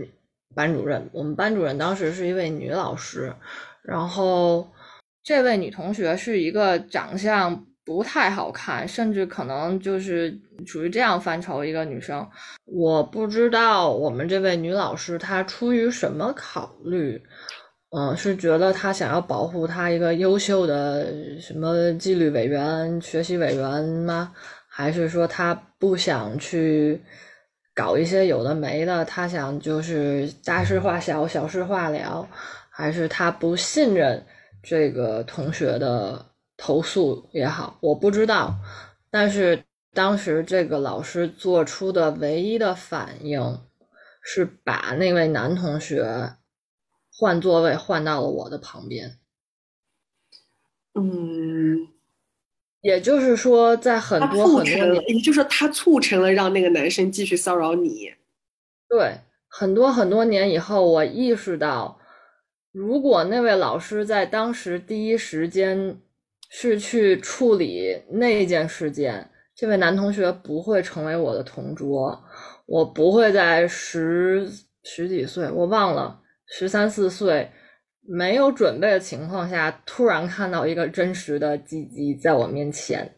[0.55, 3.33] 班主任，我们班主任当时是一位女老师，
[3.83, 4.71] 然后
[5.23, 7.65] 这位女同学是一个长相。
[7.89, 10.31] 不太好看，甚至可能就是
[10.63, 12.23] 属于这样范畴一个女生。
[12.65, 17.19] 我不知道我们这位女老师她出于什么考虑，
[17.89, 21.07] 嗯，是觉得她想要保护她一个优秀的
[21.41, 24.33] 什么纪律委员、学习委员吗？
[24.67, 27.01] 还是说她不想去
[27.73, 29.03] 搞一些有的没的？
[29.05, 32.29] 她想就是大事化小，小事化了？
[32.69, 34.23] 还是她不信任
[34.61, 36.28] 这个同学的？
[36.61, 38.55] 投诉也好，我不知道，
[39.09, 39.63] 但是
[39.93, 43.61] 当时这个老师做出的唯一的反应
[44.21, 46.33] 是把那位男同学
[47.13, 49.17] 换座位换到了我的旁边。
[50.95, 51.87] 嗯，
[52.81, 58.13] 也就是说，在很多很多年，也就是说，他促成了让那个男生继续骚扰你。
[58.89, 62.01] 对，很多很多年以后，我意识到，
[62.73, 66.01] 如果那位老师在当时第一时间。
[66.51, 72.19] 是去处理那件事件，这位男同学不会成为我的同桌，
[72.65, 74.49] 我不会在十
[74.83, 77.49] 十几岁，我忘了十三四岁
[78.01, 83.15] 没有准备的情况下，突然看到一个真实的鸡鸡在我面前。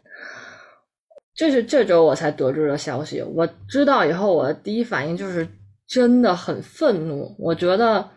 [1.34, 5.48] 这是这周我才得知的消息，我知道以后，我的第一反应就是
[5.88, 8.10] 真的很愤怒，我觉得。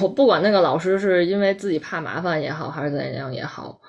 [0.00, 3.80] 我不管那个老师是因为自己怕麻烦也好，还是怎样也好，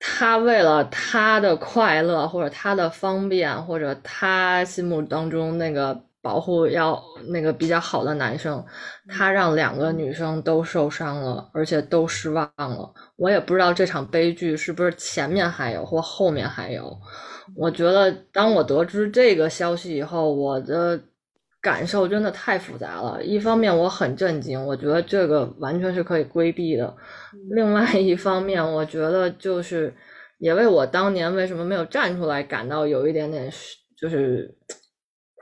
[0.00, 8.64] 他为了他的快乐或者他的方便，或者他心目当中那个保护要那个比较好的男生，
[9.08, 12.92] 他让两个女生都受伤了，而且都失望了。
[13.14, 16.98] 我也不知道这场悲剧是不是前面还有或后面还有。
[17.56, 21.00] 我觉得当我得知这个消息以后，我的。
[21.60, 23.22] 感受真的太复杂了。
[23.22, 26.86] 一方面我很震惊，我觉得这个完全是可以规避的；
[27.50, 29.94] 另外一方面，我觉得就是
[30.38, 33.50] 也为我当年为什么没有站出来感到有一点点
[33.98, 34.56] 就是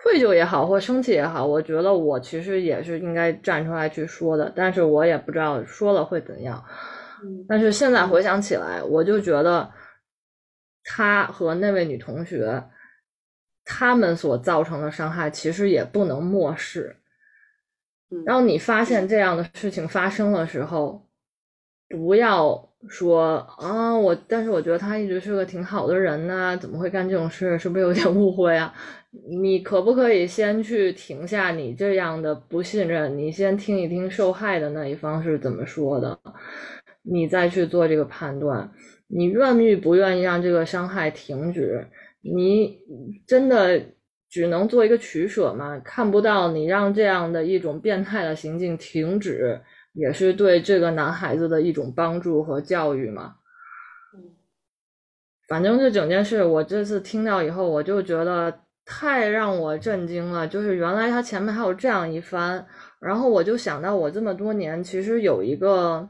[0.02, 6.64] 愧疚也好，或生气也好，我觉得我其实也是应该站出来去说的，但是我也不知道说了会怎样。
[7.48, 9.68] 但是现在回想起来，我就觉得
[10.84, 12.62] 他和那位女同学，
[13.70, 16.96] 他们所造成的伤害其实也不能漠视。
[18.24, 21.06] 当你发现这样的事情发生的时候，
[21.90, 27.58] 不要说啊，我，但是我觉得他一直是个挺好的人呐，怎么会干这种事？
[27.58, 28.72] 是不是有点误会啊？
[29.28, 33.18] 你可不可以先去停下你这样的不信任？
[33.18, 36.18] 你先听一听受害的那一方是怎么说的，
[37.02, 38.72] 你再去做这个判断。
[39.08, 41.86] 你愿意不愿意让这个伤害停止？
[42.20, 42.78] 你
[43.26, 43.80] 真的
[44.28, 45.78] 只能做一个取舍吗？
[45.84, 49.60] 看不到你让这样的一种变态的行径停止，
[49.92, 53.36] 也是对这个男孩子的一种帮助和教育吗？
[55.48, 58.60] 反正这整件事，我这次听到以后，我就觉得。
[58.90, 60.48] 太让我震惊了！
[60.48, 62.64] 就是原来他前面还有这样一番，
[62.98, 66.08] 然后我就想到，我这么多年其实有一个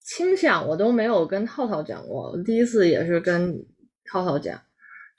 [0.00, 2.36] 倾向，我都没有跟套套讲过。
[2.44, 3.56] 第一次也是跟
[4.10, 4.60] 套套讲，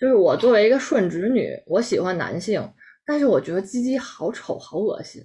[0.04, 2.62] 就是我作为一个顺直女，我喜欢男性，
[3.06, 5.24] 但是我觉得鸡鸡好丑，好恶心。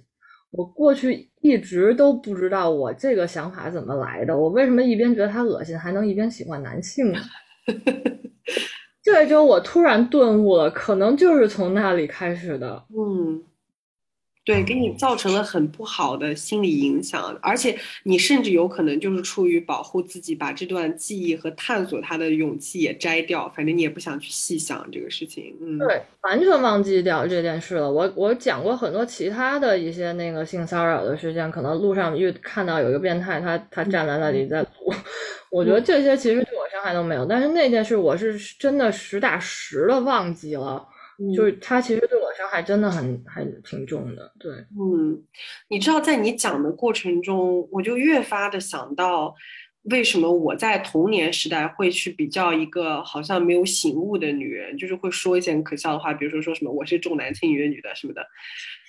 [0.51, 7.19] 我过去一直都不知道我这个想法怎么来的，我为什么一边觉得他恶心，还能一边喜欢男性呢？
[9.03, 12.81] 这周我突然顿悟了，可能就是从那里开始的。
[12.97, 13.43] 嗯，
[14.45, 23.47] 对，给你造成了很不好的心理影响，而且你甚至有可能就是出于保护自己，把这段记忆和探索它的勇气也摘掉。
[23.55, 25.55] 反正你也不想去细想这个事情。
[25.61, 27.91] 嗯，对，完全忘记掉这件事了。
[27.91, 34.67] 我我讲过很多其他的一些那个性骚扰的事件，可能路上遇看到有一个变态，他他站在那里在撸。
[35.51, 40.87] 我觉得这些其实对我伤害都没有，但是那件事我是真的实打实的忘记了，
[41.35, 44.31] 就是他其实对我伤害真的很很挺重的。
[44.39, 45.21] 对，嗯，
[45.69, 49.35] 你知道在你讲的过程中，我就越发的想到，
[49.83, 58.25] 为什么我在童年时代会去比较一个好像没有醒悟的女人，就是会说一些很可笑的话，比如说说什么我是重男轻女的女的什么的，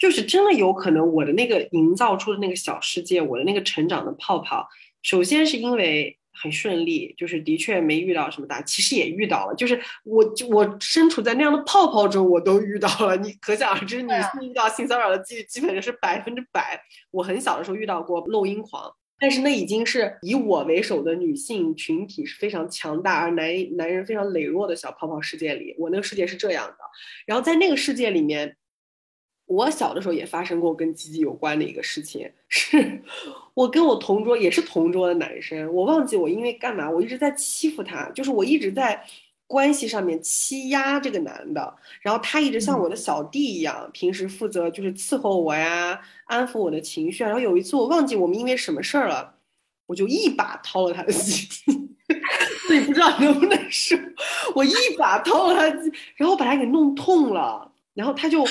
[0.00, 4.68] 就是真的有可能我的那个营造出的那个小世界，我的那个成长的泡泡，
[5.02, 6.16] 首先是因为。
[6.32, 13.16] 很顺利，就是的确没遇到什么大，其实也遇到了，就是我我身处在那样的泡泡中，我都遇到了。
[13.16, 16.80] 你可想而知，女性遇到性骚扰的几率基本上是百分之百。
[17.10, 23.46] 我很小的时候遇到过漏音狂，但是那已经是以我为首的女性群体是非常强大，而男
[23.76, 26.76] 男人非常羸弱的小泡泡世界里，我那个世界是这样的。
[27.26, 28.56] 然后在那个世界里面。
[29.50, 33.02] 我小的时候也发生过跟鸡鸡有关的一个事情，是
[33.52, 39.04] 我跟我同桌也是同桌的男生，我忘记我因为干嘛，我一直在欺负他，就是我一直在
[39.48, 49.34] 关系上面欺压这个男的，然后他一直像我的小弟一样，平时负责就是伺候我呀，安抚我的情绪，然后有一次我忘记我们因为什么事儿了，
[49.86, 51.72] 我就一把掏了他的鸡鸡，
[52.68, 53.98] 所以不知道能不能说，
[54.54, 55.76] 我一把掏了他，
[56.14, 58.46] 然后把他给弄痛了，然后他就。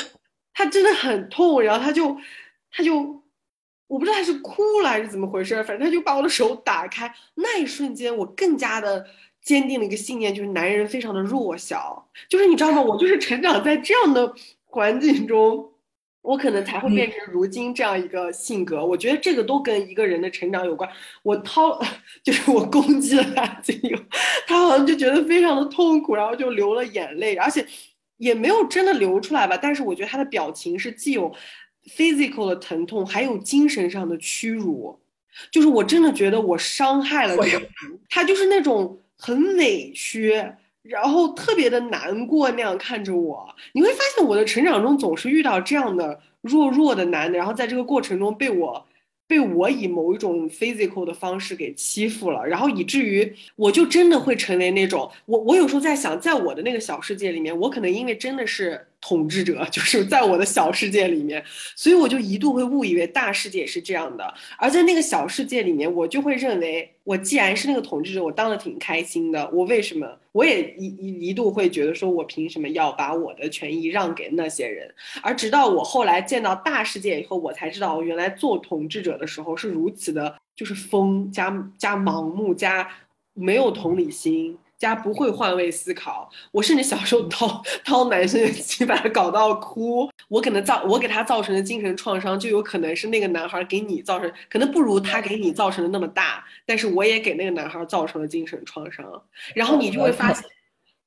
[0.59, 2.17] 他真的很痛，然后他就，
[2.69, 3.23] 他就，
[3.87, 9.07] 我不知道他是哭了还是怎么回事，反正他就把我的手打开，那一瞬间我更加的
[9.41, 12.81] 坚定了一个信念，就是男人非常的弱小，就是你知道吗？
[12.81, 14.33] 我就是成长在这样的
[14.65, 15.71] 环境中，
[16.21, 18.85] 我可能才会变成如今这样一个性格。
[18.85, 20.89] 我觉得这个都跟一个人的成长有关。
[21.23, 21.79] 我掏，
[22.21, 23.97] 就是我攻击了他，这个
[24.45, 27.65] 他好像就觉得非常的痛苦，然后就流了眼泪，而且。
[28.19, 31.33] 也没有真的流出来吧，但是我觉得他的表情是既有
[31.85, 34.99] physical 的疼痛，还有精神上的屈辱，
[35.49, 37.67] 就是我真的觉得我伤害了这个人，
[38.09, 40.33] 他就是那种很委屈，
[40.83, 43.55] 然后特别的难过那样看着我。
[43.71, 48.85] 你会发现我的成长中总是遇到这样的弱弱的男的，然后在这个过程中被我。
[49.29, 61.43] 被我以某一种 physical 的方式给欺负了，然后以至于我就真的会成为那种我我有时候在想，在我的那个小世界里面，我可能因为真的是统治者， 就是在我的小世界里面，
[61.75, 74.91] 所以我就一度会误以为大世界是这样的，而在那个小世界里面，我就会认为我既然是那个统治者，我当的挺开心的，我为什么我也一一一度会觉得说我凭什么要把我的权益让给那些人？
[75.21, 79.19] 而直到我后来见到大世界以后，我才知道我原来做统治者。
[79.19, 82.89] 的时候是如此的，就是疯加加盲目加
[83.33, 86.27] 没有同理心加不会换位思考。
[86.51, 90.09] 我甚至小时候掏掏男生的鸡，巴搞到哭。
[90.29, 96.43] 我可能造我给他造成的精神创伤，就有可能是那个男孩给你造成，可能不如他给你造成的那么大。
[96.65, 99.05] 但是我也给那个男孩造成了精神创伤。
[99.53, 100.43] 然后你就会发现，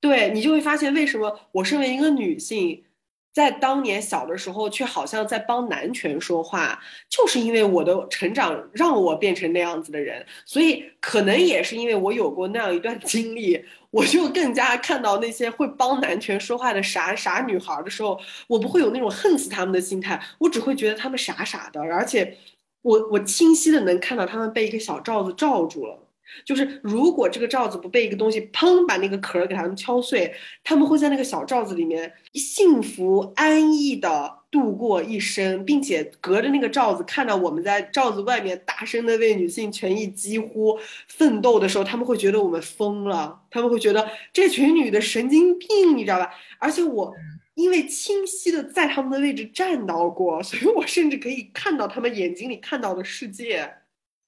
[0.01, 2.84] 对你就会发现为什么我身为一个女性。
[3.32, 6.78] 在当年小的时候，却好像在帮男权说话，
[7.08, 22.36] 就是因为我的成长让我变成那样子的人，所以可能也是因为我有过那样一段经历，我就更加看到那些会帮男权说话的傻傻女孩的时候，我不会有那种恨死他们的心态，我只会觉得他们傻傻的，而且
[22.82, 25.98] 我我清晰的能看到他们被一个小罩子罩住了。
[26.44, 40.78] 就是如果这个罩子不被一个东西砰把那个壳给他们敲碎，他们会在那个小罩子里面幸福安逸的度过一生，并且隔着那个罩子看到我们在罩子外面大声的为女性权益疾呼
[41.08, 46.30] 奋斗的时候，他们会觉得我们疯了，他们会觉得这群女的神经病，你知道吧？
[46.58, 47.14] 而且我
[47.54, 53.72] 因为清晰的在他们的位置站到过，所以我甚至可以看到他们眼睛里看到的世界。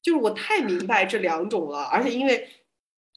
[0.05, 2.47] 就是我太明白这两种了，而且因为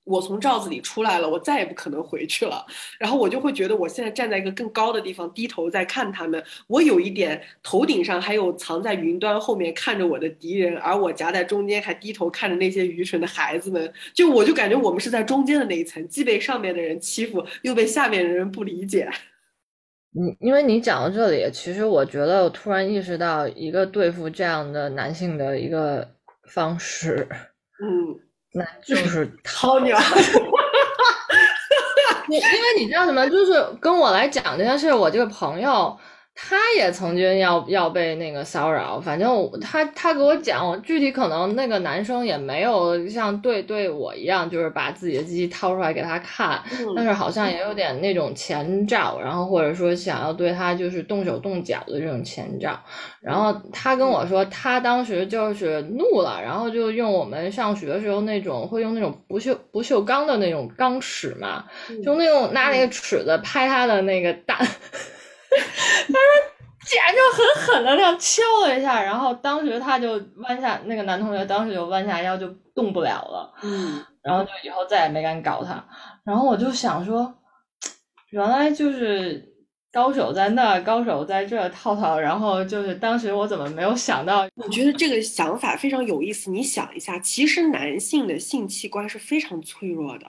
[0.05, 2.65] 我从罩子里出来了，我再也不可能回去了。
[2.97, 6.41] 然后我就会觉得我现在站在一个更高的地方，低头在看他们。
[6.67, 13.93] 我有一点头顶上还有藏在云端后面看着我的敌人，而我夹在中间还低头看着那些愚蠢的孩子们。
[14.13, 19.09] 就我就感觉我们是在中间的那一层，既被上面的人欺负，又被下面的人不理解。
[20.11, 26.15] 你因为你讲到这里，其实我觉得我突然意识到一个对付这样的男性的一个。
[26.47, 27.27] 方式，
[27.83, 28.19] 嗯，
[28.53, 29.97] 那就是 掏鸟。
[32.29, 33.25] 你因为你知道什么？
[33.29, 35.97] 就是跟我来讲这件事，我这个朋友。
[36.39, 46.61] 他也曾经要要被那个骚扰，反正他他给我讲，具体可能那个男生也没有像对对我一样，就是把自己的机器掏出来给他看，
[46.95, 52.79] 但是好像也有点那种前兆，然后或者说想要对他就是动手动脚的这种前兆。
[53.19, 61.65] 然后他跟我说，他当时就是怒了，然后就用我们上学的时候那种会用那种不锈不锈钢的那种钢尺嘛，
[62.05, 64.55] 就那种拿那个尺子拍他的那个蛋。
[64.59, 65.16] 他说，
[66.87, 75.83] 简直就狠狠的那样敲了一下，然后当时他就弯下，那个男同学当时就弯下腰就动不了了，嗯，然后就以后再也没敢搞他。
[76.23, 77.33] 然后我就想说，
[78.31, 79.53] 原来就是
[79.91, 82.17] 高手在那，高手在这套套。
[82.17, 84.47] 然后就是当时我怎么没有想到？
[84.55, 86.49] 我觉得这个想法非常有意思。
[86.49, 90.25] 你想一下，其实男性的性器官是非常脆弱的。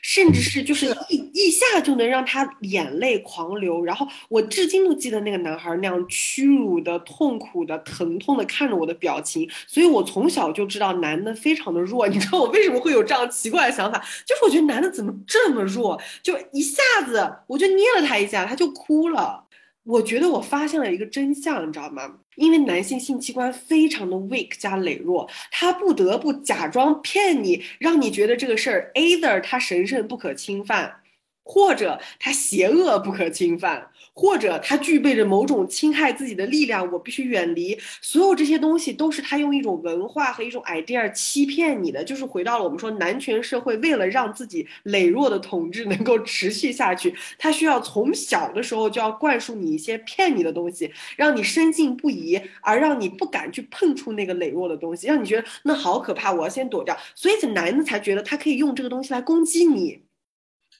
[0.00, 12.08] 甚至是就是一一下就能让他眼泪狂流，然后我至今都记得那个男孩那样屈辱的、痛苦的、疼痛的看着我的表情，所以我从小就知道男的非常的弱。
[12.08, 13.98] 你知道我为什么会有这样奇怪的想法？
[14.24, 19.44] 就是我觉得男的怎么这么弱，就一下子我就捏了他一下，他就哭了。
[19.84, 22.20] 我觉得我发现了一个真相，你知道吗？
[22.36, 30.96] 因为男性性器官非常的 weak 加羸弱，他不得不假装骗你，让你觉得这个事儿 either 他神圣不可侵犯，
[31.44, 33.90] 或者他邪恶不可侵犯。
[34.14, 37.76] 或者他具备着某种侵害自己的力量，我必须远离。
[38.00, 56.96] 所有这些东西都是他用一种文化和一种 idea 欺骗你的，就是回到了我们说男权社会，为了让自己羸弱的统治能够持续下去，他需要从小的时候就要灌输你一些骗你的东西，让你深信不疑，而让你不敢去碰触那个羸弱的东西，让你觉得那好可怕，我要先躲掉。
[57.16, 60.02] 所以这男的才觉得他可以用这个东西来攻击你。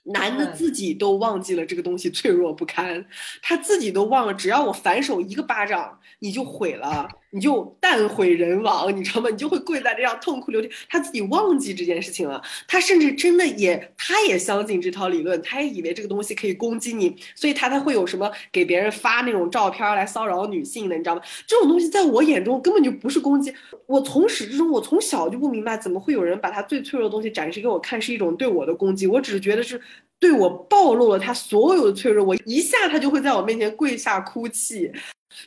[0.05, 3.05] 男的自己都忘记了这个东西脆弱不堪，
[3.43, 7.09] 他自己都忘了，只要我反手一个巴掌，你就毁了。
[7.35, 9.29] 你就弹毁人亡，你知道吗？
[9.29, 10.71] 你就会跪在这样痛哭流涕。
[10.89, 21.23] 他自己忘记这件事情了，他甚至真的也，他也相信这套理论，他也以为这个东西可以攻击你，所以他才会有什么给别人发那种照片来骚扰女性的，你知道吗？
[21.45, 23.53] 这种东西在我眼中根本就不是攻击。
[23.87, 29.09] 我从始至终，我从小就不明白，怎么会有人把他最脆弱的东西展示给我看，是一种对我的攻击。
[29.09, 29.81] 我只是觉得是
[30.21, 34.93] 对我暴露了他所有的脆弱，我一下他就会在我面前跪下哭泣。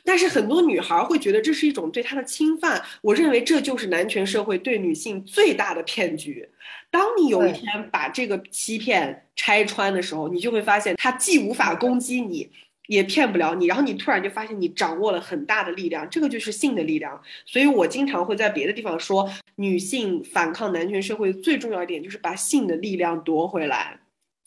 [0.04, 6.48] 但是很多女孩会觉得这是一种对她的侵犯，我认为这就是男权社会对女性最大的骗局。
[6.90, 12.50] 当你有一天把这个欺骗拆穿的时候，你就会发现他既无法攻击你，
[12.86, 17.20] 也骗不了你，然后你突然就发现你掌握了很大的力量，这个就是性的力量。
[17.44, 23.98] 所以我经常会在别的地方说，女性反抗男权社会最重要一点就是把性的力量夺回来。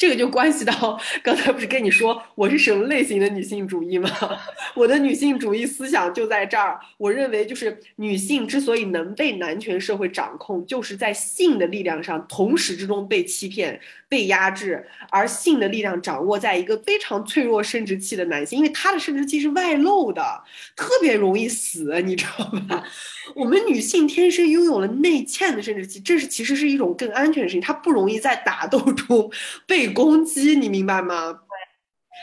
[0.02, 4.10] 这个就关系到刚才不是跟你说我是什么类型的女性主义吗？
[4.74, 6.80] 我的女性主义思想就在这儿。
[6.98, 13.80] 我认为，就是女性之所以能被男权社会掌控，就是在性的力量上同时之中被欺骗、
[14.12, 20.22] 被压制，而性的力量掌握在一个非常脆弱生殖器的男性，因为他的生殖器是外露的，
[20.76, 22.84] 特别容易死，你知道吧？
[23.34, 29.32] 我们女性天生拥有了内嵌的生殖器，这是其实是一种更安全的事情，它不容易在打斗中
[29.66, 31.40] 被攻击，你明白吗？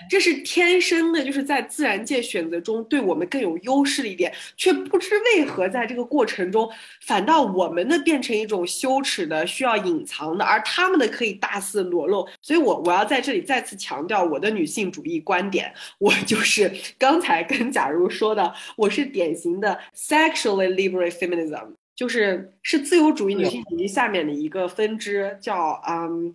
[0.09, 6.71] 这是天生的，就是在自然界选择中对我们更有优势的一点，却不知为何在这个过程中，
[7.07, 12.29] 反倒我们的变成一种羞耻的、需要隐藏的，而他们的可以大肆裸露。
[12.43, 26.35] 所以，我我要在这里再次强调我的女性主义观点，我就是刚才跟假如说的，我是典型的 sexually liberal feminism，就是是自由主义女性主义下面的一个分支，叫嗯。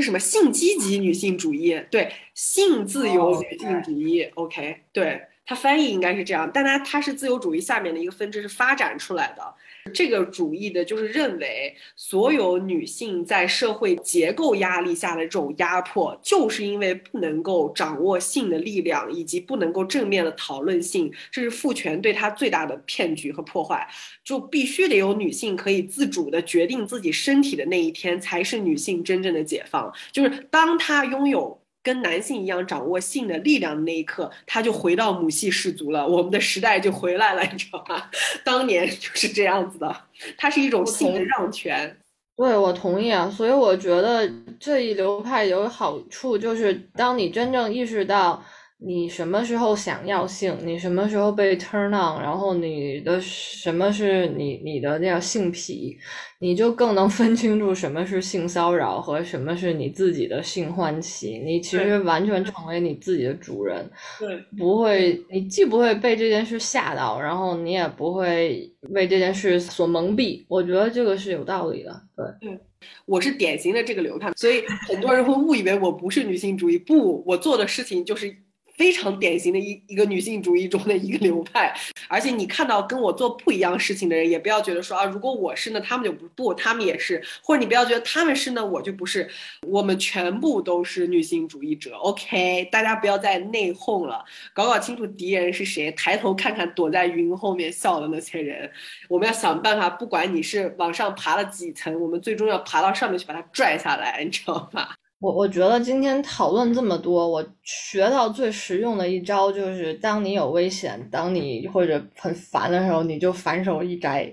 [0.00, 1.80] 是什么性积极女性主义？
[1.90, 4.22] 对，性自由女性主义。
[4.34, 9.54] OK，对，它翻译应该是这样，但它它是自由主义下面的一个分支，是发展出来的。
[9.92, 23.86] 这个主义的就是认为，所有女性在社会结构压力下的这种压迫，就是因为不能够掌握性的力量，以及不能够正面的讨论性，这是父权对她最大的骗局和破坏。
[24.24, 29.92] 就必须得有女性可以自主的决定自己身体的那一天，才是女性真正的解放。
[30.10, 31.63] 就是当她拥有。
[31.84, 38.10] 跟男性一样掌握性的力量的那一刻，他就回到母系氏族了，我们的时代就回来了，你知道吗？
[38.42, 39.96] 当年就是这样子的，
[40.36, 41.96] 它是一种性的让权。
[42.36, 43.30] 对，我同意啊。
[43.30, 48.42] 所以我觉得这一流派有好处，就是当你真正意识到。
[48.86, 50.54] 你什么时候想要性？
[50.62, 52.20] 你什么时候被 turn on？
[52.22, 55.96] 然后你的什么是你你的那个性癖？
[56.38, 61.38] 你就更能分清楚什么是性骚扰和什么是你自己的性欢喜。
[61.38, 63.90] 你其实完全成为你自己的主人，
[64.20, 70.44] 对，不会，你既不会被这件事吓到，然后你也不会为这件事所蒙蔽。
[70.46, 72.02] 我觉得这个是有道理的。
[72.14, 72.58] 对，对，
[73.06, 76.76] 我是典型的这个流派，所以很多人会误以为我不是女性主义。
[76.76, 78.36] 不，我做的事情就是。
[78.76, 81.74] 非常典型的一一个女性主义中的一个流派，
[82.08, 89.28] 而且你看到跟我做不一样事情的人，也不要觉得说啊，如果我是呢，他们就不不，他们也是，或者你不要觉得他们是呢，我就不是，
[89.66, 91.96] 我们全部都是女性主义者。
[91.96, 98.70] OK，大家不要再内讧了，搞搞清楚敌人是谁，抬头看看躲在云后面笑的那些人，
[99.08, 104.88] 我们要想办法，不管你是往上爬了几层，我们最终要爬到上面去把它拽下来，你知道吗？
[105.24, 114.30] 我我觉得今天讨论这么多，我学到最实用的一招就是，当你有危险，当你或者很烦的时候，你就反手一摘，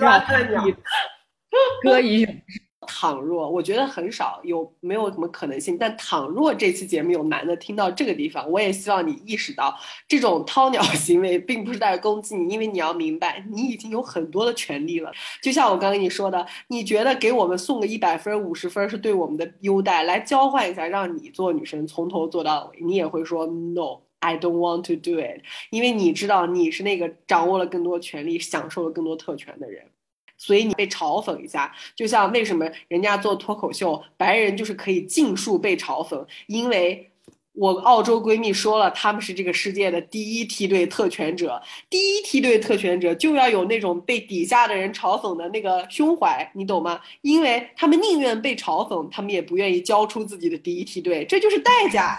[0.00, 0.34] 让自
[0.64, 0.74] 己
[1.84, 2.69] 歌以咏志。
[2.92, 9.72] 倘若我觉得很少有没有什么可能性，但倘若这期节目有男的听到这个地方，我也希望你意识到，
[10.08, 15.12] 这种掏鸟行为并不是在攻击你，因为你要明白，你已经有很多的权利了。
[15.40, 29.84] 就像我刚跟你说的，你觉得给我们送个一百分、五十分是对我们的优待，来交换一下，让你做女生从头做到尾，你也会说 No，I don't want to do it，因为你知道你是那个掌握了更多权利、享受了更多特权的人。
[30.40, 37.10] 所以你被嘲讽一下，就像为什么人家做脱口秀，白人就是可以尽数被嘲讽，因为
[37.52, 41.60] 我澳洲闺蜜说了，他们是这个世界的第一梯队特权者，
[41.90, 46.98] 第一梯队特权者就要有那种被底下的人嘲讽的那个胸怀，你懂吗？
[47.20, 52.18] 因为他们宁愿被嘲讽，他们也不愿意交出自己的第一梯队，这就是代价。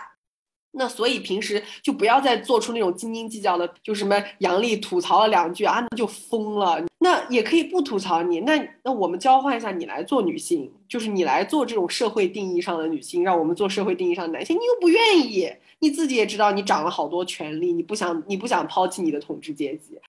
[0.73, 6.85] 那所以平时就不要再做出那种斤斤计较的，就什么杨丽吐槽了两句啊，那就疯了。
[7.03, 19.99] 那也可以不吐槽你，那那我们交换一下，你来做女性，就是你来做这种社会定义上的女性，让我们做社会定义上的男性，你又不愿意，你自己也知道你掌了好多权利，你不想你不想抛弃你的统治阶级，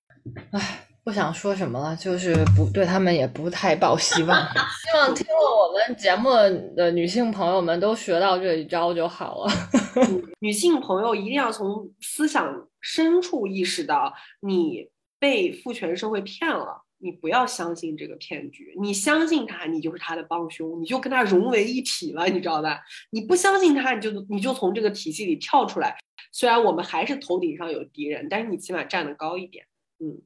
[0.52, 0.86] 唉。
[1.04, 4.38] 不想说什么了，就是不对他们也不太抱希望。
[4.46, 6.30] 希望听了我们节目
[6.76, 9.52] 的女性朋友们都学到这一招就好了。
[10.38, 14.88] 女性朋友一定要从思想深处意识到，你
[15.23, 18.75] 被父权社会骗了，你不要相信这个骗局。
[18.81, 22.81] 你相信他，你就是他的帮凶，你就跟他融为一体了，你知道吧？
[23.10, 25.97] 你不相信他，你就你就从这个体系里跳出来。
[26.33, 29.65] 虽然我们还是头顶上有敌人，但是你起码站得高一点。
[30.01, 30.20] 嗯。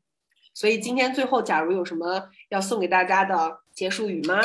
[0.54, 4.40] 所以今天最后，假如有什么要送给大家的结束语吗？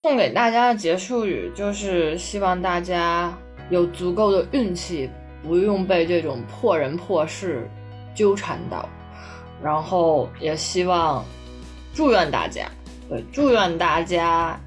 [0.00, 5.10] 送给大家的结束语就是希望大家有足够的运气，
[5.42, 7.68] 不用被这种破人破事
[8.14, 8.88] 纠缠到。
[9.62, 11.24] 然后也希望
[11.94, 12.70] 祝愿大家，
[13.08, 14.58] 对，祝愿大家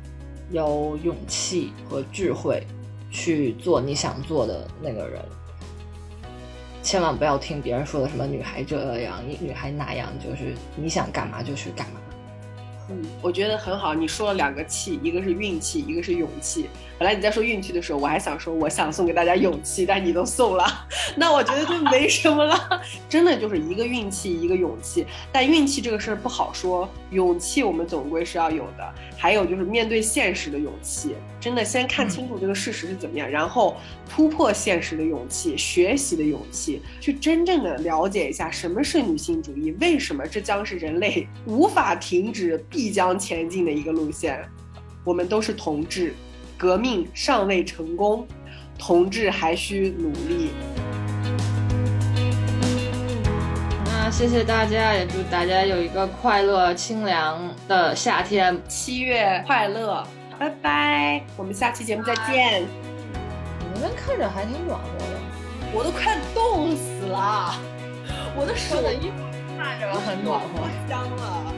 [0.51, 2.65] 有勇气和智慧
[3.09, 5.21] 去做你想做的那个人。
[6.83, 11.99] 千万不要听别人说的什么女孩这样，女孩那样，就是你想干嘛就去干嘛，
[12.89, 13.93] 嗯，我觉得很好。
[13.93, 16.69] 你说了两个气，一个是运气，一个是勇气。
[16.97, 20.65] 本来你在说运气的时候，我还想说我想送给大家勇气， 但你都送了，
[21.15, 22.81] 那我觉得就没什么了。
[23.07, 25.05] 真的就是一个运气，一个勇气。
[25.31, 28.93] 但运气这个事儿不好说，勇气我们总归是要有的。
[29.17, 33.77] 还有就是面对现实的勇气，真的先看清楚这个事实是怎么样，然后
[34.09, 44.43] 突破现实的勇气，学习的勇气，去真正的了解一下什么是女性主义，为什么这将是人类无法停止、必将前进的一个路线。
[45.05, 46.13] 我们都是同志，
[46.57, 48.27] 革命尚未成功，
[48.77, 50.49] 同志还需努力。
[54.05, 58.61] 那谢谢大家，也祝大家有一个快乐清凉的夏天。
[58.67, 60.05] 七月快乐，
[60.37, 62.63] 拜拜，我们下期节目再见。
[62.63, 62.67] 你
[63.75, 65.05] 那边看着还挺暖和的，
[65.73, 67.55] 我都快冻死了，
[68.35, 69.15] 我的手的衣服
[69.57, 70.67] 看着很暖和。
[70.89, 71.53] 香了。